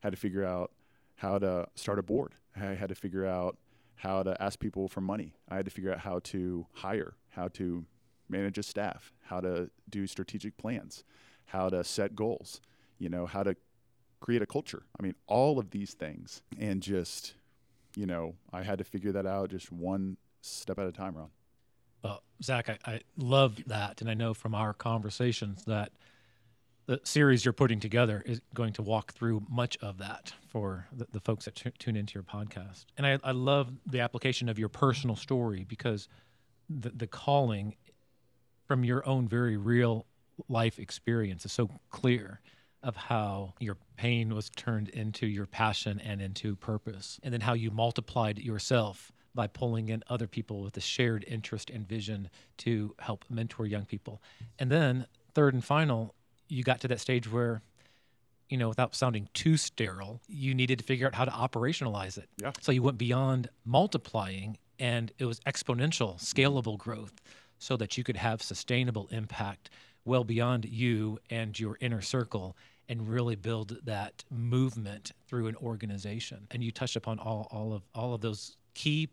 Had 0.00 0.10
to 0.10 0.16
figure 0.16 0.44
out 0.44 0.72
how 1.16 1.38
to 1.38 1.66
start 1.74 1.98
a 1.98 2.02
board. 2.02 2.34
I 2.56 2.74
had 2.74 2.88
to 2.88 2.94
figure 2.94 3.26
out 3.26 3.58
how 3.96 4.22
to 4.22 4.40
ask 4.42 4.58
people 4.58 4.88
for 4.88 5.00
money. 5.00 5.34
I 5.48 5.56
had 5.56 5.64
to 5.66 5.70
figure 5.70 5.92
out 5.92 6.00
how 6.00 6.20
to 6.24 6.66
hire, 6.72 7.14
how 7.30 7.48
to 7.48 7.84
manage 8.28 8.58
a 8.58 8.62
staff, 8.62 9.12
how 9.20 9.40
to 9.40 9.70
do 9.88 10.06
strategic 10.06 10.56
plans, 10.56 11.04
how 11.46 11.68
to 11.68 11.84
set 11.84 12.14
goals 12.16 12.60
you 13.02 13.08
know, 13.08 13.26
how 13.26 13.42
to 13.42 13.56
create 14.20 14.42
a 14.42 14.46
culture. 14.46 14.84
I 14.98 15.02
mean, 15.02 15.16
all 15.26 15.58
of 15.58 15.70
these 15.70 15.92
things. 15.92 16.40
And 16.56 16.80
just, 16.80 17.34
you 17.96 18.06
know, 18.06 18.36
I 18.52 18.62
had 18.62 18.78
to 18.78 18.84
figure 18.84 19.10
that 19.10 19.26
out 19.26 19.50
just 19.50 19.72
one 19.72 20.18
step 20.40 20.78
at 20.78 20.86
a 20.86 20.92
time, 20.92 21.16
Ron. 21.16 21.30
Well, 22.02 22.22
Zach, 22.42 22.68
I, 22.68 22.78
I 22.92 23.00
love 23.16 23.62
that. 23.66 24.00
And 24.00 24.10
I 24.10 24.14
know 24.14 24.34
from 24.34 24.54
our 24.54 24.72
conversations 24.72 25.64
that 25.66 25.92
the 26.86 27.00
series 27.04 27.44
you're 27.44 27.52
putting 27.52 27.78
together 27.80 28.22
is 28.26 28.40
going 28.54 28.72
to 28.74 28.82
walk 28.82 29.12
through 29.12 29.44
much 29.48 29.78
of 29.80 29.98
that 29.98 30.32
for 30.48 30.88
the, 30.92 31.06
the 31.12 31.20
folks 31.20 31.44
that 31.44 31.54
t- 31.54 31.70
tune 31.78 31.96
into 31.96 32.14
your 32.14 32.24
podcast. 32.24 32.86
And 32.98 33.06
I, 33.06 33.18
I 33.22 33.30
love 33.30 33.72
the 33.86 34.00
application 34.00 34.48
of 34.48 34.58
your 34.58 34.68
personal 34.68 35.14
story 35.14 35.64
because 35.68 36.08
the, 36.68 36.90
the 36.90 37.06
calling 37.06 37.76
from 38.66 38.84
your 38.84 39.06
own 39.08 39.28
very 39.28 39.56
real 39.56 40.06
life 40.48 40.78
experience 40.78 41.44
is 41.44 41.52
so 41.52 41.70
clear 41.90 42.40
of 42.82 42.96
how 42.96 43.54
your 43.60 43.76
pain 43.96 44.34
was 44.34 44.50
turned 44.50 44.88
into 44.88 45.26
your 45.26 45.46
passion 45.46 46.00
and 46.00 46.20
into 46.20 46.56
purpose, 46.56 47.20
and 47.22 47.32
then 47.32 47.40
how 47.40 47.52
you 47.52 47.70
multiplied 47.70 48.38
yourself 48.38 49.12
by 49.34 49.46
pulling 49.46 49.88
in 49.88 50.02
other 50.08 50.26
people 50.26 50.62
with 50.62 50.76
a 50.76 50.80
shared 50.80 51.24
interest 51.26 51.70
and 51.70 51.88
vision 51.88 52.28
to 52.58 52.94
help 52.98 53.24
mentor 53.30 53.66
young 53.66 53.84
people. 53.84 54.20
And 54.58 54.70
then, 54.70 55.06
third 55.34 55.54
and 55.54 55.64
final, 55.64 56.14
you 56.48 56.62
got 56.62 56.80
to 56.82 56.88
that 56.88 57.00
stage 57.00 57.30
where 57.30 57.62
you 58.52 58.58
know, 58.58 58.68
without 58.68 58.94
sounding 58.94 59.30
too 59.32 59.56
sterile, 59.56 60.20
you 60.28 60.54
needed 60.54 60.78
to 60.78 60.84
figure 60.84 61.06
out 61.06 61.14
how 61.14 61.24
to 61.24 61.30
operationalize 61.30 62.18
it. 62.18 62.28
Yeah. 62.36 62.52
So 62.60 62.70
you 62.70 62.82
went 62.82 62.98
beyond 62.98 63.48
multiplying 63.64 64.58
and 64.78 65.10
it 65.18 65.24
was 65.24 65.40
exponential, 65.40 66.20
scalable 66.20 66.76
growth 66.76 67.14
so 67.58 67.78
that 67.78 67.96
you 67.96 68.04
could 68.04 68.18
have 68.18 68.42
sustainable 68.42 69.08
impact 69.10 69.70
well 70.04 70.22
beyond 70.22 70.66
you 70.66 71.18
and 71.30 71.58
your 71.58 71.78
inner 71.80 72.02
circle 72.02 72.54
and 72.90 73.08
really 73.08 73.36
build 73.36 73.78
that 73.84 74.22
movement 74.30 75.12
through 75.26 75.46
an 75.46 75.56
organization. 75.56 76.46
And 76.50 76.62
you 76.62 76.70
touched 76.70 76.96
upon 76.96 77.18
all, 77.20 77.48
all 77.50 77.72
of 77.72 77.82
all 77.94 78.12
of 78.12 78.20
those 78.20 78.58
key 78.74 79.08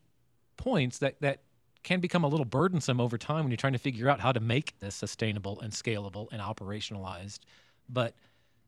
points 0.60 1.00
that 1.00 1.20
that 1.22 1.42
can 1.82 2.00
become 2.00 2.24
a 2.24 2.28
little 2.28 2.46
burdensome 2.46 3.00
over 3.00 3.18
time 3.18 3.44
when 3.44 3.52
you're 3.52 3.58
trying 3.58 3.74
to 3.74 3.80
figure 3.80 4.10
out 4.10 4.20
how 4.20 4.32
to 4.32 4.40
make 4.40 4.78
this 4.80 4.94
sustainable 4.94 5.60
and 5.62 5.72
scalable 5.72 6.28
and 6.32 6.42
operationalized. 6.42 7.40
But 7.88 8.14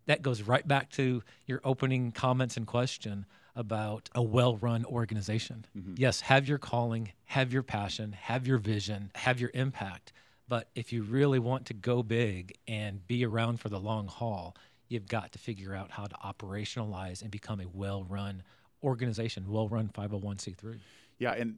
that 0.05 0.21
goes 0.21 0.41
right 0.41 0.67
back 0.67 0.89
to 0.91 1.21
your 1.45 1.61
opening 1.63 2.13
comments 2.13 2.57
and 2.57 2.65
question 2.65 3.25
about 3.55 4.09
a 4.15 4.23
well 4.23 4.55
run 4.57 4.85
organization. 4.85 5.65
Mm-hmm. 5.77 5.95
Yes, 5.97 6.21
have 6.21 6.47
your 6.47 6.57
calling, 6.57 7.11
have 7.25 7.51
your 7.51 7.63
passion, 7.63 8.13
have 8.13 8.47
your 8.47 8.57
vision, 8.57 9.11
have 9.15 9.39
your 9.39 9.51
impact. 9.53 10.13
But 10.47 10.69
if 10.73 10.91
you 10.91 11.03
really 11.03 11.39
want 11.39 11.65
to 11.67 11.73
go 11.73 12.03
big 12.03 12.57
and 12.67 13.05
be 13.07 13.25
around 13.25 13.59
for 13.59 13.69
the 13.69 13.79
long 13.79 14.07
haul, 14.07 14.55
you've 14.87 15.07
got 15.07 15.31
to 15.33 15.39
figure 15.39 15.75
out 15.75 15.91
how 15.91 16.05
to 16.05 16.15
operationalize 16.15 17.21
and 17.21 17.29
become 17.29 17.59
a 17.59 17.67
well 17.73 18.03
run 18.03 18.43
organization, 18.83 19.45
well 19.49 19.67
run 19.67 19.89
501c3. 19.89 20.79
Yeah. 21.19 21.33
And 21.33 21.57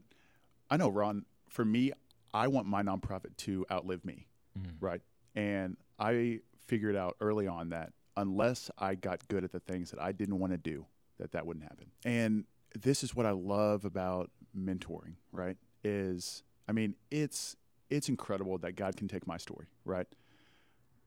I 0.73 0.77
know, 0.77 0.89
Ron, 0.89 1.25
for 1.49 1.63
me, 1.63 1.91
I 2.33 2.47
want 2.47 2.65
my 2.65 2.81
nonprofit 2.81 3.37
to 3.37 3.63
outlive 3.71 4.03
me, 4.03 4.25
mm. 4.59 4.71
right? 4.79 5.01
And 5.35 5.77
I 5.99 6.39
figured 6.65 6.95
out 6.95 7.15
early 7.21 7.45
on 7.45 7.69
that 7.69 7.93
unless 8.17 8.71
I 8.79 8.95
got 8.95 9.27
good 9.27 9.43
at 9.43 9.51
the 9.51 9.59
things 9.59 9.91
that 9.91 10.01
I 10.01 10.13
didn't 10.13 10.39
want 10.39 10.51
to 10.51 10.57
do, 10.57 10.87
that 11.19 11.33
that 11.33 11.45
wouldn't 11.45 11.63
happen. 11.63 11.91
And 12.03 12.45
this 12.73 13.03
is 13.03 13.13
what 13.13 13.27
I 13.27 13.31
love 13.33 13.85
about 13.85 14.31
mentoring, 14.57 15.13
right? 15.31 15.57
Is 15.83 16.41
I 16.67 16.71
mean, 16.71 16.95
it's 17.11 17.55
it's 17.91 18.09
incredible 18.09 18.57
that 18.57 18.71
God 18.71 18.95
can 18.95 19.07
take 19.07 19.27
my 19.27 19.37
story, 19.37 19.67
right? 19.85 20.07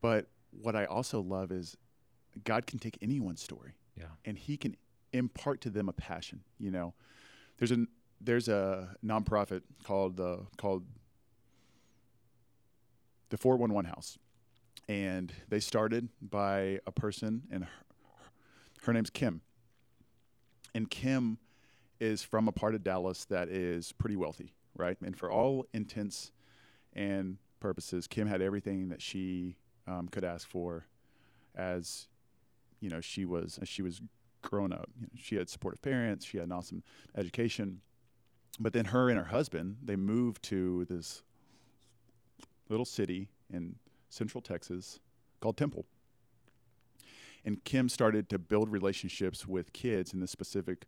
But 0.01 0.29
what 0.53 0.77
I 0.77 0.85
also 0.85 1.21
love 1.21 1.51
is 1.51 1.77
God 2.45 2.69
can 2.69 2.79
take 2.79 2.99
anyone's 3.03 3.43
story. 3.43 3.75
Yeah. 3.97 4.05
And 4.25 4.39
he 4.39 4.57
can 4.57 4.77
impart 5.13 5.61
to 5.63 5.71
them 5.71 5.89
a 5.89 5.93
passion, 5.93 6.43
you 6.57 6.71
know. 6.71 6.95
There's 7.59 7.73
a 7.73 7.87
there's 8.21 8.49
a 8.49 8.97
nonprofit 9.05 9.63
called 9.85 10.21
uh, 10.21 10.39
called 10.57 10.85
the 13.29 13.37
411 13.37 13.91
House, 13.91 14.19
and 14.89 15.33
they 15.49 15.61
started 15.61 16.09
by 16.23 16.81
a 16.87 16.93
person, 16.93 17.43
and 17.51 17.65
her, 17.65 17.71
her 18.83 18.93
name's 18.93 19.11
Kim. 19.11 19.41
And 20.75 20.91
Kim 20.91 21.39
is 22.01 22.23
from 22.23 22.49
a 22.49 22.53
part 22.53 22.75
of 22.75 22.85
Dallas 22.85 23.25
that 23.27 23.49
is 23.49 23.93
pretty 23.93 24.17
wealthy, 24.17 24.53
right? 24.77 24.97
And 25.03 25.17
for 25.17 25.31
all 25.31 25.67
intents 25.73 26.33
and 26.93 27.39
purposes, 27.61 28.07
Kim 28.07 28.29
had 28.29 28.43
everything 28.43 28.91
that 28.91 29.01
she 29.01 29.57
um, 29.87 30.09
could 30.09 30.25
ask 30.25 30.49
for, 30.49 30.87
as 31.55 32.09
you 32.81 32.91
know, 32.91 33.01
she 33.01 33.25
was 33.25 33.59
as 33.61 33.69
she 33.69 33.83
was 33.83 34.01
grown 34.43 34.73
up. 34.73 34.89
You 35.01 35.07
know, 35.07 35.13
she 35.17 35.37
had 35.37 35.49
supportive 35.49 35.83
parents, 35.83 36.25
she 36.25 36.39
had 36.39 36.47
an 36.47 36.53
awesome 36.53 36.83
education, 37.17 37.81
but 38.59 38.73
then 38.73 38.87
her 38.87 39.09
and 39.09 39.19
her 39.19 39.27
husband 39.27 39.77
they 39.83 39.97
moved 39.97 40.43
to 40.45 40.85
this 40.87 41.23
little 42.69 42.85
city 42.85 43.29
in 43.53 43.77
central 44.09 44.41
Texas 44.41 45.01
called 45.41 45.57
Temple. 45.57 45.85
And 47.45 47.63
Kim 47.63 47.89
started 47.89 48.29
to 48.31 48.39
build 48.39 48.71
relationships 48.71 49.47
with 49.47 49.73
kids 49.73 50.13
in 50.13 50.21
this 50.21 50.33
specific 50.33 50.85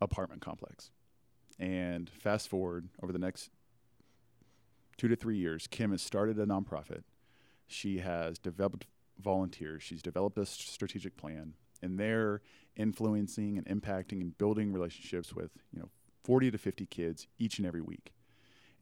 apartment 0.00 0.42
complex. 0.42 0.90
And 1.58 2.10
fast 2.10 2.48
forward 2.48 2.88
over 3.02 3.12
the 3.12 3.18
next 3.18 3.50
two 4.98 5.08
to 5.08 5.16
three 5.16 5.38
years, 5.38 5.66
Kim 5.66 5.92
has 5.92 6.02
started 6.02 6.38
a 6.38 6.44
nonprofit. 6.44 7.04
She 7.66 7.98
has 7.98 8.38
developed 8.38 8.86
volunteers. 9.18 9.82
She's 9.82 10.02
developed 10.02 10.38
a 10.38 10.46
strategic 10.46 11.16
plan, 11.16 11.54
and 11.82 11.98
they're 11.98 12.42
influencing 12.76 13.58
and 13.58 13.66
impacting 13.66 14.20
and 14.20 14.36
building 14.38 14.72
relationships 14.72 15.34
with 15.34 15.50
you 15.72 15.80
know 15.80 15.88
40 16.28 16.50
to 16.50 16.58
50 16.58 16.84
kids 16.84 17.26
each 17.38 17.56
and 17.56 17.66
every 17.66 17.80
week. 17.80 18.12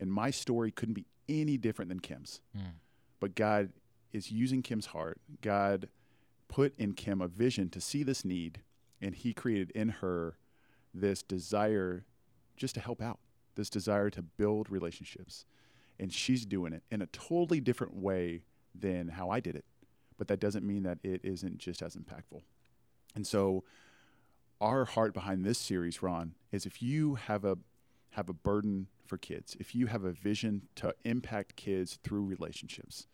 And 0.00 0.12
my 0.12 0.32
story 0.32 0.72
couldn't 0.72 0.94
be 0.94 1.06
any 1.28 1.56
different 1.56 1.88
than 1.88 2.00
Kim's. 2.00 2.40
Mm. 2.58 2.72
But 3.20 3.36
God 3.36 3.70
is 4.12 4.32
using 4.32 4.62
Kim's 4.62 4.86
heart. 4.86 5.20
God 5.42 5.88
put 6.48 6.76
in 6.76 6.94
Kim 6.94 7.20
a 7.20 7.28
vision 7.28 7.70
to 7.70 7.80
see 7.80 8.02
this 8.02 8.24
need, 8.24 8.62
and 9.00 9.14
He 9.14 9.32
created 9.32 9.70
in 9.76 9.90
her 10.00 10.38
this 10.92 11.22
desire 11.22 12.04
just 12.56 12.74
to 12.74 12.80
help 12.80 13.00
out, 13.00 13.20
this 13.54 13.70
desire 13.70 14.10
to 14.10 14.22
build 14.22 14.68
relationships. 14.68 15.44
And 16.00 16.12
she's 16.12 16.44
doing 16.44 16.72
it 16.72 16.82
in 16.90 17.00
a 17.00 17.06
totally 17.06 17.60
different 17.60 17.94
way 17.94 18.42
than 18.74 19.06
how 19.06 19.30
I 19.30 19.38
did 19.38 19.54
it. 19.54 19.64
But 20.18 20.26
that 20.26 20.40
doesn't 20.40 20.66
mean 20.66 20.82
that 20.82 20.98
it 21.04 21.20
isn't 21.22 21.58
just 21.58 21.80
as 21.80 21.94
impactful. 21.94 22.42
And 23.14 23.24
so, 23.24 23.62
our 24.60 24.84
heart 24.84 25.12
behind 25.12 25.44
this 25.44 25.58
series, 25.58 26.02
Ron, 26.02 26.34
is 26.52 26.66
if 26.66 26.82
you 26.82 27.16
have 27.16 27.44
a 27.44 27.58
have 28.10 28.28
a 28.28 28.32
burden 28.32 28.86
for 29.06 29.18
kids, 29.18 29.56
if 29.60 29.74
you 29.74 29.86
have 29.86 30.04
a 30.04 30.12
vision 30.12 30.62
to 30.74 30.94
impact 31.04 31.54
kids 31.56 31.98
through 32.02 32.24
relationships, 32.24 33.06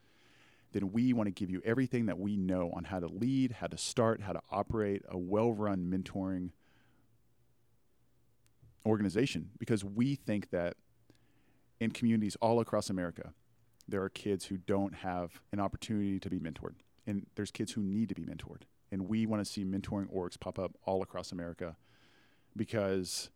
then 0.72 0.92
we 0.92 1.12
want 1.12 1.26
to 1.26 1.32
give 1.32 1.50
you 1.50 1.60
everything 1.64 2.06
that 2.06 2.18
we 2.18 2.36
know 2.36 2.70
on 2.74 2.84
how 2.84 3.00
to 3.00 3.08
lead, 3.08 3.52
how 3.60 3.66
to 3.66 3.76
start, 3.76 4.22
how 4.22 4.32
to 4.32 4.40
operate 4.50 5.02
a 5.08 5.18
well 5.18 5.52
run 5.52 5.90
mentoring 5.90 6.50
organization 8.86 9.50
because 9.58 9.84
we 9.84 10.14
think 10.14 10.50
that 10.50 10.76
in 11.80 11.90
communities 11.90 12.36
all 12.40 12.60
across 12.60 12.90
America, 12.90 13.32
there 13.88 14.02
are 14.02 14.08
kids 14.08 14.46
who 14.46 14.56
don't 14.56 14.94
have 14.96 15.40
an 15.52 15.60
opportunity 15.60 16.18
to 16.20 16.30
be 16.30 16.38
mentored. 16.38 16.74
And 17.06 17.26
there's 17.34 17.50
kids 17.50 17.72
who 17.72 17.82
need 17.82 18.08
to 18.10 18.14
be 18.14 18.22
mentored. 18.22 18.62
And 18.92 19.08
we 19.08 19.26
want 19.26 19.44
to 19.44 19.50
see 19.50 19.64
mentoring 19.64 20.06
orgs 20.14 20.38
pop 20.38 20.58
up 20.58 20.76
all 20.84 21.02
across 21.02 21.32
America 21.32 21.76
because 22.56 23.30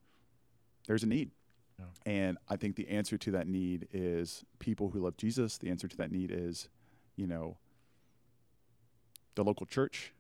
there's 0.86 1.02
a 1.02 1.06
need. 1.06 1.30
Yeah. 1.78 1.86
And 2.04 2.38
I 2.48 2.56
think 2.56 2.76
the 2.76 2.88
answer 2.88 3.18
to 3.18 3.30
that 3.32 3.48
need 3.48 3.88
is 3.92 4.44
people 4.58 4.90
who 4.90 5.00
love 5.00 5.16
Jesus. 5.16 5.58
The 5.58 5.70
answer 5.70 5.88
to 5.88 5.96
that 5.96 6.12
need 6.12 6.30
is, 6.30 6.68
you 7.16 7.26
know, 7.26 7.56
the 9.34 9.44
local 9.44 9.66
church. 9.66 10.12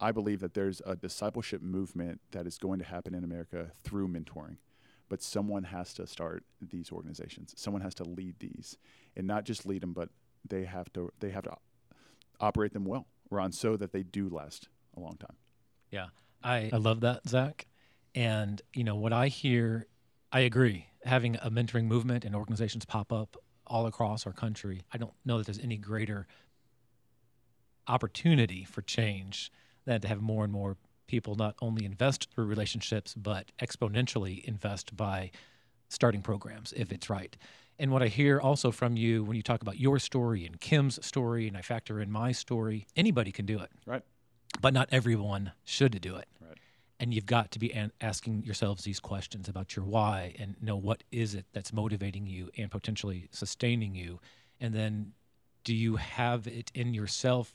I 0.00 0.12
believe 0.12 0.40
that 0.40 0.54
there's 0.54 0.80
a 0.86 0.96
discipleship 0.96 1.62
movement 1.62 2.20
that 2.32 2.46
is 2.46 2.58
going 2.58 2.78
to 2.78 2.84
happen 2.84 3.14
in 3.14 3.24
America 3.24 3.70
through 3.82 4.08
mentoring. 4.08 4.56
But 5.08 5.22
someone 5.22 5.64
has 5.64 5.92
to 5.94 6.06
start 6.06 6.44
these 6.60 6.90
organizations. 6.90 7.54
Someone 7.56 7.82
has 7.82 7.94
to 7.96 8.04
lead 8.04 8.36
these, 8.40 8.78
and 9.16 9.26
not 9.26 9.44
just 9.44 9.66
lead 9.66 9.82
them, 9.82 9.92
but 9.92 10.08
they 10.48 10.64
have 10.64 10.92
to 10.94 11.12
they 11.20 11.30
have 11.30 11.44
to 11.44 11.56
operate 12.40 12.72
them 12.72 12.84
well, 12.84 13.06
Ron, 13.30 13.52
so 13.52 13.76
that 13.76 13.92
they 13.92 14.02
do 14.02 14.28
last 14.28 14.68
a 14.96 15.00
long 15.00 15.16
time. 15.16 15.36
Yeah, 15.90 16.06
I 16.42 16.70
I 16.72 16.76
love 16.76 17.00
that, 17.00 17.28
Zach. 17.28 17.66
And 18.14 18.62
you 18.74 18.84
know 18.84 18.96
what 18.96 19.12
I 19.12 19.28
hear 19.28 19.88
I 20.34 20.40
agree. 20.40 20.88
Having 21.04 21.36
a 21.36 21.50
mentoring 21.50 21.84
movement 21.84 22.24
and 22.24 22.34
organizations 22.34 22.84
pop 22.84 23.12
up 23.12 23.36
all 23.68 23.86
across 23.86 24.26
our 24.26 24.32
country, 24.32 24.82
I 24.92 24.98
don't 24.98 25.12
know 25.24 25.38
that 25.38 25.46
there's 25.46 25.60
any 25.60 25.76
greater 25.76 26.26
opportunity 27.86 28.64
for 28.64 28.82
change 28.82 29.52
than 29.84 30.00
to 30.00 30.08
have 30.08 30.20
more 30.20 30.42
and 30.42 30.52
more 30.52 30.76
people 31.06 31.36
not 31.36 31.54
only 31.62 31.84
invest 31.84 32.30
through 32.32 32.46
relationships, 32.46 33.14
but 33.14 33.52
exponentially 33.60 34.42
invest 34.44 34.96
by 34.96 35.30
starting 35.88 36.20
programs 36.20 36.72
if 36.76 36.90
it's 36.90 37.08
right. 37.08 37.36
And 37.78 37.92
what 37.92 38.02
I 38.02 38.08
hear 38.08 38.40
also 38.40 38.72
from 38.72 38.96
you 38.96 39.22
when 39.22 39.36
you 39.36 39.42
talk 39.42 39.62
about 39.62 39.78
your 39.78 40.00
story 40.00 40.46
and 40.46 40.60
Kim's 40.60 41.04
story, 41.06 41.46
and 41.46 41.56
I 41.56 41.62
factor 41.62 42.00
in 42.00 42.10
my 42.10 42.32
story, 42.32 42.88
anybody 42.96 43.30
can 43.30 43.46
do 43.46 43.60
it. 43.60 43.70
Right. 43.86 44.02
But 44.60 44.74
not 44.74 44.88
everyone 44.90 45.52
should 45.64 46.00
do 46.00 46.16
it. 46.16 46.28
Right. 46.40 46.58
And 47.00 47.12
you've 47.12 47.26
got 47.26 47.50
to 47.52 47.58
be 47.58 47.72
an- 47.72 47.92
asking 48.00 48.44
yourselves 48.44 48.84
these 48.84 49.00
questions 49.00 49.48
about 49.48 49.76
your 49.76 49.84
why 49.84 50.34
and 50.38 50.56
know 50.62 50.76
what 50.76 51.02
is 51.10 51.34
it 51.34 51.46
that's 51.52 51.72
motivating 51.72 52.26
you 52.26 52.50
and 52.56 52.70
potentially 52.70 53.28
sustaining 53.30 53.94
you. 53.94 54.20
And 54.60 54.74
then 54.74 55.12
do 55.64 55.74
you 55.74 55.96
have 55.96 56.46
it 56.46 56.70
in 56.74 56.94
yourself 56.94 57.54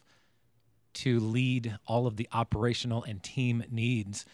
to 0.92 1.20
lead 1.20 1.78
all 1.88 2.08
of 2.08 2.18
the 2.18 2.28
operational 2.34 3.04
and 3.04 3.22
team 3.24 3.64
needs 3.72 4.26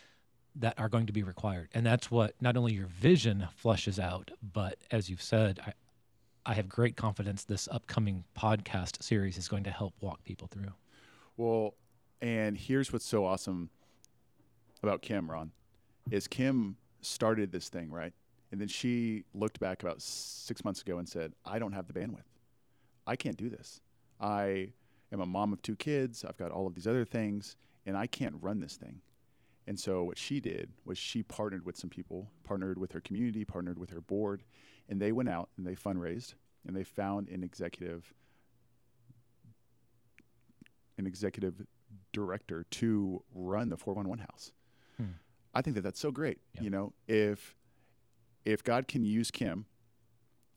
that 0.55 0.79
are 0.79 0.89
going 0.89 1.05
to 1.05 1.13
be 1.13 1.23
required? 1.23 1.69
And 1.73 1.85
that's 1.85 2.09
what 2.09 2.33
not 2.41 2.57
only 2.57 2.73
your 2.73 2.87
vision 2.87 3.47
flushes 3.55 3.99
out 3.99 4.31
but 4.41 4.77
as 4.89 5.09
you've 5.09 5.21
said 5.21 5.59
I, 5.65 5.73
I 6.45 6.53
have 6.53 6.69
great 6.69 6.95
confidence 6.95 7.43
this 7.43 7.67
upcoming 7.71 8.23
podcast 8.37 9.01
series 9.01 9.37
is 9.37 9.47
going 9.47 9.63
to 9.63 9.71
help 9.71 9.93
walk 9.99 10.23
people 10.23 10.47
through. 10.47 10.73
Well, 11.37 11.73
and 12.25 12.57
here's 12.57 12.91
what's 12.91 13.05
so 13.05 13.23
awesome 13.23 13.69
about 14.81 15.03
Kim, 15.03 15.29
Ron, 15.29 15.51
is 16.09 16.27
Kim 16.27 16.75
started 17.01 17.51
this 17.51 17.69
thing, 17.69 17.91
right? 17.91 18.13
And 18.51 18.59
then 18.59 18.67
she 18.67 19.25
looked 19.35 19.59
back 19.59 19.83
about 19.83 20.01
six 20.01 20.65
months 20.65 20.81
ago 20.81 20.97
and 20.97 21.07
said, 21.07 21.33
I 21.45 21.59
don't 21.59 21.73
have 21.73 21.85
the 21.85 21.93
bandwidth. 21.93 22.25
I 23.05 23.15
can't 23.15 23.37
do 23.37 23.47
this. 23.47 23.79
I 24.19 24.69
am 25.13 25.21
a 25.21 25.25
mom 25.27 25.53
of 25.53 25.61
two 25.61 25.75
kids. 25.75 26.25
I've 26.27 26.37
got 26.37 26.49
all 26.49 26.65
of 26.65 26.73
these 26.73 26.87
other 26.87 27.05
things, 27.05 27.57
and 27.85 27.95
I 27.95 28.07
can't 28.07 28.33
run 28.41 28.59
this 28.59 28.75
thing. 28.75 29.01
And 29.67 29.79
so 29.79 30.03
what 30.03 30.17
she 30.17 30.39
did 30.39 30.71
was 30.83 30.97
she 30.97 31.21
partnered 31.21 31.63
with 31.63 31.77
some 31.77 31.91
people, 31.91 32.31
partnered 32.43 32.79
with 32.79 32.91
her 32.93 33.01
community, 33.01 33.45
partnered 33.45 33.77
with 33.77 33.91
her 33.91 34.01
board, 34.01 34.41
and 34.89 34.99
they 34.99 35.11
went 35.11 35.29
out 35.29 35.49
and 35.57 35.67
they 35.67 35.75
fundraised 35.75 36.33
and 36.65 36.75
they 36.75 36.83
found 36.83 37.29
an 37.29 37.43
executive 37.43 38.15
an 40.97 41.05
executive 41.05 41.61
director 42.15 42.65
to 42.71 43.23
run 43.33 43.69
the 43.69 43.77
411 43.77 44.25
house. 44.25 44.51
Hmm. 44.97 45.17
I 45.53 45.61
think 45.61 45.75
that 45.75 45.81
that's 45.81 45.99
so 45.99 46.11
great. 46.11 46.39
Yep. 46.55 46.63
You 46.63 46.69
know, 46.69 46.93
if 47.07 47.55
if 48.45 48.63
God 48.63 48.87
can 48.87 49.03
use 49.03 49.31
Kim 49.31 49.65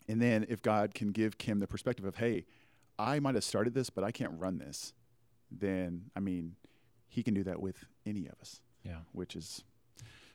and 0.08 0.22
then 0.22 0.46
if 0.48 0.62
God 0.62 0.94
can 0.94 1.10
give 1.12 1.38
Kim 1.38 1.58
the 1.58 1.66
perspective 1.66 2.04
of, 2.04 2.16
"Hey, 2.16 2.46
I 2.98 3.18
might 3.20 3.34
have 3.34 3.44
started 3.44 3.74
this, 3.74 3.90
but 3.90 4.04
I 4.04 4.12
can't 4.12 4.32
run 4.38 4.58
this." 4.58 4.94
Then, 5.50 6.10
I 6.14 6.20
mean, 6.20 6.56
he 7.08 7.22
can 7.22 7.34
do 7.34 7.42
that 7.44 7.60
with 7.60 7.84
any 8.06 8.26
of 8.26 8.34
us, 8.40 8.60
yeah 8.84 9.00
which 9.12 9.34
is 9.34 9.64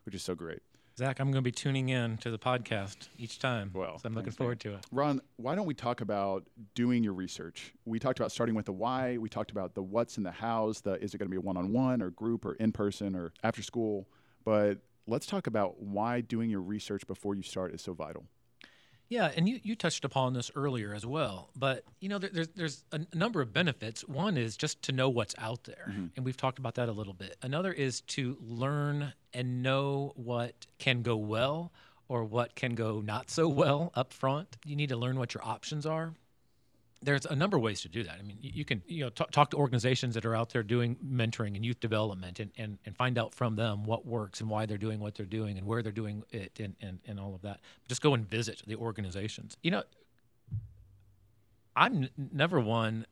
which 0.05 0.15
is 0.15 0.21
so 0.21 0.35
great. 0.35 0.61
Zach, 0.95 1.19
I'm 1.19 1.31
going 1.31 1.41
to 1.43 1.47
be 1.47 1.51
tuning 1.51 1.89
in 1.89 2.17
to 2.17 2.29
the 2.29 2.37
podcast 2.37 3.07
each 3.17 3.39
time. 3.39 3.71
Well, 3.73 3.97
so 3.97 4.05
I'm 4.05 4.13
looking 4.13 4.31
forward 4.31 4.59
to 4.59 4.75
it. 4.75 4.85
Ron, 4.91 5.21
why 5.37 5.55
don't 5.55 5.65
we 5.65 5.73
talk 5.73 6.01
about 6.01 6.43
doing 6.75 7.03
your 7.03 7.13
research? 7.13 7.73
We 7.85 7.97
talked 7.97 8.19
about 8.19 8.31
starting 8.31 8.53
with 8.53 8.65
the 8.65 8.73
why. 8.73 9.17
We 9.17 9.27
talked 9.27 9.49
about 9.49 9.73
the 9.73 9.81
what's 9.81 10.17
and 10.17 10.25
the 10.25 10.31
hows. 10.31 10.81
The 10.81 11.03
is 11.03 11.15
it 11.15 11.17
going 11.17 11.27
to 11.27 11.31
be 11.31 11.37
a 11.37 11.41
one-on-one 11.41 12.03
or 12.03 12.11
group 12.11 12.45
or 12.45 12.53
in 12.53 12.71
person 12.71 13.15
or 13.15 13.33
after 13.43 13.63
school? 13.63 14.07
But 14.45 14.81
let's 15.07 15.25
talk 15.25 15.47
about 15.47 15.81
why 15.81 16.21
doing 16.21 16.51
your 16.51 16.61
research 16.61 17.07
before 17.07 17.33
you 17.33 17.41
start 17.41 17.73
is 17.73 17.81
so 17.81 17.93
vital. 17.93 18.25
Yeah, 19.13 19.31
and 19.35 19.47
you, 19.47 19.59
you 19.63 19.75
touched 19.75 20.05
upon 20.05 20.33
this 20.33 20.49
earlier 20.55 20.93
as 20.93 21.05
well. 21.05 21.49
But 21.55 21.83
you 21.99 22.09
know, 22.09 22.17
there, 22.17 22.31
there's 22.33 22.47
there's 22.55 22.83
a, 22.91 23.01
number 23.13 23.41
of 23.41 23.53
benefits. 23.53 24.01
One 24.07 24.37
is 24.37 24.57
just 24.57 24.81
to 24.83 24.91
know 24.91 25.07
what's 25.09 25.35
out 25.37 25.65
there, 25.65 25.87
Mhm. 25.95 26.09
and 26.15 26.25
we've 26.25 26.37
talked 26.37 26.57
about 26.59 26.75
that 26.75 26.89
a 26.89 26.91
little 26.91 27.13
bit. 27.13 27.37
Another 27.41 27.71
is 27.71 28.01
to 28.15 28.37
learn 28.41 29.13
and 29.33 29.61
know 29.61 30.13
what 30.15 30.65
can 30.79 31.03
go 31.03 31.15
well 31.15 31.71
or 32.07 32.23
what 32.25 32.55
can 32.55 32.73
go 32.75 33.01
not 33.01 33.29
so 33.29 33.47
well 33.47 33.91
up 33.95 34.13
front. 34.13 34.57
You 34.65 34.75
need 34.75 34.89
to 34.89 34.97
learn 34.97 35.17
what 35.19 35.33
your 35.35 35.45
options 35.45 35.85
are. 35.85 36.13
There's 37.03 37.25
a 37.25 37.35
number 37.35 37.57
of 37.57 37.63
ways 37.63 37.81
to 37.81 37.89
do 37.89 38.03
that. 38.03 38.17
I 38.19 38.21
mean, 38.21 38.37
you, 38.41 38.63
can 38.65 38.81
you 38.87 39.03
know 39.03 39.09
talk, 39.09 39.31
talk 39.31 39.49
to 39.51 39.57
organizations 39.57 40.15
that 40.15 40.25
are 40.25 40.35
out 40.35 40.49
there 40.49 40.63
doing 40.63 40.95
mentoring 41.05 41.55
and 41.55 41.65
youth 41.65 41.79
development, 41.79 42.39
and, 42.39 42.51
and, 42.57 42.77
and 42.85 42.95
find 42.95 43.17
out 43.17 43.33
from 43.33 43.55
them 43.55 43.83
what 43.83 44.05
works 44.05 44.41
and 44.41 44.49
why 44.49 44.65
they're 44.65 44.77
doing 44.77 44.99
what 44.99 45.15
they're 45.15 45.25
doing 45.25 45.57
and 45.57 45.67
where 45.67 45.83
they're 45.83 45.91
doing 45.91 46.23
it 46.31 46.59
and, 46.59 46.75
and, 46.81 46.99
and 47.05 47.19
all 47.19 47.35
of 47.35 47.41
that. 47.41 47.59
Just 47.87 48.01
go 48.01 48.13
and 48.13 48.29
visit 48.29 48.61
the 48.65 48.75
organizations. 48.75 49.57
You 49.61 49.71
know, 49.71 49.83
I'm 51.75 52.03
n- 52.03 52.09
never 52.31 52.59
one 52.59 53.05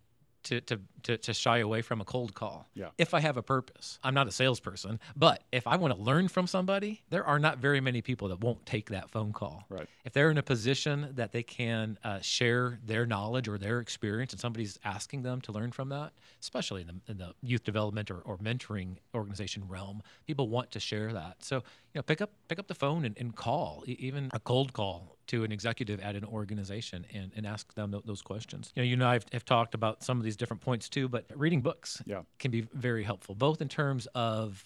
to, 0.44 0.62
to, 0.62 0.80
to, 1.04 1.18
to 1.18 1.34
shy 1.34 1.60
away 1.60 1.82
from 1.82 2.02
a 2.02 2.06
cold 2.06 2.34
call. 2.34 2.68
Yeah. 2.74 2.89
If 2.98 3.14
I 3.14 3.20
have 3.20 3.38
a 3.38 3.44
purpose, 3.44 4.00
I'm 4.04 4.14
not 4.14 4.28
a 4.28 4.32
salesperson, 4.32 5.00
but 5.16 5.44
if 5.52 5.68
I 5.68 5.78
want 5.78 5.96
to 5.96 6.02
learn 6.02 6.28
from 6.28 6.48
somebody, 6.48 7.02
there 7.10 7.26
are 7.26 7.39
not 7.39 7.58
very 7.58 7.82
many 7.82 8.02
people 8.02 8.28
that 8.30 8.42
won't 8.42 8.66
take 8.66 8.89
that 8.89 9.10
phone 9.10 9.34
call. 9.34 9.66
Right. 9.70 9.88
If 10.06 10.14
they're 10.14 10.32
in 10.32 10.38
a 10.38 10.44
position 10.44 11.10
that 11.16 11.32
they 11.32 11.44
can 11.44 11.98
uh, 12.04 12.20
share 12.22 12.80
their 12.86 13.06
knowledge 13.06 13.48
or 13.48 13.58
their 13.58 13.80
experience, 13.80 14.34
and 14.34 14.39
somebody's 14.39 14.80
asking 14.84 15.24
them 15.24 15.42
to 15.42 15.52
learn 15.52 15.72
from 15.72 15.89
that, 15.89 16.14
especially 16.39 16.82
in 16.82 16.88
the, 16.88 17.12
in 17.12 17.18
the 17.18 17.34
youth 17.42 17.64
development 17.64 18.10
or, 18.12 18.20
or 18.20 18.38
mentoring 18.38 18.98
organization 19.14 19.64
realm, 19.68 20.02
people 20.26 20.48
want 20.50 20.72
to 20.72 20.80
share 20.80 21.14
that. 21.14 21.38
So 21.44 21.58
you 21.58 22.00
know, 22.00 22.04
pick 22.04 22.22
up 22.22 22.32
pick 22.48 22.60
up 22.60 22.68
the 22.68 22.76
phone 22.76 23.06
and, 23.06 23.18
and 23.18 23.36
call, 23.36 23.84
e- 23.86 23.98
even 24.00 24.30
a 24.34 24.39
cold 24.39 24.74
call 24.74 25.18
to 25.32 25.43
an 25.43 25.51
executive 25.51 25.99
at 26.01 26.15
an 26.15 26.25
organization 26.25 27.05
and, 27.13 27.32
and 27.36 27.45
ask 27.45 27.73
them 27.73 27.91
tho- 27.91 28.03
those 28.05 28.21
questions. 28.21 28.71
You 28.75 28.82
know, 28.82 28.88
you 28.88 28.93
and 28.93 29.03
I 29.03 29.13
have, 29.13 29.25
have 29.32 29.45
talked 29.45 29.73
about 29.73 30.03
some 30.03 30.17
of 30.17 30.23
these 30.23 30.36
different 30.36 30.61
points 30.61 30.89
too, 30.89 31.07
but 31.07 31.25
reading 31.36 31.61
books 31.61 32.01
Yeah. 32.05 32.21
can 32.39 32.51
be 32.51 32.61
very 32.73 33.03
helpful, 33.03 33.34
both 33.36 33.61
in 33.61 33.69
terms 33.69 34.07
of 34.13 34.63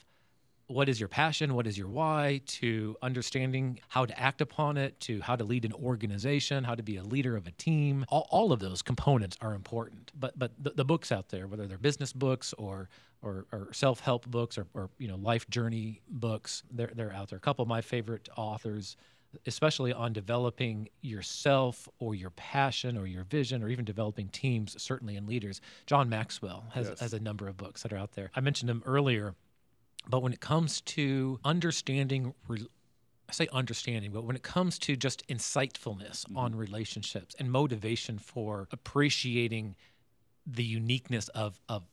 what 0.67 0.89
is 0.89 0.99
your 0.99 1.09
passion, 1.09 1.53
what 1.53 1.67
is 1.67 1.77
your 1.77 1.87
why, 1.87 2.41
to 2.47 2.95
understanding 3.03 3.79
how 3.87 4.03
to 4.03 4.19
act 4.19 4.41
upon 4.41 4.77
it, 4.77 4.99
to 5.01 5.21
how 5.21 5.35
to 5.35 5.43
lead 5.43 5.63
an 5.65 5.73
organization, 5.73 6.63
how 6.63 6.73
to 6.73 6.81
be 6.81 6.97
a 6.97 7.03
leader 7.03 7.35
of 7.37 7.45
a 7.45 7.51
team. 7.51 8.03
All, 8.09 8.27
all 8.31 8.51
of 8.51 8.59
those 8.59 8.81
components 8.81 9.37
are 9.41 9.53
important. 9.53 10.11
But 10.19 10.31
but 10.39 10.51
the, 10.63 10.71
the 10.71 10.85
books 10.85 11.11
out 11.11 11.29
there, 11.29 11.45
whether 11.45 11.67
they're 11.67 11.77
business 11.77 12.11
books 12.13 12.53
or 12.57 12.89
or, 13.21 13.45
or 13.51 13.69
self-help 13.73 14.27
books 14.27 14.57
or, 14.57 14.65
or 14.73 14.89
you 14.97 15.07
know 15.07 15.15
life 15.17 15.47
journey 15.51 16.01
books, 16.09 16.63
they're 16.71 16.91
they're 16.95 17.13
out 17.13 17.29
there. 17.29 17.37
A 17.37 17.41
couple 17.41 17.61
of 17.61 17.69
my 17.69 17.81
favorite 17.81 18.27
authors 18.35 18.97
especially 19.45 19.93
on 19.93 20.13
developing 20.13 20.89
yourself 21.01 21.87
or 21.99 22.15
your 22.15 22.29
passion 22.31 22.97
or 22.97 23.05
your 23.05 23.23
vision 23.23 23.63
or 23.63 23.69
even 23.69 23.85
developing 23.85 24.29
teams 24.29 24.81
certainly 24.81 25.15
in 25.15 25.25
leaders. 25.25 25.61
John 25.85 26.09
maxwell 26.09 26.65
has, 26.73 26.87
Yes. 26.89 26.99
has 26.99 27.13
a 27.13 27.19
number 27.19 27.47
of 27.47 27.57
books 27.57 27.83
that 27.83 27.93
are 27.93 27.97
out 27.97 28.13
there. 28.13 28.31
I 28.35 28.41
mentioned 28.41 28.69
him 28.69 28.83
earlier 28.85 29.35
but 30.07 30.21
when 30.21 30.33
it 30.33 30.39
comes 30.39 30.81
to 30.81 31.39
understanding 31.43 32.33
re- 32.47 32.67
I 33.27 33.33
say 33.33 33.47
understanding, 33.51 34.11
but 34.11 34.23
when 34.23 34.35
it 34.35 34.43
comes 34.43 34.77
to 34.79 34.95
just 34.95 35.27
insightfulness 35.27 36.25
mm-hmm. 36.25 36.37
on 36.37 36.55
relationships 36.55 37.35
and 37.39 37.51
motivation 37.51 38.19
for 38.19 38.67
appreciating 38.71 39.75
the 40.45 40.63
uniqueness 40.63 41.27
of, 41.29 41.59
of 41.67 41.83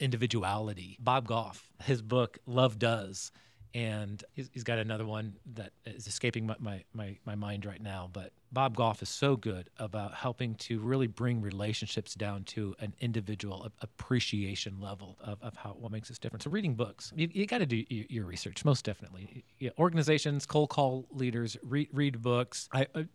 individuality, 0.00 0.98
Bob 1.00 1.26
Goff, 1.26 1.72
his 1.82 2.02
book 2.02 2.38
Love 2.46 2.78
Does, 2.78 3.32
and 3.74 4.22
he's, 4.34 4.50
he's 4.52 4.64
got 4.64 4.78
another 4.78 5.06
one 5.06 5.34
that 5.54 5.72
is 5.86 6.06
escaping 6.06 6.46
my, 6.46 6.56
my, 6.58 6.84
my, 6.92 7.16
my 7.24 7.34
mind 7.34 7.64
right 7.64 7.80
now. 7.80 8.10
But 8.12 8.32
Bob 8.52 8.76
Goff 8.76 9.02
is 9.02 9.08
so 9.08 9.34
good 9.36 9.70
about 9.78 10.14
helping 10.14 10.54
to 10.56 10.78
really 10.78 11.06
bring 11.06 11.40
relationships 11.40 12.14
down 12.14 12.44
to 12.44 12.74
an 12.80 12.94
individual 13.00 13.70
appreciation 13.80 14.78
level 14.80 15.16
of, 15.20 15.38
of 15.42 15.56
how 15.56 15.70
what 15.70 15.90
makes 15.90 16.10
us 16.10 16.18
different. 16.18 16.42
So 16.42 16.50
reading 16.50 16.74
books, 16.74 17.12
you, 17.16 17.28
you 17.32 17.46
got 17.46 17.58
to 17.58 17.66
do 17.66 17.84
your, 17.88 18.06
your 18.08 18.24
research, 18.26 18.64
most 18.64 18.84
definitely. 18.84 19.44
Yeah, 19.58 19.70
organizations, 19.78 20.44
cold 20.44 20.68
call 20.68 21.06
leaders, 21.10 21.56
read, 21.62 21.88
read 21.92 22.20
books. 22.20 22.68
I, 22.72 22.86
I 22.94 23.06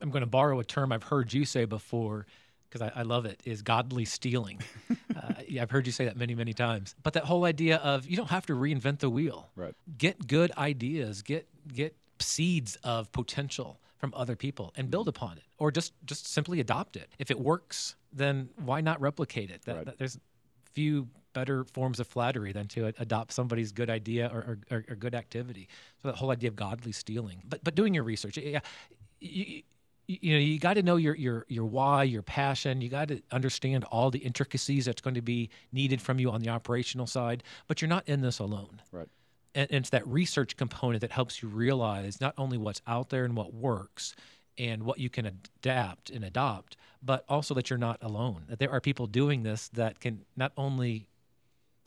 I'm 0.00 0.10
going 0.10 0.22
to 0.22 0.26
borrow 0.26 0.60
a 0.60 0.64
term 0.64 0.92
I've 0.92 1.02
heard 1.02 1.32
you 1.32 1.44
say 1.44 1.64
before 1.64 2.26
because 2.74 2.90
I, 2.94 3.00
I 3.00 3.02
love 3.02 3.24
it 3.24 3.40
is 3.44 3.62
godly 3.62 4.04
stealing. 4.04 4.60
uh, 5.16 5.34
yeah, 5.46 5.62
I've 5.62 5.70
heard 5.70 5.86
you 5.86 5.92
say 5.92 6.04
that 6.06 6.16
many, 6.16 6.34
many 6.34 6.52
times. 6.52 6.94
But 7.02 7.12
that 7.12 7.24
whole 7.24 7.44
idea 7.44 7.76
of 7.76 8.04
you 8.06 8.16
don't 8.16 8.30
have 8.30 8.46
to 8.46 8.54
reinvent 8.54 8.98
the 8.98 9.08
wheel. 9.10 9.48
Right. 9.54 9.74
Get 9.96 10.26
good 10.26 10.50
ideas. 10.58 11.22
Get 11.22 11.46
get 11.72 11.96
seeds 12.18 12.76
of 12.82 13.10
potential 13.12 13.80
from 13.98 14.12
other 14.16 14.36
people 14.36 14.72
and 14.76 14.90
build 14.90 15.08
upon 15.08 15.36
it, 15.38 15.44
or 15.58 15.70
just 15.70 15.92
just 16.04 16.26
simply 16.26 16.58
adopt 16.60 16.96
it. 16.96 17.08
If 17.18 17.30
it 17.30 17.38
works, 17.38 17.94
then 18.12 18.48
why 18.56 18.80
not 18.80 19.00
replicate 19.00 19.50
it? 19.50 19.62
That, 19.64 19.76
Right. 19.76 19.84
that- 19.86 19.98
there's 19.98 20.18
few 20.72 21.08
better 21.32 21.64
forms 21.64 22.00
of 22.00 22.06
flattery 22.08 22.52
than 22.52 22.66
to 22.68 22.86
adopt 22.98 23.32
somebody's 23.32 23.70
good 23.72 23.90
idea 23.90 24.28
or, 24.32 24.38
or, 24.38 24.58
or, 24.70 24.84
or 24.88 24.94
good 24.96 25.14
activity. 25.14 25.68
So 26.02 26.08
that 26.08 26.16
whole 26.16 26.30
idea 26.30 26.48
of 26.48 26.56
godly 26.56 26.92
stealing, 26.92 27.42
but 27.48 27.62
but 27.62 27.74
doing 27.76 27.94
your 27.94 28.04
research, 28.04 28.36
yeah, 28.36 28.60
you, 29.20 29.62
you, 30.06 30.32
know, 30.34 30.38
you 30.38 30.58
got 30.58 30.74
to 30.74 30.82
know 30.82 30.96
your 30.96 31.14
your 31.14 31.46
your 31.48 31.64
why, 31.64 32.02
your 32.02 32.22
passion. 32.22 32.80
You 32.80 32.88
got 32.88 33.08
to 33.08 33.22
understand 33.30 33.84
all 33.84 34.10
the 34.10 34.18
intricacies 34.18 34.84
that's 34.84 35.00
going 35.00 35.14
to 35.14 35.22
be 35.22 35.50
needed 35.72 36.00
from 36.02 36.18
you 36.18 36.30
on 36.30 36.40
the 36.40 36.48
operational 36.50 37.06
side. 37.06 37.42
But 37.68 37.80
you're 37.80 37.88
not 37.88 38.08
in 38.08 38.20
this 38.20 38.38
alone 38.38 38.82
Right. 38.92 39.08
and, 39.54 39.66
and 39.70 39.80
it's 39.80 39.90
that 39.90 40.06
research 40.06 40.56
component 40.56 41.00
that 41.00 41.12
helps 41.12 41.42
you 41.42 41.48
realize 41.48 42.20
not 42.20 42.34
only 42.36 42.58
what's 42.58 42.82
out 42.86 43.10
there 43.10 43.24
and 43.24 43.36
what 43.36 43.54
works 43.54 44.14
and 44.58 44.82
what 44.84 44.98
you 44.98 45.10
can 45.10 45.26
adapt 45.26 46.10
and 46.10 46.24
adopt, 46.24 46.76
but 47.02 47.24
also 47.28 47.54
that 47.54 47.70
you're 47.70 47.78
not 47.78 47.98
alone. 48.02 48.44
That 48.48 48.58
there 48.58 48.70
are 48.70 48.80
people 48.80 49.06
doing 49.06 49.42
this 49.42 49.68
that 49.70 50.00
can 50.00 50.20
not 50.36 50.52
only 50.56 51.08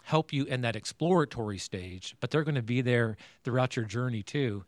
help 0.03 0.31
you 0.31 0.45
in 0.45 0.61
that 0.61 0.75
exploratory 0.75 1.57
stage, 1.57 2.15
but 2.19 2.31
they're 2.31 2.43
going 2.43 2.55
to 2.55 2.61
be 2.61 2.81
there 2.81 3.17
throughout 3.43 3.75
your 3.75 3.85
journey 3.85 4.23
too. 4.23 4.63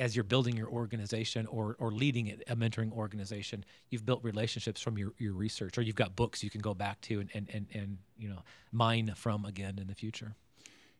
As 0.00 0.16
you're 0.16 0.24
building 0.24 0.56
your 0.56 0.68
organization 0.68 1.46
or, 1.46 1.76
or 1.78 1.92
leading 1.92 2.26
it, 2.26 2.42
a 2.48 2.56
mentoring 2.56 2.90
organization, 2.90 3.64
you've 3.90 4.04
built 4.04 4.24
relationships 4.24 4.80
from 4.80 4.98
your, 4.98 5.12
your 5.18 5.34
research, 5.34 5.78
or 5.78 5.82
you've 5.82 5.94
got 5.94 6.16
books 6.16 6.42
you 6.42 6.50
can 6.50 6.62
go 6.62 6.74
back 6.74 7.00
to 7.02 7.20
and, 7.20 7.30
and, 7.34 7.48
and, 7.52 7.66
and 7.72 7.98
you 8.18 8.28
know 8.28 8.42
mine 8.72 9.12
from 9.14 9.44
again 9.44 9.78
in 9.78 9.86
the 9.86 9.94
future. 9.94 10.34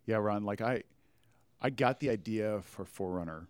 Yeah, 0.06 0.16
Ron, 0.16 0.44
like 0.44 0.60
I 0.60 0.84
I 1.60 1.70
got 1.70 2.00
the 2.00 2.10
idea 2.10 2.60
for 2.62 2.84
Forerunner 2.84 3.48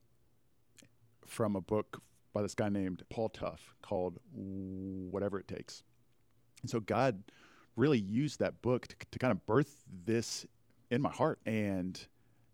from 1.27 1.55
a 1.55 1.61
book 1.61 2.03
by 2.33 2.43
this 2.43 2.55
guy 2.55 2.69
named 2.69 3.03
Paul 3.09 3.29
Tough 3.29 3.75
called 3.83 4.19
Whatever 4.33 5.39
It 5.39 5.49
Takes. 5.49 5.83
And 6.63 6.71
so 6.71 6.81
God 6.81 7.23
really 7.77 7.99
used 7.99 8.41
that 8.41 8.61
book 8.63 8.87
to, 8.89 8.97
to 9.11 9.19
kind 9.19 9.31
of 9.31 9.45
birth 9.47 9.85
this 10.05 10.47
in 10.91 11.01
my 11.01 11.11
heart. 11.11 11.39
And 11.47 12.01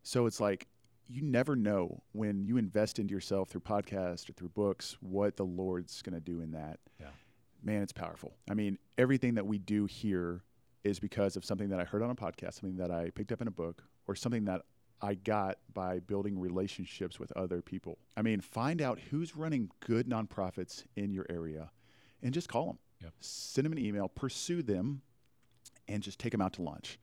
so 0.02 0.26
it's 0.26 0.40
like, 0.40 0.66
you 1.08 1.22
never 1.22 1.56
know 1.56 2.02
when 2.12 2.44
you 2.44 2.56
invest 2.56 2.98
into 2.98 3.14
yourself 3.14 3.48
through 3.48 3.60
podcasts 3.60 4.28
or 4.28 4.32
through 4.32 4.48
books 4.50 4.96
what 5.00 5.36
the 5.36 5.44
Lord's 5.44 6.02
going 6.02 6.14
to 6.14 6.20
do 6.20 6.40
in 6.40 6.52
that. 6.52 6.80
Yeah. 7.00 7.06
Man, 7.62 7.82
it's 7.82 7.92
powerful. 7.92 8.34
I 8.50 8.54
mean, 8.54 8.78
everything 8.98 9.34
that 9.34 9.46
we 9.46 9.58
do 9.58 9.86
here 9.86 10.42
is 10.84 10.98
because 10.98 11.36
of 11.36 11.44
something 11.44 11.68
that 11.70 11.80
I 11.80 11.84
heard 11.84 12.02
on 12.02 12.10
a 12.10 12.14
podcast, 12.14 12.54
something 12.54 12.76
that 12.76 12.90
I 12.90 13.10
picked 13.10 13.32
up 13.32 13.40
in 13.40 13.48
a 13.48 13.52
book, 13.52 13.82
or 14.06 14.14
something 14.14 14.44
that 14.44 14.62
I 15.02 15.14
got 15.14 15.58
by 15.72 15.98
building 15.98 16.38
relationships 16.38 17.18
with 17.18 17.32
other 17.32 17.60
people. 17.60 17.98
I 18.16 18.22
mean, 18.22 18.40
find 18.40 18.80
out 18.80 18.98
who's 19.10 19.36
running 19.36 19.70
good 19.80 20.08
nonprofits 20.08 20.84
in 20.96 21.12
your 21.12 21.26
area 21.28 21.70
and 22.22 22.32
just 22.32 22.48
call 22.48 22.66
them. 22.66 22.78
Yep. 23.02 23.12
Send 23.20 23.64
them 23.64 23.72
an 23.72 23.78
email, 23.78 24.08
pursue 24.08 24.62
them, 24.62 25.02
and 25.88 26.02
just 26.02 26.18
take 26.18 26.32
them 26.32 26.40
out 26.40 26.54
to 26.54 26.62
lunch. 26.62 26.98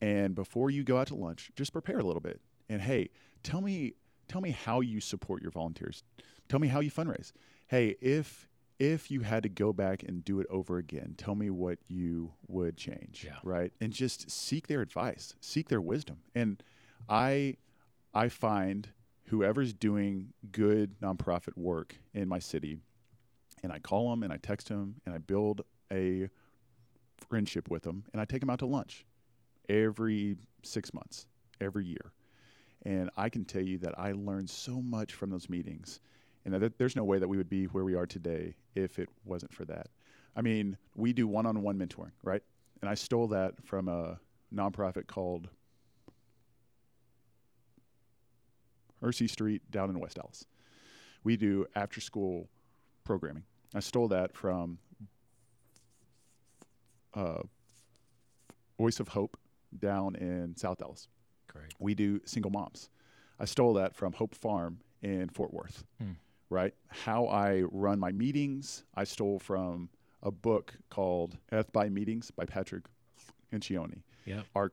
And 0.00 0.34
before 0.34 0.70
you 0.70 0.82
go 0.82 0.98
out 0.98 1.08
to 1.08 1.14
lunch, 1.14 1.50
just 1.56 1.72
prepare 1.72 1.98
a 1.98 2.04
little 2.04 2.20
bit. 2.20 2.40
And 2.68 2.80
hey, 2.80 3.10
tell 3.42 3.60
me 3.60 3.94
tell 4.28 4.40
me 4.40 4.50
how 4.50 4.80
you 4.80 5.00
support 5.00 5.42
your 5.42 5.50
volunteers. 5.50 6.02
Tell 6.48 6.60
me 6.60 6.68
how 6.68 6.80
you 6.80 6.90
fundraise. 6.90 7.32
Hey, 7.66 7.96
if 8.00 8.48
if 8.78 9.10
you 9.10 9.22
had 9.22 9.42
to 9.42 9.48
go 9.48 9.72
back 9.72 10.04
and 10.04 10.24
do 10.24 10.38
it 10.38 10.46
over 10.50 10.78
again, 10.78 11.14
tell 11.16 11.34
me 11.34 11.50
what 11.50 11.78
you 11.88 12.32
would 12.46 12.76
change. 12.76 13.24
Yeah. 13.24 13.38
Right. 13.42 13.72
And 13.80 13.92
just 13.92 14.30
seek 14.30 14.68
their 14.68 14.80
advice, 14.80 15.34
seek 15.40 15.68
their 15.68 15.80
wisdom. 15.80 16.18
And 16.34 16.62
I 17.08 17.56
I 18.14 18.28
find 18.28 18.88
whoever's 19.24 19.72
doing 19.72 20.32
good 20.52 21.00
nonprofit 21.00 21.56
work 21.56 21.96
in 22.14 22.28
my 22.28 22.38
city, 22.38 22.78
and 23.62 23.72
I 23.72 23.78
call 23.78 24.10
them 24.10 24.22
and 24.22 24.32
I 24.32 24.36
text 24.36 24.68
them 24.68 24.96
and 25.04 25.14
I 25.14 25.18
build 25.18 25.62
a 25.92 26.28
friendship 27.28 27.68
with 27.68 27.82
them 27.82 28.04
and 28.12 28.20
I 28.20 28.24
take 28.24 28.40
them 28.40 28.50
out 28.50 28.60
to 28.60 28.66
lunch 28.66 29.04
every 29.68 30.36
six 30.62 30.94
months, 30.94 31.26
every 31.60 31.84
year. 31.84 32.12
And 32.84 33.10
I 33.16 33.28
can 33.28 33.44
tell 33.44 33.62
you 33.62 33.78
that 33.78 33.98
I 33.98 34.12
learned 34.12 34.48
so 34.48 34.80
much 34.80 35.14
from 35.14 35.30
those 35.30 35.48
meetings, 35.48 36.00
and 36.44 36.54
that 36.54 36.78
there's 36.78 36.96
no 36.96 37.04
way 37.04 37.18
that 37.18 37.28
we 37.28 37.36
would 37.36 37.50
be 37.50 37.64
where 37.66 37.84
we 37.84 37.94
are 37.94 38.06
today 38.06 38.54
if 38.74 38.98
it 38.98 39.08
wasn't 39.24 39.52
for 39.52 39.64
that. 39.66 39.88
I 40.36 40.42
mean, 40.42 40.76
we 40.94 41.12
do 41.12 41.26
one-on-one 41.26 41.76
mentoring, 41.78 42.12
right? 42.22 42.42
And 42.80 42.88
I 42.88 42.94
stole 42.94 43.26
that 43.28 43.54
from 43.64 43.88
a 43.88 44.18
nonprofit 44.54 45.08
called 45.08 45.48
Mercy 49.00 49.26
Street 49.26 49.62
down 49.70 49.90
in 49.90 49.98
West 49.98 50.16
Dallas. 50.16 50.46
We 51.24 51.36
do 51.36 51.66
after-school 51.74 52.48
programming. 53.04 53.42
I 53.74 53.80
stole 53.80 54.08
that 54.08 54.34
from 54.36 54.78
uh, 57.14 57.42
Voice 58.78 59.00
of 59.00 59.08
Hope 59.08 59.36
down 59.78 60.14
in 60.14 60.56
South 60.56 60.78
Dallas. 60.78 61.08
We 61.78 61.94
do 61.94 62.20
single 62.24 62.50
moms. 62.50 62.90
I 63.40 63.44
stole 63.44 63.74
that 63.74 63.94
from 63.94 64.12
Hope 64.12 64.34
Farm 64.34 64.80
in 65.02 65.28
Fort 65.28 65.52
Worth. 65.52 65.84
Hmm. 66.00 66.12
Right? 66.50 66.74
How 66.88 67.26
I 67.26 67.62
run 67.70 67.98
my 67.98 68.10
meetings, 68.10 68.84
I 68.94 69.04
stole 69.04 69.38
from 69.38 69.90
a 70.22 70.30
book 70.30 70.74
called 70.90 71.36
Death 71.50 71.72
by 71.72 71.88
Meetings 71.88 72.30
by 72.30 72.46
Patrick 72.46 72.84
Lencioni. 73.52 74.02
Yep. 74.24 74.44
Our 74.54 74.72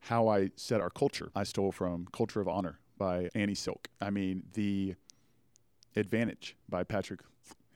how 0.00 0.26
I 0.26 0.50
set 0.56 0.80
our 0.80 0.90
culture, 0.90 1.30
I 1.36 1.44
stole 1.44 1.70
from 1.70 2.08
Culture 2.12 2.40
of 2.40 2.48
Honor 2.48 2.80
by 2.98 3.28
Danny 3.34 3.54
Silk. 3.54 3.88
I 4.00 4.10
mean, 4.10 4.42
the 4.54 4.96
Advantage 5.94 6.56
by 6.68 6.82
Patrick 6.82 7.20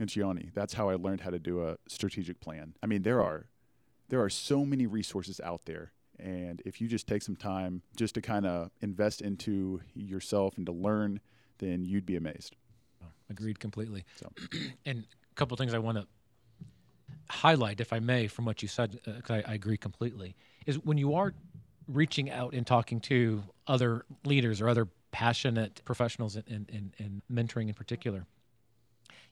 Lencioni. 0.00 0.52
That's 0.54 0.74
how 0.74 0.88
I 0.88 0.94
learned 0.94 1.20
how 1.20 1.30
to 1.30 1.38
do 1.38 1.64
a 1.64 1.76
strategic 1.86 2.40
plan. 2.40 2.74
I 2.82 2.86
mean, 2.86 3.02
there 3.02 3.22
are 3.22 3.46
there 4.08 4.22
are 4.22 4.30
so 4.30 4.64
many 4.64 4.86
resources 4.86 5.40
out 5.40 5.66
there 5.66 5.92
and 6.18 6.62
if 6.64 6.80
you 6.80 6.88
just 6.88 7.06
take 7.06 7.22
some 7.22 7.36
time 7.36 7.82
just 7.96 8.14
to 8.14 8.22
kind 8.22 8.46
of 8.46 8.70
invest 8.80 9.20
into 9.20 9.80
yourself 9.94 10.56
and 10.56 10.66
to 10.66 10.72
learn, 10.72 11.20
then 11.58 11.84
you'd 11.84 12.06
be 12.06 12.16
amazed. 12.16 12.56
Oh, 13.02 13.08
agreed 13.30 13.60
completely. 13.60 14.04
So. 14.16 14.30
and 14.86 15.04
a 15.30 15.34
couple 15.34 15.54
of 15.54 15.58
things 15.58 15.74
I 15.74 15.78
want 15.78 15.98
to 15.98 16.06
highlight, 17.30 17.80
if 17.80 17.92
I 17.92 17.98
may, 17.98 18.26
from 18.28 18.44
what 18.44 18.62
you 18.62 18.68
said, 18.68 18.98
uh, 19.06 19.12
because 19.12 19.42
I, 19.46 19.52
I 19.52 19.54
agree 19.54 19.76
completely, 19.76 20.36
is 20.64 20.78
when 20.78 20.98
you 20.98 21.14
are 21.14 21.34
reaching 21.88 22.30
out 22.30 22.52
and 22.52 22.66
talking 22.66 23.00
to 23.00 23.42
other 23.66 24.04
leaders 24.24 24.60
or 24.60 24.68
other 24.68 24.88
passionate 25.12 25.80
professionals 25.84 26.36
in, 26.36 26.44
in, 26.46 26.66
in, 26.68 26.92
in 26.98 27.22
mentoring 27.32 27.68
in 27.68 27.74
particular. 27.74 28.26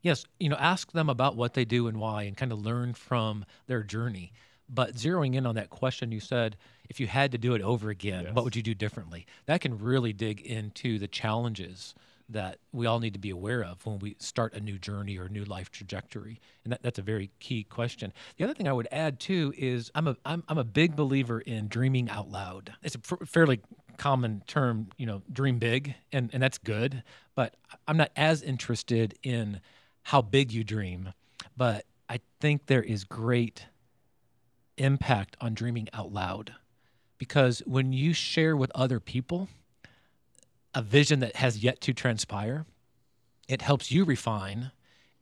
Yes, 0.03 0.25
you 0.39 0.49
know, 0.49 0.57
ask 0.57 0.93
them 0.93 1.09
about 1.09 1.35
what 1.35 1.55
they 1.55 1.65
do 1.65 1.89
and 1.89 1.99
why, 1.99 2.25
and 2.25 2.37
kind 2.37 2.53
of 2.53 2.61
learn 2.61 2.95
from 2.95 3.45
their 3.67 3.83
journey. 3.83 4.33
But 4.69 4.95
zeroing 4.95 5.35
in 5.35 5.47
on 5.47 5.55
that 5.57 5.71
question 5.71 6.11
you 6.13 6.21
said, 6.21 6.57
if 6.89 7.01
you 7.01 7.07
had 7.07 7.33
to 7.33 7.39
do 7.39 7.55
it 7.55 7.63
over 7.63 7.91
again, 7.91 8.25
Yes. 8.25 8.35
what 8.35 8.45
would 8.45 8.57
you 8.57 8.63
do 8.63 8.75
differently? 8.75 9.27
That 9.47 9.61
can 9.61 9.79
really 9.79 10.13
dig 10.13 10.41
into 10.41 10.99
the 10.99 11.09
challenges 11.09 11.95
that 12.31 12.59
we 12.73 12.87
all 12.87 13.01
need 13.01 13.13
to 13.13 13.19
be 13.19 13.29
aware 13.29 13.63
of 13.63 13.85
when 13.85 13.99
we 13.99 14.17
start 14.19 14.55
a 14.55 14.61
new 14.61 14.79
journey 14.79 15.19
or 15.19 15.25
a 15.27 15.29
new 15.29 15.45
life 15.45 15.71
trajectory. 15.71 16.41
And 16.65 16.73
that, 16.73 16.83
that's 16.83 16.99
a 16.99 17.03
very 17.03 17.31
key 17.39 17.65
question. 17.65 18.15
The 18.39 18.45
other 18.45 18.55
thing 18.55 18.67
I 18.67 18.73
would 18.73 18.89
add 18.91 19.21
too 19.21 19.53
is 19.59 19.91
I'm 19.95 20.09
a 20.09 20.17
I'm, 20.25 20.43
I'm 20.49 20.57
a 20.57 20.65
big 20.65 20.97
believer 20.97 21.41
in 21.41 21.69
dreaming 21.69 22.09
out 22.09 22.31
loud. 22.31 22.73
It's 22.83 22.95
a 22.95 22.99
f- 22.99 23.29
fairly 23.29 23.61
common 23.99 24.43
term, 24.47 24.89
you 24.97 25.05
know, 25.05 25.21
dream 25.31 25.59
big, 25.59 25.95
and 26.13 26.31
and 26.33 26.43
that's 26.43 26.57
good. 26.57 27.03
But 27.35 27.57
I'm 27.87 27.99
not 27.99 28.11
as 28.17 28.43
interested 28.43 29.19
in 29.23 29.61
how 30.05 30.23
big 30.23 30.51
you 30.51 30.65
dream, 30.65 31.13
but 31.59 31.85
I 32.09 32.21
think 32.41 32.67
there 32.67 32.83
is 32.83 33.05
great 33.05 33.67
impact 34.77 35.37
on 35.41 35.55
dreaming 35.55 35.89
out 35.93 36.13
loud 36.13 36.55
because 37.19 37.61
when 37.67 37.93
you 37.93 38.13
share 38.13 38.57
with 38.57 38.71
other 38.75 39.01
people 39.01 39.49
a 40.75 40.83
vision 40.83 41.21
that 41.21 41.37
has 41.37 41.59
yet 41.59 41.81
to 41.81 41.93
transpire, 41.93 42.67
it 43.49 43.63
helps 43.63 43.91
you 43.91 44.05
refine 44.05 44.73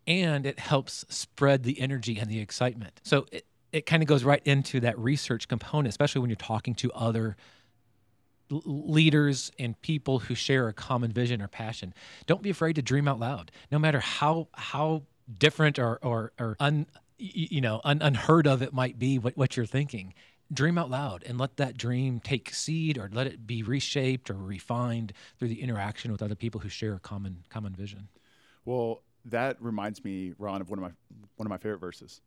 and 0.06 0.46
it 0.46 0.58
helps 0.58 1.04
spread 1.08 1.62
the 1.62 1.80
energy 1.80 2.18
and 2.18 2.30
the 2.30 2.40
excitement. 2.40 3.00
So 3.04 3.26
it, 3.30 3.46
it 3.72 3.86
kind 3.86 4.02
of 4.02 4.08
goes 4.08 4.24
right 4.24 4.42
into 4.44 4.80
that 4.80 4.98
research 4.98 5.48
component, 5.48 5.88
especially 5.88 6.20
when 6.20 6.30
you're 6.30 6.36
talking 6.36 6.74
to 6.76 6.92
other 6.92 7.36
leaders 8.50 9.50
and 9.58 9.80
people 9.80 10.18
who 10.20 10.34
share 10.34 10.68
a 10.68 10.72
common 10.72 11.10
vision 11.10 11.40
or 11.40 11.48
passion. 11.48 11.94
Don't 12.26 12.42
be 12.42 12.50
afraid 12.50 12.74
to 12.74 12.82
dream 12.82 13.08
out 13.08 13.18
loud, 13.18 13.50
no 13.70 13.78
matter 13.78 14.00
how 14.00 14.48
how 14.52 15.02
different 15.38 15.78
or 15.78 15.98
or, 16.02 16.32
or 16.38 16.56
un, 16.60 16.86
you 17.22 17.60
know 17.60 17.80
un, 17.84 18.00
unheard 18.02 18.46
of 18.46 18.62
it 18.62 18.72
might 18.72 18.98
be 18.98 19.18
what, 19.18 19.36
what 19.36 19.56
you're 19.56 19.66
thinking. 19.66 20.14
Dream 20.52 20.76
out 20.76 20.90
loud 20.90 21.24
and 21.26 21.38
let 21.38 21.56
that 21.56 21.78
dream 21.78 22.20
take 22.20 22.54
seed 22.54 22.98
or 22.98 23.08
let 23.12 23.26
it 23.26 23.46
be 23.46 23.62
reshaped 23.62 24.28
or 24.28 24.34
refined 24.34 25.14
through 25.38 25.48
the 25.48 25.62
interaction 25.62 26.12
with 26.12 26.22
other 26.22 26.34
people 26.34 26.60
who 26.60 26.68
share 26.68 26.94
a 26.94 27.00
common 27.00 27.44
common 27.48 27.74
vision. 27.74 28.08
Well, 28.64 29.02
that 29.26 29.56
reminds 29.60 30.04
me, 30.04 30.34
Ron, 30.38 30.60
of 30.60 30.68
one 30.68 30.78
of 30.78 30.82
my 30.82 30.90
one 31.36 31.46
of 31.46 31.50
my 31.50 31.56
favorite 31.56 31.78
verses. 31.78 32.20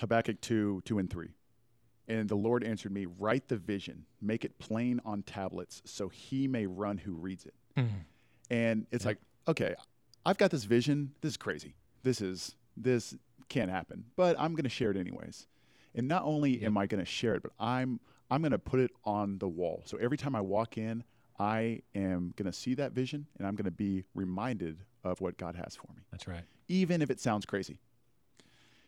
Habakkuk 0.00 0.40
two, 0.40 0.80
two 0.84 0.98
and 0.98 1.10
three. 1.10 1.30
And 2.08 2.26
the 2.28 2.36
Lord 2.36 2.64
answered 2.64 2.92
me, 2.92 3.06
Write 3.06 3.48
the 3.48 3.56
vision, 3.56 4.06
make 4.22 4.44
it 4.44 4.58
plain 4.58 5.00
on 5.04 5.22
tablets, 5.22 5.82
so 5.84 6.08
he 6.08 6.48
may 6.48 6.66
run 6.66 6.96
who 6.96 7.12
reads 7.12 7.44
it. 7.44 7.54
Mm-hmm. 7.76 7.98
And 8.50 8.86
it's 8.90 9.04
like, 9.04 9.18
okay, 9.46 9.74
I've 10.24 10.38
got 10.38 10.50
this 10.50 10.64
vision. 10.64 11.12
This 11.20 11.32
is 11.32 11.36
crazy. 11.36 11.74
This 12.02 12.20
is 12.22 12.54
this 12.82 13.14
can't 13.48 13.70
happen. 13.70 14.04
But 14.16 14.36
I'm 14.38 14.54
gonna 14.54 14.68
share 14.68 14.90
it 14.90 14.96
anyways. 14.96 15.46
And 15.94 16.06
not 16.08 16.22
only 16.24 16.62
am 16.62 16.76
I 16.76 16.86
gonna 16.86 17.04
share 17.04 17.34
it, 17.34 17.42
but 17.42 17.52
I'm 17.58 18.00
I'm 18.30 18.42
gonna 18.42 18.58
put 18.58 18.80
it 18.80 18.90
on 19.04 19.38
the 19.38 19.48
wall. 19.48 19.82
So 19.86 19.96
every 19.98 20.18
time 20.18 20.34
I 20.36 20.40
walk 20.42 20.76
in, 20.78 21.02
I 21.38 21.80
am 21.94 22.34
gonna 22.36 22.52
see 22.52 22.74
that 22.74 22.92
vision 22.92 23.26
and 23.38 23.46
I'm 23.46 23.54
gonna 23.56 23.70
be 23.70 24.04
reminded 24.14 24.78
of 25.04 25.20
what 25.20 25.36
God 25.38 25.54
has 25.56 25.76
for 25.76 25.86
me 25.96 26.02
That's 26.10 26.26
right. 26.28 26.42
even 26.68 27.00
if 27.00 27.10
it 27.10 27.20
sounds 27.20 27.46
crazy. 27.46 27.78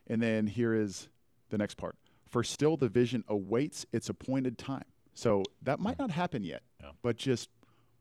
And 0.07 0.21
then 0.21 0.47
here 0.47 0.75
is 0.75 1.09
the 1.51 1.59
next 1.59 1.77
part. 1.77 1.97
For 2.29 2.43
still 2.45 2.77
the 2.77 2.89
vision 2.89 3.25
awaits 3.29 3.87
its 3.93 4.09
appointed 4.09 4.59
time. 4.59 4.85
So 5.15 5.43
that 5.63 5.81
might 5.81 5.99
not 5.99 6.11
happen 6.11 6.45
yet, 6.45 6.63
Yeah. 6.81 6.91
but 7.03 7.17
just 7.17 7.49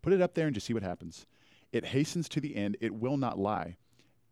put 0.02 0.14
it 0.14 0.22
up 0.22 0.34
there 0.36 0.46
and 0.48 0.54
just 0.54 0.68
see 0.68 0.74
what 0.74 0.84
happens. 0.84 1.26
It 1.72 1.86
hastens 1.86 2.28
to 2.30 2.42
the 2.42 2.56
end, 2.56 2.78
it 2.82 2.94
will 2.94 3.18
not 3.18 3.38
lie. 3.40 3.78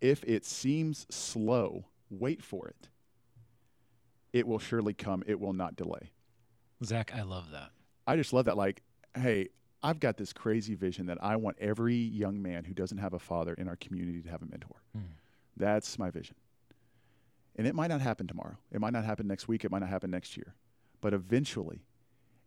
If 0.02 0.24
it 0.24 0.46
seems 0.46 1.06
slow, 1.10 1.86
wait 2.10 2.44
for 2.44 2.68
it. 2.68 2.90
It 4.34 4.48
will 4.48 4.60
surely 4.60 4.94
come, 4.94 5.24
it 5.26 5.40
will 5.40 5.54
not 5.54 5.76
delay. 5.76 6.12
Zach, 6.84 7.12
I 7.16 7.24
love 7.24 7.52
that. 7.52 7.72
I 8.06 8.16
just 8.16 8.34
love 8.34 8.46
that. 8.46 8.58
Like, 8.58 8.84
hey, 9.16 9.50
I've 9.82 10.00
got 10.00 10.18
this 10.18 10.34
crazy 10.34 10.76
vision 10.76 11.08
that 11.08 11.18
I 11.22 11.36
want 11.36 11.58
every 11.60 11.96
young 11.96 12.42
man 12.42 12.64
who 12.64 12.74
doesn't 12.74 12.98
have 12.98 13.14
a 13.14 13.20
father 13.20 13.54
in 13.54 13.68
our 13.68 13.76
community 13.76 14.22
to 14.22 14.30
have 14.30 14.42
a 14.42 14.46
mentor. 14.46 14.82
Hmm. 14.94 15.02
That's 15.56 15.98
my 15.98 16.10
vision. 16.10 16.36
And 17.56 17.66
it 17.66 17.74
might 17.74 17.88
not 17.88 18.02
happen 18.02 18.28
tomorrow. 18.28 18.58
It 18.72 18.80
might 18.80 18.94
not 18.94 19.04
happen 19.04 19.28
next 19.28 19.48
week. 19.48 19.66
It 19.66 19.72
might 19.72 19.80
not 19.80 19.90
happen 19.90 20.12
next 20.12 20.38
year. 20.38 20.54
But 21.02 21.14
eventually, 21.14 21.82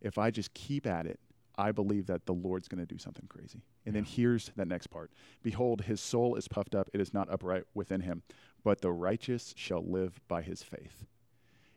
if 0.01 0.19
I 0.19 0.31
just 0.31 0.55
keep 0.55 0.87
at 0.87 1.07
it, 1.07 1.19
I 1.57 1.73
believe 1.73 2.07
that 2.07 2.27
the 2.27 2.33
Lord's 2.33 2.69
going 2.69 2.85
to 2.85 2.87
do 2.87 2.99
something 2.99 3.27
crazy. 3.29 3.63
And 3.87 3.95
then 3.95 4.05
here's 4.05 4.51
that 4.57 4.69
next 4.69 4.89
part 4.89 5.11
Behold, 5.43 5.83
his 5.83 6.01
soul 6.01 6.37
is 6.37 6.49
puffed 6.49 6.75
up, 6.75 6.89
it 6.93 7.01
is 7.01 7.13
not 7.13 7.31
upright 7.31 7.65
within 7.75 8.01
him, 8.01 8.23
but 8.65 8.81
the 8.81 8.93
righteous 8.93 9.55
shall 9.57 9.85
live 9.85 10.21
by 10.29 10.43
his 10.43 10.63
faith. 10.63 11.05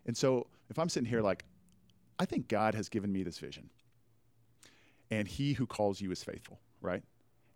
And 0.06 0.16
so 0.16 0.48
if 0.70 0.78
I'm 0.78 0.90
sitting 0.90 1.10
here 1.10 1.22
like, 1.22 1.46
I 2.20 2.26
think 2.26 2.48
God 2.48 2.76
has 2.76 2.90
given 2.90 3.12
me 3.12 3.24
this 3.24 3.40
vision, 3.40 3.70
and 5.12 5.28
he 5.28 5.54
who 5.54 5.66
calls 5.66 6.02
you 6.02 6.12
is 6.12 6.24
faithful, 6.24 6.60
right? 6.82 7.04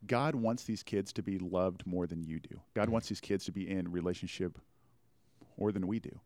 God 0.05 0.35
wants 0.35 0.63
these 0.63 0.83
kids 0.83 1.11
to 1.13 1.23
be 1.23 1.39
loved 1.39 1.85
more 1.85 2.05
than 2.05 2.23
you 2.23 2.39
do. 2.39 2.59
God 2.75 2.89
wants 2.89 3.09
these 3.09 3.19
kids 3.19 3.45
to 3.45 3.51
be 3.51 3.69
in 3.69 3.91
relationship 3.91 4.59
more 5.57 5.71
than 5.71 5.87
we 5.87 5.99
do. 5.99 6.19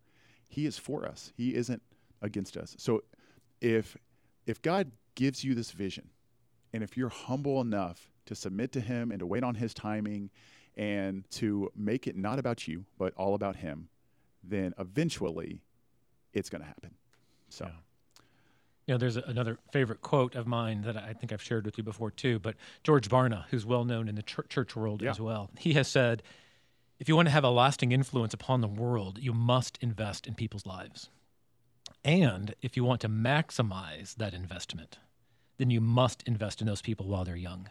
He 0.49 0.65
is 0.65 0.77
for 0.77 1.05
us. 1.05 1.31
He 1.35 1.55
isn't 1.55 1.81
against 2.21 2.57
us. 2.57 2.75
So 2.77 3.03
if 3.61 3.95
if 4.45 4.61
God 4.61 4.91
gives 5.15 5.43
you 5.43 5.53
this 5.55 5.71
vision, 5.71 6.09
and 6.73 6.83
if 6.83 6.95
you're 6.97 7.09
humble 7.09 7.61
enough 7.61 8.09
to 8.25 8.35
submit 8.35 8.71
to 8.73 8.81
him 8.81 9.11
and 9.11 9.19
to 9.19 9.25
wait 9.25 9.43
on 9.43 9.55
his 9.55 9.73
timing 9.73 10.29
and 10.77 11.29
to 11.31 11.71
make 11.75 12.07
it 12.07 12.15
not 12.15 12.39
about 12.39 12.67
you, 12.67 12.85
but 12.97 13.13
all 13.15 13.33
about 13.33 13.57
him, 13.57 13.89
then 14.43 14.73
eventually 14.79 15.59
it's 16.33 16.49
going 16.49 16.61
to 16.61 16.67
happen. 16.67 16.91
So 17.49 17.65
Yeah. 17.65 17.71
You 18.87 18.93
know, 18.95 18.97
there's 18.97 19.17
another 19.17 19.59
favorite 19.71 20.01
quote 20.01 20.33
of 20.35 20.47
mine 20.47 20.81
that 20.81 20.97
I 20.97 21.13
think 21.13 21.31
I've 21.31 21.41
shared 21.41 21.65
with 21.65 21.77
you 21.77 21.83
before 21.83 22.09
too, 22.09 22.39
but 22.39 22.55
George 22.83 23.09
Barna, 23.09 23.45
who's 23.49 23.65
well 23.65 23.85
known 23.85 24.07
in 24.09 24.15
the 24.15 24.23
chur- 24.23 24.43
church 24.43 24.75
world 24.75 25.01
Yeah. 25.01 25.11
as 25.11 25.19
well, 25.19 25.49
he 25.59 25.73
has 25.73 25.87
said, 25.87 26.23
if 26.99 27.07
you 27.07 27.15
want 27.15 27.27
to 27.27 27.31
have 27.31 27.43
a 27.43 27.49
lasting 27.49 27.91
influence 27.91 28.33
upon 28.33 28.61
the 28.61 28.67
world, 28.67 29.19
you 29.19 29.33
must 29.33 29.77
invest 29.81 30.25
in 30.27 30.33
people's 30.35 30.65
lives. 30.65 31.09
And 32.03 32.55
if 32.61 32.75
you 32.77 32.83
want 32.83 33.01
to 33.01 33.09
maximize 33.09 34.15
that 34.15 34.33
investment, 34.33 34.99
then 35.57 35.69
you 35.69 35.81
must 35.81 36.23
invest 36.27 36.61
in 36.61 36.67
those 36.67 36.81
people 36.81 37.07
while 37.07 37.23
they're 37.23 37.35
young. 37.35 37.69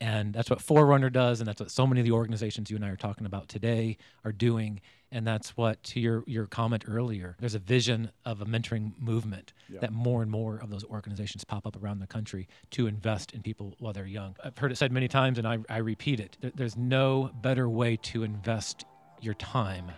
And 0.00 0.34
that's 0.34 0.50
what 0.50 0.60
Forerunner 0.60 1.08
does, 1.08 1.40
and 1.40 1.48
that's 1.48 1.60
what 1.60 1.70
so 1.70 1.86
many 1.86 2.00
of 2.00 2.04
the 2.04 2.12
organizations 2.12 2.68
you 2.68 2.76
and 2.76 2.84
I 2.84 2.88
are 2.88 2.96
talking 2.96 3.26
about 3.26 3.48
today 3.48 3.96
are 4.24 4.32
doing. 4.32 4.80
And 5.12 5.26
that's 5.26 5.56
what, 5.56 5.82
to 5.84 6.00
your, 6.00 6.24
your 6.26 6.46
comment 6.46 6.84
earlier, 6.88 7.36
there's 7.38 7.54
a 7.54 7.60
vision 7.60 8.10
of 8.24 8.40
a 8.40 8.44
mentoring 8.44 8.92
movement 9.00 9.52
Yeah. 9.68 9.80
that 9.80 9.92
more 9.92 10.20
and 10.20 10.30
more 10.30 10.58
of 10.58 10.68
those 10.70 10.84
organizations 10.84 11.44
pop 11.44 11.66
up 11.66 11.80
around 11.80 12.00
the 12.00 12.06
country 12.08 12.48
to 12.72 12.86
invest 12.86 13.32
in 13.32 13.42
people 13.42 13.76
while 13.78 13.92
they're 13.92 14.04
young. 14.06 14.36
I've 14.42 14.58
heard 14.58 14.72
it 14.72 14.76
said 14.76 14.90
many 14.92 15.06
times, 15.08 15.38
and 15.38 15.46
I, 15.46 15.58
I 15.70 15.78
repeat 15.78 16.18
it 16.20 16.36
there, 16.40 16.52
there's 16.54 16.76
no 16.76 17.30
better 17.40 17.68
way 17.68 17.96
to 17.96 18.24
invest 18.24 18.84
your 19.20 19.34
time 19.34 19.92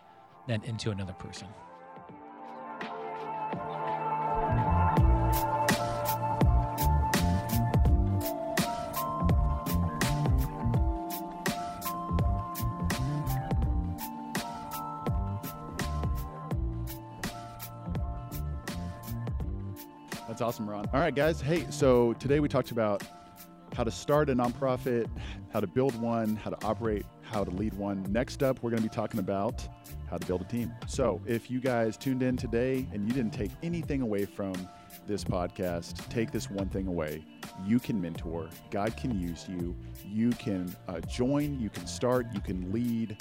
than 0.46 0.62
into 0.64 0.90
another 0.90 1.14
person. 1.14 1.48
That's 20.36 20.42
awesome, 20.42 20.68
Ron. 20.68 20.86
All 20.92 21.00
right, 21.00 21.14
guys. 21.14 21.40
Hey, 21.40 21.64
so 21.70 22.12
today 22.12 22.40
we 22.40 22.48
talked 22.50 22.70
about 22.70 23.02
how 23.74 23.84
to 23.84 23.90
start 23.90 24.28
a 24.28 24.34
nonprofit, 24.34 25.08
how 25.50 25.60
to 25.60 25.66
build 25.66 25.98
one, 25.98 26.36
how 26.36 26.50
to 26.50 26.62
operate, 26.62 27.06
how 27.22 27.42
to 27.42 27.50
lead 27.50 27.72
one. 27.72 28.04
Next 28.10 28.42
up, 28.42 28.62
we're 28.62 28.68
going 28.68 28.82
to 28.82 28.86
be 28.86 28.94
talking 28.94 29.18
about 29.18 29.66
how 30.10 30.18
to 30.18 30.26
build 30.26 30.42
a 30.42 30.44
team. 30.44 30.74
So 30.88 31.22
if 31.24 31.50
you 31.50 31.58
guys 31.58 31.96
tuned 31.96 32.22
in 32.22 32.36
today 32.36 32.86
and 32.92 33.08
you 33.08 33.14
didn't 33.14 33.32
take 33.32 33.50
anything 33.62 34.02
away 34.02 34.26
from 34.26 34.52
this 35.06 35.24
podcast, 35.24 36.06
take 36.10 36.32
this 36.32 36.50
one 36.50 36.68
thing 36.68 36.86
away. 36.86 37.24
You 37.64 37.78
can 37.78 37.98
mentor, 37.98 38.50
God 38.70 38.94
can 38.94 39.18
use 39.18 39.46
you, 39.48 39.74
you 40.06 40.32
can 40.32 40.76
uh, 40.86 41.00
join, 41.00 41.58
you 41.58 41.70
can 41.70 41.86
start, 41.86 42.26
you 42.34 42.42
can 42.42 42.70
lead 42.70 43.16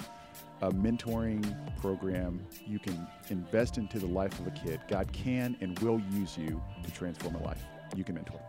a 0.66 0.72
mentoring 0.72 1.55
program. 1.80 2.41
You 2.66 2.80
can 2.80 3.07
invest 3.30 3.78
into 3.78 3.99
the 3.99 4.07
life 4.07 4.39
of 4.39 4.47
a 4.47 4.51
kid. 4.51 4.82
God 4.88 5.11
can 5.13 5.55
and 5.61 5.78
will 5.80 6.01
use 6.11 6.38
you 6.38 6.61
to 6.84 6.91
transform 6.91 7.36
a 7.36 7.43
life. 7.43 7.63
You 7.95 8.03
can 8.03 8.16
mentor. 8.16 8.41